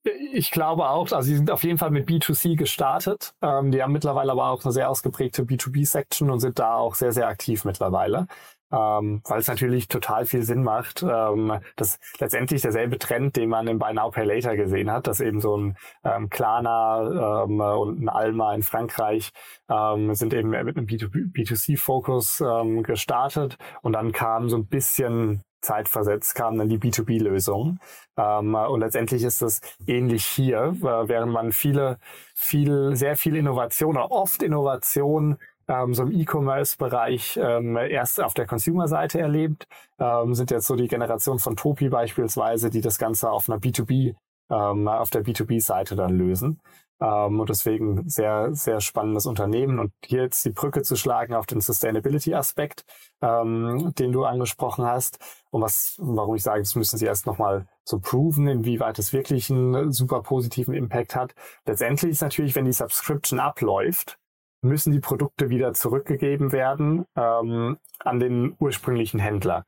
Ich 0.04 0.50
glaube 0.50 0.90
auch, 0.90 1.12
also 1.12 1.22
sie 1.22 1.36
sind 1.36 1.52
auf 1.52 1.64
jeden 1.64 1.78
Fall 1.78 1.92
mit 1.92 2.08
B2C 2.10 2.56
gestartet. 2.56 3.36
Ähm, 3.42 3.72
die 3.72 3.84
haben 3.84 3.92
mittlerweile 3.92 4.32
aber 4.32 4.50
auch 4.50 4.64
eine 4.64 4.72
sehr 4.72 4.90
ausgeprägte 4.90 5.44
B2B-Section 5.44 6.32
und 6.32 6.40
sind 6.40 6.58
da 6.58 6.76
auch 6.76 6.96
sehr, 6.96 7.12
sehr 7.12 7.28
aktiv 7.28 7.66
mittlerweile. 7.66 8.28
Ähm, 8.72 9.22
weil 9.26 9.40
es 9.40 9.48
natürlich 9.48 9.90
total 9.90 10.26
viel 10.26 10.44
Sinn 10.44 10.64
macht. 10.64 11.04
Ähm, 11.04 11.60
das 11.76 12.00
letztendlich 12.20 12.62
derselbe 12.62 12.98
Trend, 12.98 13.36
den 13.36 13.50
man 13.50 13.68
im 13.68 13.78
Buy 13.78 13.94
Now 13.94 14.10
Pay 14.10 14.24
Later 14.26 14.56
gesehen 14.56 14.90
hat, 14.90 15.08
dass 15.08 15.20
eben 15.20 15.40
so 15.40 15.58
ein 15.58 15.78
ähm, 16.04 16.30
Klarna 16.30 17.44
ähm, 17.44 17.60
und 17.60 18.02
ein 18.02 18.10
Alma 18.10 18.56
in 18.56 18.64
Frankreich 18.64 19.32
ähm, 19.70 20.16
sind 20.16 20.34
eben 20.34 20.50
mit 20.50 20.78
einem 20.78 20.88
B2C-Fokus 20.88 22.42
ähm, 22.42 22.82
gestartet 22.84 23.58
und 23.82 23.94
dann 23.94 24.14
kam 24.14 24.50
so 24.50 24.58
ein 24.58 24.68
bisschen 24.68 25.44
zeitversetzt 25.62 26.36
kam 26.36 26.58
dann 26.58 26.70
die 26.70 26.80
B2B-Lösung. 26.80 27.80
Ähm, 28.18 28.56
und 28.56 28.80
letztendlich 28.82 29.24
ist 29.24 29.42
es 29.42 29.62
ähnlich 29.88 30.26
hier, 30.26 30.76
äh, 30.82 31.08
während 31.08 31.32
man 31.32 31.52
viele, 31.52 31.98
viel, 32.36 32.96
sehr 32.96 33.16
viel 33.16 33.36
Innovation 33.36 33.98
oder 33.98 34.12
oft 34.12 34.44
Innovation 34.44 35.38
ähm, 35.68 35.94
so 35.94 36.04
im 36.04 36.12
E-Commerce-Bereich 36.12 37.40
ähm, 37.42 37.78
erst 37.78 38.22
auf 38.22 38.34
der 38.34 38.46
Consumer-Seite 38.46 39.20
erlebt, 39.20 39.68
ähm, 40.00 40.34
sind 40.34 40.52
jetzt 40.52 40.68
so 40.68 40.76
die 40.76 40.88
Generation 40.88 41.40
von 41.40 41.56
Topi 41.56 41.90
beispielsweise, 41.90 42.70
die 42.70 42.82
das 42.82 42.98
Ganze 42.98 43.32
auf 43.32 43.50
einer 43.50 43.60
B2B, 43.60 44.16
ähm, 44.50 44.88
auf 44.88 45.10
der 45.10 45.24
B2B-Seite 45.24 45.96
dann 45.96 46.18
lösen. 46.18 46.60
Ähm, 47.02 47.40
und 47.40 47.50
deswegen 47.50 48.08
sehr, 48.08 48.54
sehr 48.54 48.80
spannendes 48.80 49.26
Unternehmen. 49.26 49.80
Und 49.80 49.92
hier 50.06 50.22
jetzt 50.24 50.46
die 50.46 50.52
Brücke 50.52 50.84
zu 50.84 50.96
schlagen 50.96 51.34
auf 51.34 51.48
den 51.48 51.60
Sustainability-Aspekt, 51.60 52.86
ähm, 53.22 53.94
den 53.98 54.12
du 54.12 54.24
angesprochen 54.24 54.86
hast. 54.86 55.18
Und 55.50 55.62
was, 55.62 55.96
warum 56.00 56.36
ich 56.36 56.44
sage, 56.44 56.62
das 56.62 56.76
müssen 56.76 56.98
sie 56.98 57.06
erst 57.06 57.26
nochmal 57.26 57.68
so 57.84 58.00
proven, 58.00 58.48
inwieweit 58.48 59.00
es 59.00 59.12
wirklich 59.12 59.50
einen 59.50 59.92
super 59.92 60.22
positiven 60.22 60.74
Impact 60.74 61.16
hat. 61.16 61.34
Letztendlich 61.66 62.12
ist 62.12 62.22
natürlich, 62.22 62.56
wenn 62.56 62.66
die 62.66 62.74
Subscription 62.74 63.40
abläuft, 63.40 64.18
müssen 64.62 64.94
die 64.94 65.00
Produkte 65.00 65.50
wieder 65.50 65.74
zurückgegeben 65.74 66.52
werden 66.52 67.06
ähm, 67.16 67.78
an 68.00 68.20
den 68.20 68.56
ursprünglichen 68.60 69.20
Händler 69.20 69.66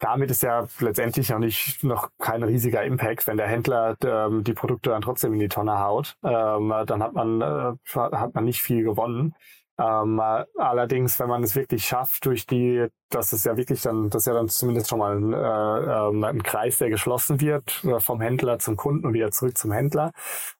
damit 0.00 0.30
ist 0.30 0.42
ja 0.42 0.66
letztendlich 0.80 1.30
noch 1.30 1.38
nicht 1.38 1.84
noch 1.84 2.10
kein 2.18 2.42
riesiger 2.42 2.82
Impact, 2.82 3.26
wenn 3.26 3.36
der 3.36 3.46
Händler 3.46 3.96
ähm, 4.04 4.42
die 4.44 4.54
Produkte 4.54 4.90
dann 4.90 5.02
trotzdem 5.02 5.34
in 5.34 5.40
die 5.40 5.48
Tonne 5.48 5.78
haut, 5.80 6.16
ähm, 6.24 6.74
dann 6.86 7.02
hat 7.02 7.12
man 7.12 7.40
äh, 7.40 7.72
hat 7.94 8.34
man 8.34 8.44
nicht 8.44 8.62
viel 8.62 8.82
gewonnen. 8.82 9.34
Ähm, 9.80 10.20
allerdings, 10.58 11.18
wenn 11.18 11.28
man 11.28 11.42
es 11.42 11.56
wirklich 11.56 11.86
schafft, 11.86 12.26
durch 12.26 12.46
die, 12.46 12.86
das 13.08 13.32
ist 13.32 13.46
ja 13.46 13.56
wirklich 13.56 13.80
dann, 13.80 14.10
das 14.10 14.22
ist 14.22 14.26
ja 14.26 14.34
dann 14.34 14.48
zumindest 14.48 14.90
schon 14.90 14.98
mal 14.98 15.16
ein, 15.16 15.32
äh, 15.32 16.08
ähm, 16.08 16.22
ein 16.24 16.42
Kreis, 16.42 16.76
der 16.78 16.90
geschlossen 16.90 17.40
wird, 17.40 17.82
äh, 17.84 17.98
vom 17.98 18.20
Händler 18.20 18.58
zum 18.58 18.76
Kunden 18.76 19.06
und 19.06 19.14
wieder 19.14 19.30
zurück 19.30 19.56
zum 19.56 19.72
Händler. 19.72 20.12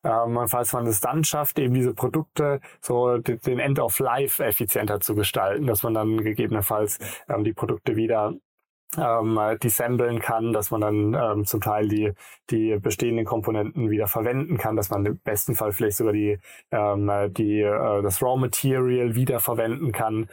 Ähm, 0.04 0.38
falls 0.46 0.72
man 0.72 0.86
es 0.86 1.00
dann 1.00 1.22
schafft, 1.24 1.58
eben 1.58 1.74
diese 1.74 1.92
Produkte 1.92 2.60
so 2.80 3.18
den 3.18 3.58
End 3.58 3.78
of 3.78 3.98
Life 3.98 4.42
effizienter 4.42 5.00
zu 5.00 5.14
gestalten, 5.14 5.66
dass 5.66 5.82
man 5.82 5.92
dann 5.92 6.16
gegebenenfalls 6.24 6.98
ähm, 7.28 7.44
die 7.44 7.52
Produkte 7.52 7.96
wieder 7.96 8.34
ähm, 8.98 9.38
dissemblen 9.62 10.20
kann, 10.20 10.52
dass 10.52 10.70
man 10.70 10.80
dann 10.80 11.14
ähm, 11.14 11.44
zum 11.44 11.60
Teil 11.60 11.88
die, 11.88 12.12
die 12.50 12.76
bestehenden 12.78 13.24
Komponenten 13.24 13.90
wieder 13.90 14.06
verwenden 14.08 14.58
kann, 14.58 14.76
dass 14.76 14.90
man 14.90 15.06
im 15.06 15.18
besten 15.18 15.54
Fall 15.54 15.72
vielleicht 15.72 15.96
sogar 15.96 16.12
die, 16.12 16.38
ähm, 16.70 17.10
die, 17.34 17.60
äh, 17.60 18.02
das 18.02 18.22
Raw 18.22 18.38
Material 18.38 19.14
wieder 19.14 19.40
verwenden 19.40 19.92
kann. 19.92 20.28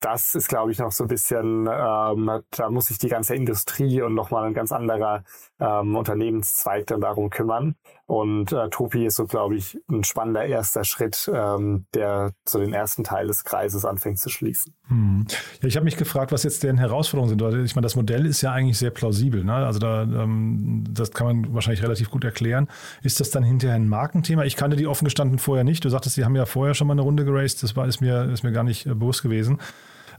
Das 0.00 0.34
ist, 0.34 0.48
glaube 0.48 0.72
ich, 0.72 0.78
noch 0.78 0.90
so 0.90 1.04
ein 1.04 1.08
bisschen, 1.08 1.68
ähm, 1.70 2.42
da 2.50 2.70
muss 2.70 2.86
sich 2.88 2.98
die 2.98 3.08
ganze 3.08 3.36
Industrie 3.36 4.02
und 4.02 4.14
nochmal 4.14 4.44
ein 4.46 4.54
ganz 4.54 4.72
anderer 4.72 5.22
ähm, 5.60 5.94
Unternehmenszweig 5.94 6.86
dann 6.88 7.00
darum 7.00 7.30
kümmern. 7.30 7.76
Und 8.12 8.52
äh, 8.52 8.68
Topi 8.68 9.06
ist 9.06 9.16
so, 9.16 9.24
glaube 9.24 9.56
ich, 9.56 9.78
ein 9.88 10.04
spannender 10.04 10.44
erster 10.44 10.84
Schritt, 10.84 11.30
ähm, 11.34 11.86
der 11.94 12.34
zu 12.44 12.58
den 12.58 12.74
ersten 12.74 13.04
Teil 13.04 13.26
des 13.26 13.42
Kreises 13.42 13.86
anfängt 13.86 14.18
zu 14.18 14.28
schließen. 14.28 14.74
Hm. 14.88 15.24
Ja, 15.62 15.68
ich 15.68 15.76
habe 15.76 15.84
mich 15.84 15.96
gefragt, 15.96 16.30
was 16.30 16.42
jetzt 16.42 16.62
deren 16.62 16.76
Herausforderungen 16.76 17.30
sind. 17.30 17.64
Ich 17.64 17.74
meine, 17.74 17.86
das 17.86 17.96
Modell 17.96 18.26
ist 18.26 18.42
ja 18.42 18.52
eigentlich 18.52 18.76
sehr 18.76 18.90
plausibel. 18.90 19.42
Ne? 19.44 19.54
Also 19.54 19.78
da, 19.78 20.02
ähm, 20.02 20.84
das 20.90 21.12
kann 21.12 21.26
man 21.26 21.54
wahrscheinlich 21.54 21.82
relativ 21.82 22.10
gut 22.10 22.22
erklären. 22.22 22.68
Ist 23.02 23.18
das 23.18 23.30
dann 23.30 23.44
hinterher 23.44 23.76
ein 23.76 23.88
Markenthema? 23.88 24.44
Ich 24.44 24.56
kannte 24.56 24.76
die 24.76 24.86
offen 24.86 25.06
gestanden 25.06 25.38
vorher 25.38 25.64
nicht. 25.64 25.82
Du 25.82 25.88
sagtest, 25.88 26.16
sie 26.16 26.26
haben 26.26 26.36
ja 26.36 26.44
vorher 26.44 26.74
schon 26.74 26.88
mal 26.88 26.92
eine 26.92 27.00
Runde 27.00 27.24
geraced. 27.24 27.62
Das 27.62 27.76
war 27.76 27.86
ist 27.86 28.02
mir 28.02 28.24
ist 28.24 28.42
mir 28.42 28.52
gar 28.52 28.64
nicht 28.64 28.84
äh, 28.84 28.94
bewusst 28.94 29.22
gewesen. 29.22 29.58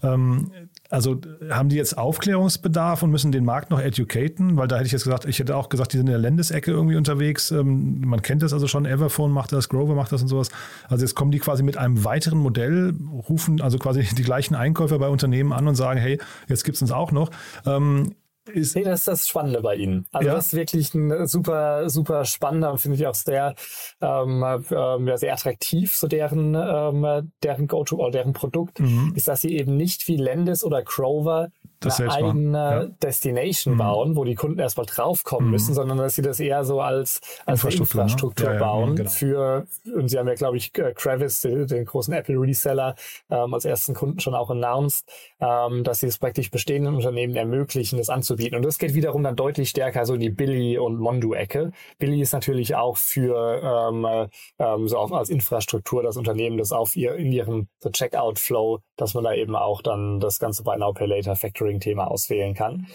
Ähm, 0.01 0.51
also 0.93 1.19
haben 1.49 1.69
die 1.69 1.75
jetzt 1.75 1.97
Aufklärungsbedarf 1.97 3.01
und 3.01 3.09
müssen 3.09 3.31
den 3.31 3.45
Markt 3.45 3.71
noch 3.71 3.79
educaten? 3.79 4.57
Weil 4.57 4.67
da 4.67 4.75
hätte 4.75 4.85
ich 4.85 4.91
jetzt 4.91 5.05
gesagt, 5.05 5.25
ich 5.25 5.39
hätte 5.39 5.55
auch 5.55 5.69
gesagt, 5.69 5.91
die 5.91 5.97
sind 5.97 6.05
in 6.05 6.11
der 6.11 6.21
Landesecke 6.21 6.69
irgendwie 6.69 6.95
unterwegs. 6.95 7.49
Ähm, 7.49 8.01
man 8.01 8.21
kennt 8.21 8.43
das 8.43 8.53
also 8.53 8.67
schon, 8.67 8.85
Everphone 8.85 9.31
macht 9.31 9.51
das, 9.51 9.69
Grover 9.69 9.95
macht 9.95 10.11
das 10.11 10.21
und 10.21 10.27
sowas. 10.27 10.49
Also 10.87 11.03
jetzt 11.03 11.15
kommen 11.15 11.31
die 11.31 11.39
quasi 11.39 11.63
mit 11.63 11.77
einem 11.77 12.03
weiteren 12.03 12.37
Modell, 12.37 12.93
rufen 13.27 13.59
also 13.59 13.79
quasi 13.79 14.03
die 14.15 14.21
gleichen 14.21 14.53
Einkäufer 14.53 14.99
bei 14.99 15.07
Unternehmen 15.07 15.51
an 15.51 15.67
und 15.67 15.75
sagen, 15.75 15.99
hey, 15.99 16.19
jetzt 16.47 16.63
gibt 16.63 16.75
es 16.75 16.81
uns 16.83 16.91
auch 16.91 17.11
noch. 17.11 17.31
Ähm, 17.65 18.13
ist 18.51 18.75
nee, 18.75 18.83
das 18.83 18.99
ist 18.99 19.07
das 19.07 19.27
Spannende 19.27 19.61
bei 19.61 19.75
ihnen. 19.75 20.05
Also 20.11 20.27
ja. 20.27 20.35
das 20.35 20.47
ist 20.47 20.53
wirklich 20.53 20.93
ein 20.93 21.27
super, 21.27 21.89
super 21.89 22.25
spannender, 22.25 22.77
finde 22.77 22.97
ich 22.97 23.07
auch 23.07 23.15
sehr, 23.15 23.55
ähm, 24.01 24.43
ähm, 24.71 25.17
sehr 25.17 25.33
attraktiv, 25.33 25.95
so 25.95 26.07
deren, 26.07 26.55
ähm, 26.55 27.31
deren 27.41 27.67
Go-To 27.67 27.97
oder 27.97 28.11
deren 28.11 28.33
Produkt, 28.33 28.79
mhm. 28.79 29.13
ist, 29.15 29.27
dass 29.27 29.41
sie 29.41 29.57
eben 29.57 29.77
nicht 29.77 30.07
wie 30.07 30.17
Landis 30.17 30.63
oder 30.63 30.83
Crover 30.83 31.49
das 31.85 31.99
eine 31.99 32.11
eigene 32.11 32.57
ja. 32.57 32.85
Destination 33.01 33.75
mhm. 33.75 33.77
bauen, 33.77 34.15
wo 34.15 34.23
die 34.23 34.35
Kunden 34.35 34.59
erstmal 34.59 34.85
draufkommen 34.85 35.45
mhm. 35.45 35.51
müssen, 35.51 35.73
sondern 35.73 35.97
dass 35.97 36.15
sie 36.15 36.21
das 36.21 36.39
eher 36.39 36.63
so 36.63 36.81
als, 36.81 37.21
als 37.45 37.63
Infrastruktur, 37.63 38.01
Infrastruktur 38.01 38.49
ne? 38.49 38.55
ja, 38.55 38.59
bauen 38.59 38.95
genau. 38.95 39.09
für, 39.09 39.67
und 39.95 40.07
sie 40.09 40.17
haben 40.17 40.27
ja, 40.27 40.35
glaube 40.35 40.57
ich, 40.57 40.73
Kravis, 40.73 41.41
den, 41.41 41.67
den 41.67 41.85
großen 41.85 42.13
Apple 42.13 42.39
Reseller, 42.39 42.95
ähm, 43.29 43.53
als 43.53 43.65
ersten 43.65 43.93
Kunden 43.93 44.19
schon 44.19 44.35
auch 44.35 44.49
announced, 44.49 45.07
ähm, 45.39 45.83
dass 45.83 45.99
sie 45.99 46.07
es 46.07 46.17
praktisch 46.17 46.51
bestehenden 46.51 46.95
Unternehmen 46.95 47.35
ermöglichen, 47.35 47.97
das 47.97 48.09
anzubieten. 48.09 48.55
Und 48.55 48.65
das 48.65 48.77
geht 48.77 48.93
wiederum 48.93 49.23
dann 49.23 49.35
deutlich 49.35 49.69
stärker 49.69 50.05
so 50.05 50.13
in 50.13 50.19
die 50.19 50.29
Billy- 50.29 50.77
und 50.77 50.99
Mondu-Ecke. 50.99 51.71
Billy 51.99 52.21
ist 52.21 52.33
natürlich 52.33 52.75
auch 52.75 52.97
für 52.97 53.61
ähm, 53.63 54.29
ähm, 54.59 54.87
so 54.87 54.97
auch 54.97 55.11
als 55.11 55.29
Infrastruktur 55.29 56.03
das 56.03 56.17
Unternehmen, 56.17 56.57
das 56.57 56.71
auf 56.71 56.95
ihr 56.95 57.15
in 57.15 57.31
ihrem 57.31 57.67
so 57.79 57.89
Checkout-Flow, 57.89 58.79
dass 58.95 59.13
man 59.13 59.23
da 59.23 59.33
eben 59.33 59.55
auch 59.55 59.81
dann 59.81 60.19
das 60.19 60.39
ganze 60.39 60.63
Buy 60.63 60.77
Now 60.77 60.93
Pay 60.93 61.07
Later 61.07 61.35
Factoring 61.35 61.72
Thema 61.79 62.09
auswählen 62.09 62.53
kann. 62.53 62.87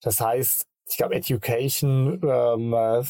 Das 0.00 0.20
heißt, 0.20 0.66
ich 0.88 0.96
glaube, 0.96 1.14
Education 1.14 2.20
ähm, 2.22 2.72
äh, 2.72 3.04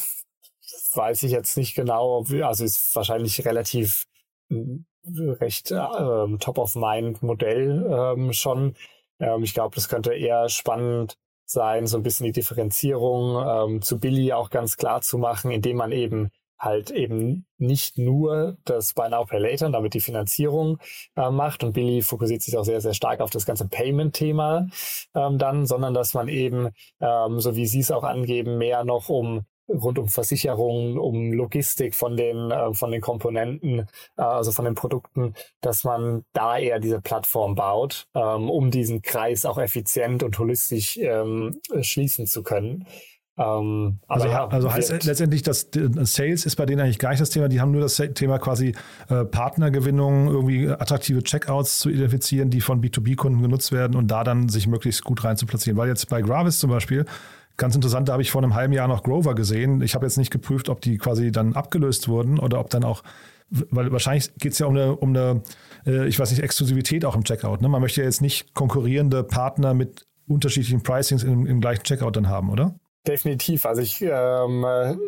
weiß 0.93 1.23
ich 1.23 1.31
jetzt 1.31 1.57
nicht 1.57 1.75
genau, 1.75 2.23
also 2.43 2.63
ist 2.63 2.95
wahrscheinlich 2.95 3.45
relativ 3.45 4.05
recht 4.49 5.71
ähm, 5.71 6.37
Top-of-Mind-Modell 6.39 8.15
ähm, 8.17 8.33
schon. 8.33 8.75
Ähm, 9.19 9.43
ich 9.43 9.53
glaube, 9.53 9.75
das 9.75 9.89
könnte 9.89 10.13
eher 10.13 10.49
spannend 10.49 11.17
sein, 11.45 11.87
so 11.87 11.97
ein 11.97 12.03
bisschen 12.03 12.25
die 12.25 12.31
Differenzierung 12.31 13.45
ähm, 13.45 13.81
zu 13.81 13.99
Billy 13.99 14.33
auch 14.33 14.49
ganz 14.49 14.77
klar 14.77 15.01
zu 15.01 15.17
machen, 15.17 15.51
indem 15.51 15.77
man 15.77 15.91
eben 15.91 16.29
halt 16.61 16.91
eben 16.91 17.45
nicht 17.57 17.97
nur 17.97 18.57
das 18.65 18.93
Buy 18.93 19.09
Now 19.09 19.25
Pay 19.25 19.39
Later 19.39 19.65
und 19.65 19.73
damit 19.73 19.93
die 19.93 19.99
Finanzierung 19.99 20.77
äh, 21.15 21.29
macht 21.29 21.63
und 21.63 21.73
Billy 21.73 22.01
fokussiert 22.01 22.41
sich 22.43 22.57
auch 22.57 22.63
sehr, 22.63 22.81
sehr 22.81 22.93
stark 22.93 23.19
auf 23.19 23.31
das 23.31 23.45
ganze 23.45 23.67
Payment-Thema 23.67 24.67
ähm, 25.15 25.37
dann, 25.37 25.65
sondern 25.65 25.93
dass 25.93 26.13
man 26.13 26.27
eben, 26.27 26.69
ähm, 26.99 27.39
so 27.39 27.55
wie 27.55 27.65
Sie 27.65 27.79
es 27.79 27.91
auch 27.91 28.03
angeben, 28.03 28.57
mehr 28.57 28.83
noch 28.83 29.09
um 29.09 29.45
rund 29.67 29.99
um 29.99 30.09
Versicherungen, 30.09 30.97
um 30.97 31.31
Logistik 31.31 31.95
von 31.95 32.17
den, 32.17 32.51
äh, 32.51 32.73
von 32.73 32.91
den 32.91 33.01
Komponenten, 33.01 33.87
äh, 34.17 34.21
also 34.21 34.51
von 34.51 34.65
den 34.65 34.75
Produkten, 34.75 35.33
dass 35.61 35.83
man 35.83 36.25
da 36.33 36.57
eher 36.57 36.79
diese 36.79 37.01
Plattform 37.01 37.55
baut, 37.55 38.07
ähm, 38.13 38.49
um 38.49 38.71
diesen 38.71 39.01
Kreis 39.01 39.45
auch 39.45 39.57
effizient 39.57 40.23
und 40.23 40.37
holistisch 40.37 40.97
ähm, 40.97 41.59
schließen 41.81 42.27
zu 42.27 42.43
können. 42.43 42.85
Ähm, 43.41 43.99
also, 44.07 44.27
ja, 44.27 44.47
also 44.47 44.71
heißt 44.71 45.03
letztendlich, 45.05 45.41
dass 45.41 45.67
Sales 45.71 46.45
ist 46.45 46.55
bei 46.55 46.65
denen 46.65 46.81
eigentlich 46.81 46.99
gar 46.99 47.09
nicht 47.09 47.21
das 47.21 47.29
Thema. 47.29 47.47
Die 47.47 47.61
haben 47.61 47.71
nur 47.71 47.81
das 47.81 48.01
Thema 48.13 48.39
quasi 48.39 48.75
äh, 49.09 49.25
Partnergewinnung, 49.25 50.27
irgendwie 50.27 50.69
attraktive 50.69 51.23
Checkouts 51.23 51.79
zu 51.79 51.89
identifizieren, 51.89 52.49
die 52.49 52.61
von 52.61 52.81
B2B-Kunden 52.81 53.41
genutzt 53.41 53.71
werden 53.71 53.95
und 53.95 54.07
da 54.07 54.23
dann 54.23 54.49
sich 54.49 54.67
möglichst 54.67 55.03
gut 55.03 55.23
rein 55.23 55.37
zu 55.37 55.45
platzieren. 55.45 55.77
Weil 55.77 55.87
jetzt 55.87 56.07
bei 56.09 56.21
Gravis 56.21 56.59
zum 56.59 56.69
Beispiel 56.69 57.05
Ganz 57.57 57.75
interessant, 57.75 58.09
da 58.09 58.13
habe 58.13 58.23
ich 58.23 58.31
vor 58.31 58.41
einem 58.41 58.55
halben 58.55 58.73
Jahr 58.73 58.87
noch 58.87 59.03
Grover 59.03 59.35
gesehen. 59.35 59.81
Ich 59.81 59.93
habe 59.93 60.05
jetzt 60.05 60.17
nicht 60.17 60.31
geprüft, 60.31 60.69
ob 60.69 60.81
die 60.81 60.97
quasi 60.97 61.31
dann 61.31 61.53
abgelöst 61.53 62.07
wurden 62.07 62.39
oder 62.39 62.59
ob 62.59 62.69
dann 62.69 62.83
auch, 62.83 63.03
weil 63.49 63.91
wahrscheinlich 63.91 64.33
geht 64.35 64.53
es 64.53 64.59
ja 64.59 64.65
um 64.65 64.75
eine, 64.75 64.95
um 64.95 65.09
eine 65.09 65.43
äh, 65.85 66.07
ich 66.07 66.17
weiß 66.17 66.31
nicht, 66.31 66.41
Exklusivität 66.41 67.05
auch 67.05 67.15
im 67.15 67.23
Checkout. 67.23 67.61
Ne? 67.61 67.69
Man 67.69 67.81
möchte 67.81 68.01
ja 68.01 68.05
jetzt 68.05 68.21
nicht 68.21 68.55
konkurrierende 68.55 69.23
Partner 69.23 69.73
mit 69.73 70.07
unterschiedlichen 70.27 70.81
Pricings 70.81 71.23
im, 71.23 71.45
im 71.45 71.61
gleichen 71.61 71.83
Checkout 71.83 72.15
dann 72.15 72.29
haben, 72.29 72.49
oder? 72.49 72.73
Definitiv. 73.07 73.65
Also 73.65 73.81
ich, 73.81 73.99
ähm, 74.01 74.63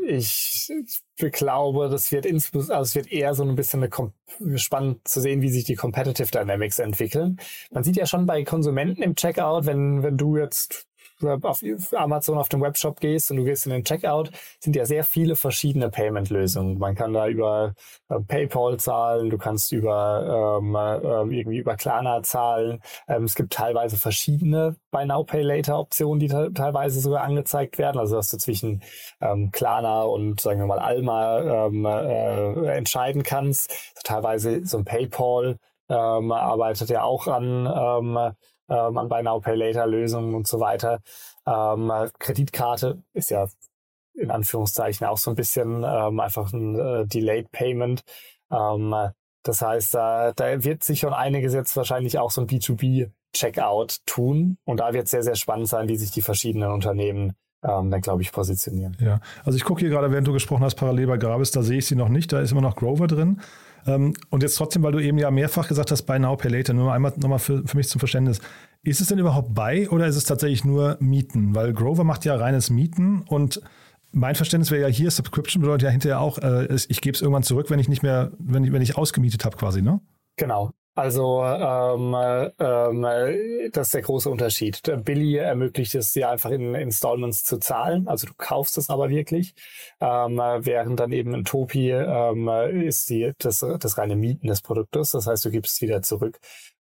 ich 0.07 0.71
glaube, 1.31 1.89
das 1.89 2.11
wird 2.11 2.25
insbesondere, 2.25 2.77
also 2.77 2.89
es 2.89 2.95
wird 2.95 3.11
eher 3.11 3.35
so 3.35 3.43
ein 3.43 3.55
bisschen 3.55 3.87
spannend 4.55 5.07
zu 5.07 5.21
sehen, 5.21 5.41
wie 5.41 5.49
sich 5.49 5.63
die 5.65 5.75
Competitive 5.75 6.31
Dynamics 6.31 6.79
entwickeln. 6.79 7.39
Man 7.69 7.83
sieht 7.83 7.95
ja 7.95 8.07
schon 8.07 8.25
bei 8.25 8.43
Konsumenten 8.43 9.03
im 9.03 9.15
Checkout, 9.15 9.67
wenn, 9.67 10.01
wenn 10.01 10.17
du 10.17 10.37
jetzt 10.37 10.87
auf 11.23 11.61
Amazon 11.93 12.37
auf 12.37 12.49
den 12.49 12.61
Webshop 12.61 12.99
gehst 12.99 13.31
und 13.31 13.37
du 13.37 13.43
gehst 13.43 13.65
in 13.65 13.71
den 13.71 13.83
Checkout, 13.83 14.31
sind 14.59 14.75
ja 14.75 14.85
sehr 14.85 15.03
viele 15.03 15.35
verschiedene 15.35 15.89
Payment-Lösungen. 15.89 16.77
Man 16.77 16.95
kann 16.95 17.13
da 17.13 17.27
über 17.27 17.73
äh, 18.09 18.19
PayPal 18.19 18.77
zahlen, 18.77 19.29
du 19.29 19.37
kannst 19.37 19.71
über 19.71 20.59
ähm, 20.61 20.75
äh, 20.75 21.37
irgendwie 21.37 21.57
über 21.57 21.75
Klarna 21.75 22.23
zahlen. 22.23 22.81
Ähm, 23.07 23.23
es 23.23 23.35
gibt 23.35 23.53
teilweise 23.53 23.97
verschiedene 23.97 24.75
Buy 24.91 25.05
Now 25.05 25.23
Pay 25.23 25.41
Later 25.41 25.79
Optionen, 25.79 26.19
die 26.19 26.27
teilweise 26.27 26.99
sogar 26.99 27.23
angezeigt 27.23 27.77
werden. 27.77 27.99
Also 27.99 28.15
dass 28.15 28.29
du 28.29 28.37
zwischen 28.37 28.81
ähm, 29.21 29.51
Klarna 29.51 30.03
und 30.03 30.39
sagen 30.41 30.59
wir 30.59 30.67
mal 30.67 30.79
Alma 30.79 31.67
ähm, 31.67 31.85
äh, 31.85 32.75
entscheiden 32.75 33.23
kannst. 33.23 33.69
Also 33.69 34.01
teilweise 34.03 34.65
so 34.65 34.77
ein 34.77 34.85
PayPal 34.85 35.57
ähm, 35.89 36.31
arbeitet 36.31 36.89
ja 36.89 37.03
auch 37.03 37.27
an 37.27 37.65
ähm, 37.65 38.33
ähm, 38.73 38.97
an 38.97 39.09
Buy 39.09 39.23
Now 39.23 39.39
Pay 39.39 39.55
Later 39.55 39.87
Lösungen 39.87 40.33
und 40.33 40.47
so 40.47 40.59
weiter. 40.59 40.99
Ähm, 41.45 41.91
Kreditkarte 42.19 43.03
ist 43.13 43.29
ja 43.29 43.47
in 44.15 44.31
Anführungszeichen 44.31 45.07
auch 45.07 45.17
so 45.17 45.31
ein 45.31 45.35
bisschen 45.35 45.83
ähm, 45.85 46.19
einfach 46.19 46.51
ein 46.53 46.79
äh, 46.79 47.05
Delayed 47.05 47.51
Payment. 47.51 48.03
Ähm, 48.51 48.93
das 49.43 49.61
heißt, 49.61 49.93
da, 49.93 50.31
da 50.33 50.63
wird 50.63 50.83
sich 50.83 51.01
schon 51.01 51.13
einiges 51.13 51.53
jetzt 51.53 51.75
wahrscheinlich 51.75 52.17
auch 52.17 52.31
so 52.31 52.41
ein 52.41 52.47
B2B 52.47 53.11
Checkout 53.33 53.97
tun. 54.05 54.57
Und 54.63 54.79
da 54.79 54.93
wird 54.93 55.05
es 55.05 55.11
sehr, 55.11 55.23
sehr 55.23 55.35
spannend 55.35 55.67
sein, 55.67 55.87
wie 55.89 55.97
sich 55.97 56.11
die 56.11 56.21
verschiedenen 56.21 56.71
Unternehmen 56.71 57.33
ähm, 57.63 57.91
dann, 57.91 58.01
glaube 58.01 58.21
ich, 58.21 58.31
positionieren. 58.31 58.95
Ja, 58.99 59.19
also 59.43 59.57
ich 59.57 59.63
gucke 59.63 59.81
hier 59.81 59.89
gerade, 59.89 60.11
während 60.11 60.27
du 60.27 60.33
gesprochen 60.33 60.63
hast, 60.63 60.75
parallel 60.75 61.07
bei 61.07 61.17
Gravis, 61.17 61.51
da 61.51 61.63
sehe 61.63 61.79
ich 61.79 61.87
sie 61.87 61.95
noch 61.95 62.09
nicht, 62.09 62.31
da 62.31 62.39
ist 62.39 62.51
immer 62.51 62.61
noch 62.61 62.75
Grover 62.75 63.07
drin. 63.07 63.41
Ähm, 63.85 64.13
und 64.29 64.43
jetzt 64.43 64.55
trotzdem, 64.55 64.83
weil 64.83 64.91
du 64.91 64.99
eben 64.99 65.17
ja 65.17 65.31
mehrfach 65.31 65.67
gesagt 65.67 65.91
hast, 65.91 66.03
Buy 66.03 66.19
Now, 66.19 66.35
Pay 66.35 66.51
Later, 66.51 66.73
nur 66.73 66.93
einmal 66.93 67.13
nochmal 67.17 67.39
für, 67.39 67.65
für 67.65 67.77
mich 67.77 67.89
zum 67.89 67.99
Verständnis. 67.99 68.39
Ist 68.83 69.01
es 69.01 69.07
denn 69.07 69.19
überhaupt 69.19 69.53
bei 69.53 69.89
oder 69.89 70.07
ist 70.07 70.15
es 70.15 70.25
tatsächlich 70.25 70.65
nur 70.65 70.97
Mieten? 70.99 71.55
Weil 71.55 71.73
Grover 71.73 72.03
macht 72.03 72.25
ja 72.25 72.35
reines 72.35 72.69
Mieten 72.69 73.23
und 73.27 73.61
mein 74.11 74.35
Verständnis 74.35 74.71
wäre 74.71 74.83
ja 74.83 74.87
hier, 74.87 75.09
Subscription 75.09 75.61
bedeutet 75.61 75.83
ja 75.83 75.89
hinterher 75.89 76.19
auch, 76.21 76.37
äh, 76.37 76.67
ich 76.87 77.01
gebe 77.01 77.15
es 77.15 77.21
irgendwann 77.21 77.43
zurück, 77.43 77.69
wenn 77.69 77.79
ich 77.79 77.89
nicht 77.89 78.03
mehr, 78.03 78.31
wenn 78.37 78.63
ich, 78.63 78.71
wenn 78.71 78.81
ich 78.81 78.97
ausgemietet 78.97 79.43
habe 79.43 79.57
quasi, 79.57 79.81
ne? 79.81 79.99
Genau. 80.35 80.71
Also 80.95 81.43
ähm, 81.43 82.15
ähm, 82.59 83.71
das 83.71 83.87
ist 83.87 83.93
der 83.95 84.01
große 84.03 84.29
Unterschied. 84.29 84.81
Billy 85.03 85.37
ermöglicht 85.37 85.95
es 85.95 86.13
dir 86.13 86.29
einfach 86.29 86.51
in 86.51 86.75
Installments 86.75 87.43
zu 87.43 87.57
zahlen, 87.57 88.07
also 88.07 88.27
du 88.27 88.33
kaufst 88.37 88.77
es 88.77 88.91
aber 88.91 89.09
wirklich, 89.09 89.55
ähm, 89.99 90.37
während 90.37 90.99
dann 90.99 91.11
eben 91.11 91.33
in 91.33 91.45
Topi 91.45 91.89
ähm, 91.89 92.47
ist 92.47 93.09
die, 93.09 93.31
das, 93.39 93.65
das 93.79 93.97
reine 93.97 94.15
Mieten 94.15 94.47
des 94.47 94.61
Produktes, 94.61 95.11
das 95.11 95.25
heißt 95.25 95.43
du 95.45 95.49
gibst 95.49 95.75
es 95.75 95.81
wieder 95.81 96.03
zurück. 96.03 96.39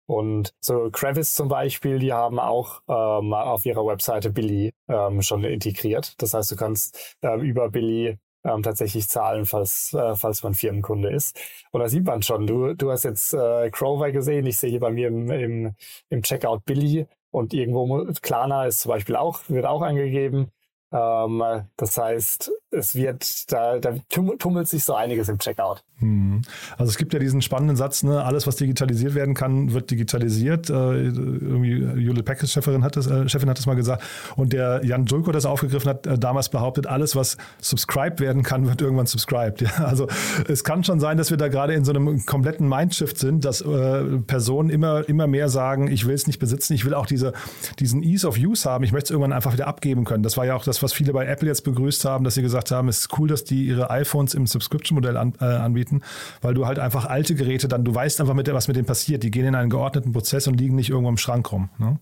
Und 0.07 0.53
so 0.59 0.89
Kravis 0.91 1.33
zum 1.33 1.47
Beispiel, 1.47 1.99
die 1.99 2.11
haben 2.11 2.37
auch 2.37 2.81
ähm, 2.89 3.33
auf 3.33 3.65
ihrer 3.65 3.85
Webseite 3.85 4.29
Billy 4.29 4.73
ähm, 4.89 5.21
schon 5.21 5.45
integriert. 5.45 6.21
Das 6.21 6.33
heißt, 6.33 6.51
du 6.51 6.57
kannst 6.57 7.15
ähm, 7.21 7.39
über 7.39 7.69
Billy 7.69 8.17
ähm, 8.43 8.63
tatsächlich 8.63 9.07
zahlen, 9.07 9.45
falls, 9.45 9.93
äh, 9.93 10.15
falls 10.15 10.43
man 10.43 10.53
Firmenkunde 10.53 11.09
ist. 11.09 11.39
Und 11.71 11.81
da 11.81 11.89
sieht 11.89 12.05
man 12.05 12.21
schon, 12.23 12.47
du, 12.47 12.73
du 12.73 12.91
hast 12.91 13.03
jetzt 13.03 13.33
äh, 13.33 13.69
Crover 13.71 14.11
gesehen, 14.11 14.45
ich 14.45 14.57
sehe 14.57 14.69
hier 14.69 14.79
bei 14.79 14.91
mir 14.91 15.07
im, 15.07 15.29
im, 15.31 15.75
im 16.09 16.23
Checkout 16.23 16.65
Billy 16.65 17.07
und 17.31 17.53
irgendwo 17.53 18.05
Klarna 18.21 18.65
ist 18.65 18.81
zum 18.81 18.89
Beispiel 18.89 19.15
auch, 19.15 19.41
wird 19.47 19.65
auch 19.65 19.81
angegeben. 19.81 20.51
Ähm, 20.91 21.43
das 21.77 21.97
heißt, 21.97 22.51
es 22.71 22.95
wird, 22.95 23.51
da, 23.51 23.79
da 23.79 23.95
tummelt 24.09 24.67
sich 24.67 24.83
so 24.83 24.93
einiges 24.93 25.29
im 25.29 25.39
Checkout. 25.39 25.83
Hm. 25.99 26.41
Also 26.77 26.89
es 26.89 26.97
gibt 26.97 27.13
ja 27.13 27.19
diesen 27.19 27.41
spannenden 27.41 27.77
Satz, 27.77 28.03
ne, 28.03 28.23
alles 28.23 28.47
was 28.47 28.55
digitalisiert 28.55 29.13
werden 29.13 29.35
kann, 29.35 29.71
wird 29.71 29.91
digitalisiert. 29.91 30.69
Äh, 30.69 30.73
irgendwie 30.73 31.75
Jule 32.01 32.23
Packers 32.23 32.51
Chefin 32.51 32.83
hat 32.83 32.95
das, 32.95 33.07
äh, 33.07 33.25
hat 33.27 33.57
das 33.57 33.65
mal 33.65 33.75
gesagt. 33.75 34.03
Und 34.35 34.51
der 34.53 34.83
Jan 34.83 35.05
Dulko 35.05 35.31
das 35.31 35.45
aufgegriffen 35.45 35.89
hat, 35.89 36.07
äh, 36.07 36.17
damals 36.17 36.49
behauptet, 36.49 36.87
alles 36.87 37.15
was 37.15 37.37
subscribed 37.59 38.19
werden 38.19 38.41
kann, 38.41 38.67
wird 38.67 38.81
irgendwann 38.81 39.05
subscribed. 39.05 39.61
Ja, 39.71 39.85
also 39.85 40.07
es 40.47 40.63
kann 40.63 40.83
schon 40.83 40.99
sein, 40.99 41.17
dass 41.17 41.29
wir 41.29 41.37
da 41.37 41.47
gerade 41.47 41.73
in 41.73 41.85
so 41.85 41.91
einem 41.91 42.25
kompletten 42.25 42.67
Mindshift 42.67 43.17
sind, 43.17 43.45
dass 43.45 43.61
äh, 43.61 44.03
Personen 44.25 44.69
immer, 44.69 45.07
immer 45.07 45.27
mehr 45.27 45.49
sagen, 45.49 45.87
ich 45.87 46.07
will 46.07 46.15
es 46.15 46.25
nicht 46.25 46.39
besitzen, 46.39 46.73
ich 46.73 46.83
will 46.83 46.93
auch 46.93 47.05
diese, 47.05 47.33
diesen 47.79 48.01
Ease 48.01 48.27
of 48.27 48.37
Use 48.37 48.69
haben, 48.69 48.83
ich 48.83 48.91
möchte 48.91 49.05
es 49.05 49.11
irgendwann 49.11 49.33
einfach 49.33 49.53
wieder 49.53 49.67
abgeben 49.67 50.03
können. 50.03 50.23
Das 50.23 50.35
war 50.35 50.45
ja 50.45 50.55
auch 50.55 50.63
das, 50.63 50.80
was 50.83 50.93
viele 50.93 51.13
bei 51.13 51.25
Apple 51.25 51.47
jetzt 51.47 51.63
begrüßt 51.63 52.05
haben, 52.05 52.23
dass 52.23 52.35
sie 52.35 52.41
gesagt 52.41 52.71
haben, 52.71 52.87
es 52.87 52.99
ist 52.99 53.19
cool, 53.19 53.27
dass 53.27 53.43
die 53.43 53.65
ihre 53.65 53.89
iPhones 53.89 54.33
im 54.33 54.47
Subscription-Modell 54.47 55.17
an, 55.17 55.33
äh, 55.39 55.45
anbieten, 55.45 56.01
weil 56.41 56.53
du 56.53 56.65
halt 56.65 56.79
einfach 56.79 57.05
alte 57.05 57.35
Geräte 57.35 57.67
dann, 57.67 57.83
du 57.83 57.93
weißt 57.93 58.21
einfach, 58.21 58.33
mit, 58.33 58.51
was 58.51 58.67
mit 58.67 58.77
denen 58.77 58.85
passiert. 58.85 59.23
Die 59.23 59.31
gehen 59.31 59.45
in 59.45 59.55
einen 59.55 59.69
geordneten 59.69 60.11
Prozess 60.11 60.47
und 60.47 60.59
liegen 60.59 60.75
nicht 60.75 60.89
irgendwo 60.89 61.09
im 61.09 61.17
Schrank 61.17 61.51
rum. 61.51 61.69
Ne? 61.77 61.99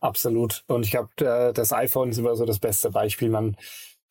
Absolut. 0.00 0.64
Und 0.66 0.84
ich 0.84 0.90
glaube, 0.90 1.52
das 1.54 1.72
iPhone 1.72 2.10
ist 2.10 2.18
immer 2.18 2.34
so 2.34 2.44
das 2.44 2.58
beste 2.58 2.90
Beispiel. 2.90 3.30
Man 3.30 3.56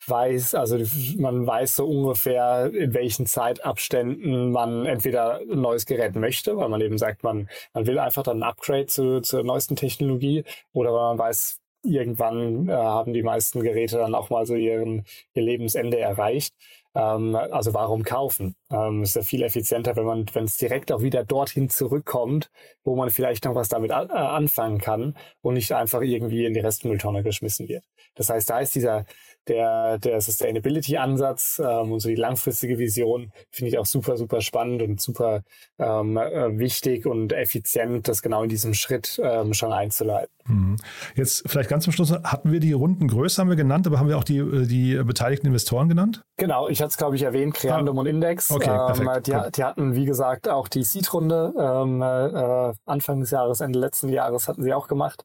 weiß, 0.06 0.54
also 0.54 0.78
man 1.18 1.46
weiß 1.46 1.76
so 1.76 1.86
ungefähr, 1.86 2.72
in 2.74 2.94
welchen 2.94 3.26
Zeitabständen 3.26 4.50
man 4.50 4.86
entweder 4.86 5.40
ein 5.40 5.60
neues 5.60 5.86
Gerät 5.86 6.16
möchte, 6.16 6.56
weil 6.56 6.68
man 6.68 6.80
eben 6.80 6.98
sagt, 6.98 7.22
man, 7.22 7.48
man 7.72 7.86
will 7.86 7.98
einfach 7.98 8.22
dann 8.22 8.38
ein 8.38 8.42
Upgrade 8.42 8.86
zu, 8.86 9.20
zur 9.20 9.44
neuesten 9.44 9.76
Technologie 9.76 10.44
oder 10.72 10.92
weil 10.92 11.16
man 11.16 11.18
weiß, 11.18 11.58
irgendwann 11.82 12.68
äh, 12.68 12.72
haben 12.72 13.12
die 13.12 13.22
meisten 13.22 13.60
Geräte 13.62 13.98
dann 13.98 14.14
auch 14.14 14.30
mal 14.30 14.46
so 14.46 14.54
ihren, 14.54 15.04
ihr 15.34 15.42
Lebensende 15.42 15.98
erreicht. 15.98 16.54
Ähm, 16.94 17.34
also 17.36 17.74
warum 17.74 18.02
kaufen? 18.02 18.54
Ähm, 18.70 19.02
ist 19.02 19.16
ja 19.16 19.22
viel 19.22 19.42
effizienter, 19.42 19.96
wenn 19.96 20.04
man, 20.04 20.26
wenn 20.34 20.44
es 20.44 20.56
direkt 20.56 20.92
auch 20.92 21.02
wieder 21.02 21.24
dorthin 21.24 21.70
zurückkommt, 21.70 22.50
wo 22.84 22.96
man 22.96 23.10
vielleicht 23.10 23.44
noch 23.44 23.54
was 23.54 23.68
damit 23.68 23.90
äh, 23.90 23.94
anfangen 23.94 24.78
kann 24.78 25.16
und 25.40 25.54
nicht 25.54 25.72
einfach 25.72 26.02
irgendwie 26.02 26.44
in 26.44 26.54
die 26.54 26.60
Restmülltonne 26.60 27.22
geschmissen 27.22 27.68
wird. 27.68 27.84
Das 28.14 28.28
heißt, 28.28 28.50
da 28.50 28.60
ist 28.60 28.74
dieser 28.74 29.06
der, 29.48 29.98
der 29.98 30.20
Sustainability-Ansatz 30.20 31.60
ähm, 31.64 31.92
und 31.92 32.00
so 32.00 32.08
die 32.08 32.14
langfristige 32.14 32.78
Vision 32.78 33.32
finde 33.50 33.70
ich 33.70 33.78
auch 33.78 33.86
super, 33.86 34.16
super 34.16 34.40
spannend 34.40 34.82
und 34.82 35.00
super 35.00 35.42
ähm, 35.78 36.16
äh, 36.16 36.58
wichtig 36.58 37.06
und 37.06 37.32
effizient, 37.32 38.08
das 38.08 38.22
genau 38.22 38.42
in 38.42 38.48
diesem 38.48 38.74
Schritt 38.74 39.20
ähm, 39.22 39.54
schon 39.54 39.72
einzuleiten. 39.72 40.32
Mhm. 40.46 40.76
Jetzt 41.14 41.48
vielleicht 41.48 41.68
ganz 41.68 41.84
zum 41.84 41.92
Schluss, 41.92 42.12
hatten 42.12 42.52
wir 42.52 42.60
die 42.60 42.72
Rundengröße, 42.72 43.40
haben 43.40 43.48
wir 43.48 43.56
genannt, 43.56 43.86
aber 43.86 43.98
haben 43.98 44.08
wir 44.08 44.18
auch 44.18 44.24
die, 44.24 44.38
äh, 44.38 44.66
die 44.66 44.94
beteiligten 45.04 45.46
Investoren 45.46 45.88
genannt? 45.88 46.22
Genau, 46.36 46.68
ich 46.68 46.80
hatte 46.80 46.90
es, 46.90 46.96
glaube 46.96 47.16
ich, 47.16 47.22
erwähnt, 47.22 47.54
Creandum 47.54 47.98
ah, 47.98 48.00
und 48.00 48.06
Index. 48.06 48.50
Okay, 48.50 48.66
perfekt. 48.66 49.28
Ähm, 49.28 49.42
die, 49.44 49.52
die, 49.52 49.64
hatten, 49.64 49.94
wie 49.94 50.04
gesagt, 50.04 50.48
auch 50.48 50.68
die 50.68 50.84
Seed-Runde 50.84 51.54
ähm, 51.58 52.02
äh, 52.02 52.72
Anfang 52.84 53.20
des 53.20 53.30
Jahres, 53.30 53.60
Ende 53.60 53.78
letzten 53.78 54.08
Jahres 54.08 54.48
hatten 54.48 54.62
sie 54.62 54.72
auch 54.74 54.88
gemacht. 54.88 55.24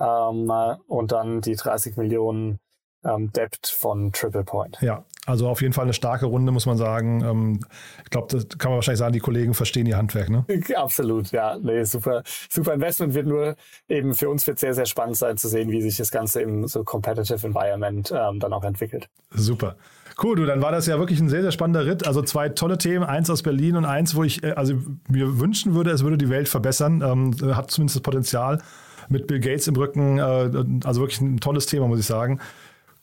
Ähm, 0.00 0.50
äh, 0.50 0.76
und 0.88 1.12
dann 1.12 1.40
die 1.40 1.54
30 1.54 1.96
Millionen 1.96 2.58
ähm, 3.04 3.32
Depth 3.32 3.68
von 3.68 4.12
Triple 4.12 4.44
Point. 4.44 4.78
Ja, 4.80 5.04
also 5.26 5.48
auf 5.48 5.62
jeden 5.62 5.72
Fall 5.72 5.84
eine 5.84 5.92
starke 5.92 6.26
Runde, 6.26 6.52
muss 6.52 6.66
man 6.66 6.76
sagen. 6.76 7.22
Ähm, 7.24 7.60
ich 8.04 8.10
glaube, 8.10 8.28
das 8.30 8.48
kann 8.58 8.70
man 8.70 8.76
wahrscheinlich 8.76 8.98
sagen, 8.98 9.12
die 9.12 9.20
Kollegen 9.20 9.54
verstehen 9.54 9.86
ihr 9.86 9.96
Handwerk, 9.96 10.28
ne? 10.30 10.44
Absolut, 10.76 11.30
ja. 11.32 11.58
Nee, 11.58 11.84
super, 11.84 12.22
super 12.48 12.74
Investment 12.74 13.14
wird 13.14 13.26
nur 13.26 13.56
eben 13.88 14.14
für 14.14 14.28
uns 14.28 14.46
wird 14.46 14.58
sehr, 14.58 14.74
sehr 14.74 14.86
spannend 14.86 15.16
sein 15.16 15.36
zu 15.36 15.48
sehen, 15.48 15.70
wie 15.70 15.82
sich 15.82 15.96
das 15.96 16.10
Ganze 16.10 16.42
im 16.42 16.66
so 16.66 16.84
Competitive 16.84 17.46
Environment 17.46 18.12
ähm, 18.14 18.40
dann 18.40 18.52
auch 18.52 18.64
entwickelt. 18.64 19.08
Super. 19.30 19.76
Cool, 20.22 20.36
du, 20.36 20.46
dann 20.46 20.62
war 20.62 20.70
das 20.70 20.86
ja 20.86 20.98
wirklich 20.98 21.18
ein 21.20 21.28
sehr, 21.28 21.42
sehr 21.42 21.50
spannender 21.50 21.86
Ritt. 21.86 22.06
Also 22.06 22.22
zwei 22.22 22.48
tolle 22.48 22.78
Themen, 22.78 23.04
eins 23.04 23.30
aus 23.30 23.42
Berlin 23.42 23.76
und 23.76 23.84
eins, 23.84 24.14
wo 24.14 24.22
ich 24.22 24.44
äh, 24.44 24.52
also 24.52 24.74
mir 25.08 25.40
wünschen 25.40 25.74
würde, 25.74 25.90
es 25.90 26.04
würde 26.04 26.18
die 26.18 26.28
Welt 26.28 26.48
verbessern. 26.48 27.02
Ähm, 27.02 27.56
hat 27.56 27.70
zumindest 27.70 27.96
das 27.96 28.02
Potenzial 28.02 28.60
mit 29.08 29.26
Bill 29.26 29.40
Gates 29.40 29.66
im 29.66 29.76
Rücken. 29.76 30.18
Äh, 30.18 30.84
also 30.84 31.00
wirklich 31.00 31.20
ein 31.20 31.40
tolles 31.40 31.66
Thema, 31.66 31.88
muss 31.88 32.00
ich 32.00 32.06
sagen. 32.06 32.40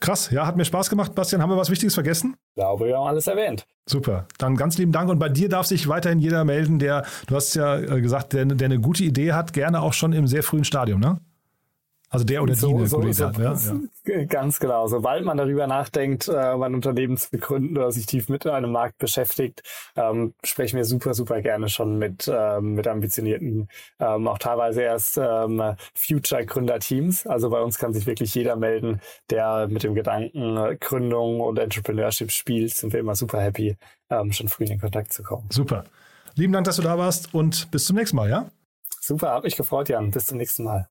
Krass, 0.02 0.32
ja, 0.32 0.47
hat 0.47 0.58
mir 0.58 0.66
Spaß 0.66 0.89
gemacht. 0.89 1.14
Bastian, 1.14 1.43
haben 1.43 1.52
wir 1.52 1.58
was 1.58 1.70
Wichtiges 1.70 1.93
vergessen? 1.93 2.36
Ich 2.49 2.56
glaube, 2.56 2.88
wir 2.88 2.97
haben 2.97 3.08
alles 3.08 3.28
erwähnt. 3.28 3.68
Super, 3.88 4.28
dann 4.39 4.56
ganz 4.56 4.78
lieben 4.80 4.91
Dank. 4.91 5.10
Und 5.10 5.20
bei 5.20 5.30
dir 5.30 5.47
darf 5.47 5.68
sich 5.68 5.88
weiterhin 5.88 6.20
jeder 6.20 6.43
melden, 6.43 6.80
der, 6.80 7.06
du 7.28 7.36
hast 7.36 7.54
ja 7.54 7.78
äh, 7.78 8.02
gesagt, 8.02 8.34
der, 8.34 8.45
der 8.45 8.66
eine 8.66 8.80
gute 8.80 9.04
Idee 9.04 9.34
hat, 9.34 9.54
gerne 9.54 9.82
auch 9.82 9.93
schon 9.93 10.12
im 10.12 10.28
sehr 10.28 10.41
frühen 10.41 10.64
Stadium, 10.66 10.99
ne? 10.99 11.20
Also 12.14 12.26
der 12.26 12.43
oder 12.43 12.55
so, 12.55 12.78
die 12.78 12.88
so, 12.88 13.01
so, 13.14 13.24
ja, 13.24 13.53
ja. 13.53 14.26
Ganz 14.26 14.59
genau. 14.59 14.86
Sobald 14.88 15.24
man 15.24 15.38
darüber 15.38 15.66
nachdenkt, 15.66 16.28
äh, 16.28 16.36
ein 16.36 16.76
Unternehmen 16.76 17.16
zu 17.16 17.32
begründen 17.32 17.78
oder 17.78 17.89
sich 17.93 18.05
tief 18.05 18.28
mit 18.28 18.45
einem 18.45 18.74
Markt 18.74 18.97
beschäftigt, 18.97 19.64
ähm, 19.95 20.34
sprechen 20.43 20.76
wir 20.76 20.84
super, 20.84 21.14
super 21.14 21.41
gerne 21.41 21.70
schon 21.70 21.97
mit, 21.97 22.30
ähm, 22.32 22.74
mit 22.74 22.86
ambitionierten, 22.86 23.70
ähm, 24.01 24.28
auch 24.28 24.39
teilweise 24.39 24.82
erst 24.82 25.18
ähm, 25.18 25.64
Future-Gründerteams. 25.95 27.28
Also 27.28 27.49
bei 27.49 27.62
uns 27.62 27.78
kann 27.78 27.93
sich 27.93 28.05
wirklich 28.05 28.36
jeder 28.36 28.57
melden, 28.57 28.99
der 29.30 29.70
mit 29.70 29.84
dem 29.84 29.95
Gedanken 29.95 30.57
äh, 30.57 30.76
Gründung 30.78 31.39
und 31.39 31.59
Entrepreneurship 31.59 32.30
spielt. 32.32 32.76
Sind 32.76 32.91
wir 32.91 32.99
immer 32.99 33.16
super 33.16 33.39
happy, 33.39 33.78
ähm, 34.09 34.34
schon 34.34 34.49
früh 34.49 34.66
in 34.66 34.82
Kontakt 34.82 35.14
zu 35.14 35.24
kommen. 35.24 35.47
Super. 35.49 35.86
Lieben 36.36 36.51
Dank, 36.51 36.66
dass 36.66 36.76
du 36.76 36.82
da 36.82 36.97
warst 36.97 37.34
und 37.34 37.72
bis 37.72 37.86
zum 37.86 37.95
nächsten 37.95 38.18
Mal, 38.18 38.30
ja? 38.30 38.49
Super, 38.99 39.30
hab 39.30 39.45
mich 39.45 39.55
gefreut, 39.55 39.88
Jan. 39.88 40.12
Bis 40.12 40.26
zum 40.26 40.38
nächsten 40.38 40.66
Mal. 40.66 40.91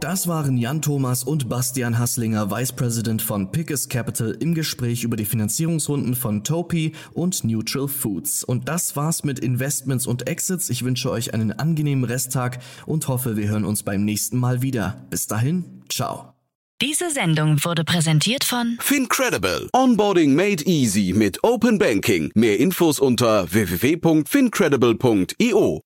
Das 0.00 0.26
waren 0.28 0.58
Jan 0.58 0.82
Thomas 0.82 1.24
und 1.24 1.48
Bastian 1.48 1.98
Hasslinger, 1.98 2.50
Vice 2.50 2.72
President 2.72 3.22
von 3.22 3.50
Pickers 3.50 3.88
Capital, 3.88 4.36
im 4.40 4.54
Gespräch 4.54 5.04
über 5.04 5.16
die 5.16 5.24
Finanzierungsrunden 5.24 6.14
von 6.14 6.44
Topi 6.44 6.92
und 7.14 7.44
Neutral 7.44 7.88
Foods. 7.88 8.44
Und 8.44 8.68
das 8.68 8.94
war's 8.94 9.24
mit 9.24 9.38
Investments 9.38 10.06
und 10.06 10.28
Exits. 10.28 10.68
Ich 10.68 10.84
wünsche 10.84 11.10
euch 11.10 11.32
einen 11.32 11.52
angenehmen 11.52 12.04
Resttag 12.04 12.58
und 12.84 13.08
hoffe, 13.08 13.38
wir 13.38 13.48
hören 13.48 13.64
uns 13.64 13.84
beim 13.84 14.04
nächsten 14.04 14.38
Mal 14.38 14.60
wieder. 14.60 15.06
Bis 15.08 15.28
dahin, 15.28 15.64
ciao. 15.88 16.34
Diese 16.82 17.10
Sendung 17.10 17.64
wurde 17.64 17.84
präsentiert 17.84 18.44
von 18.44 18.76
Fincredible. 18.80 19.70
Onboarding 19.72 20.34
made 20.34 20.62
easy 20.66 21.14
mit 21.16 21.42
Open 21.42 21.78
Banking. 21.78 22.30
Mehr 22.34 22.60
Infos 22.60 23.00
unter 23.00 23.50
www.fincredible.io. 23.50 25.80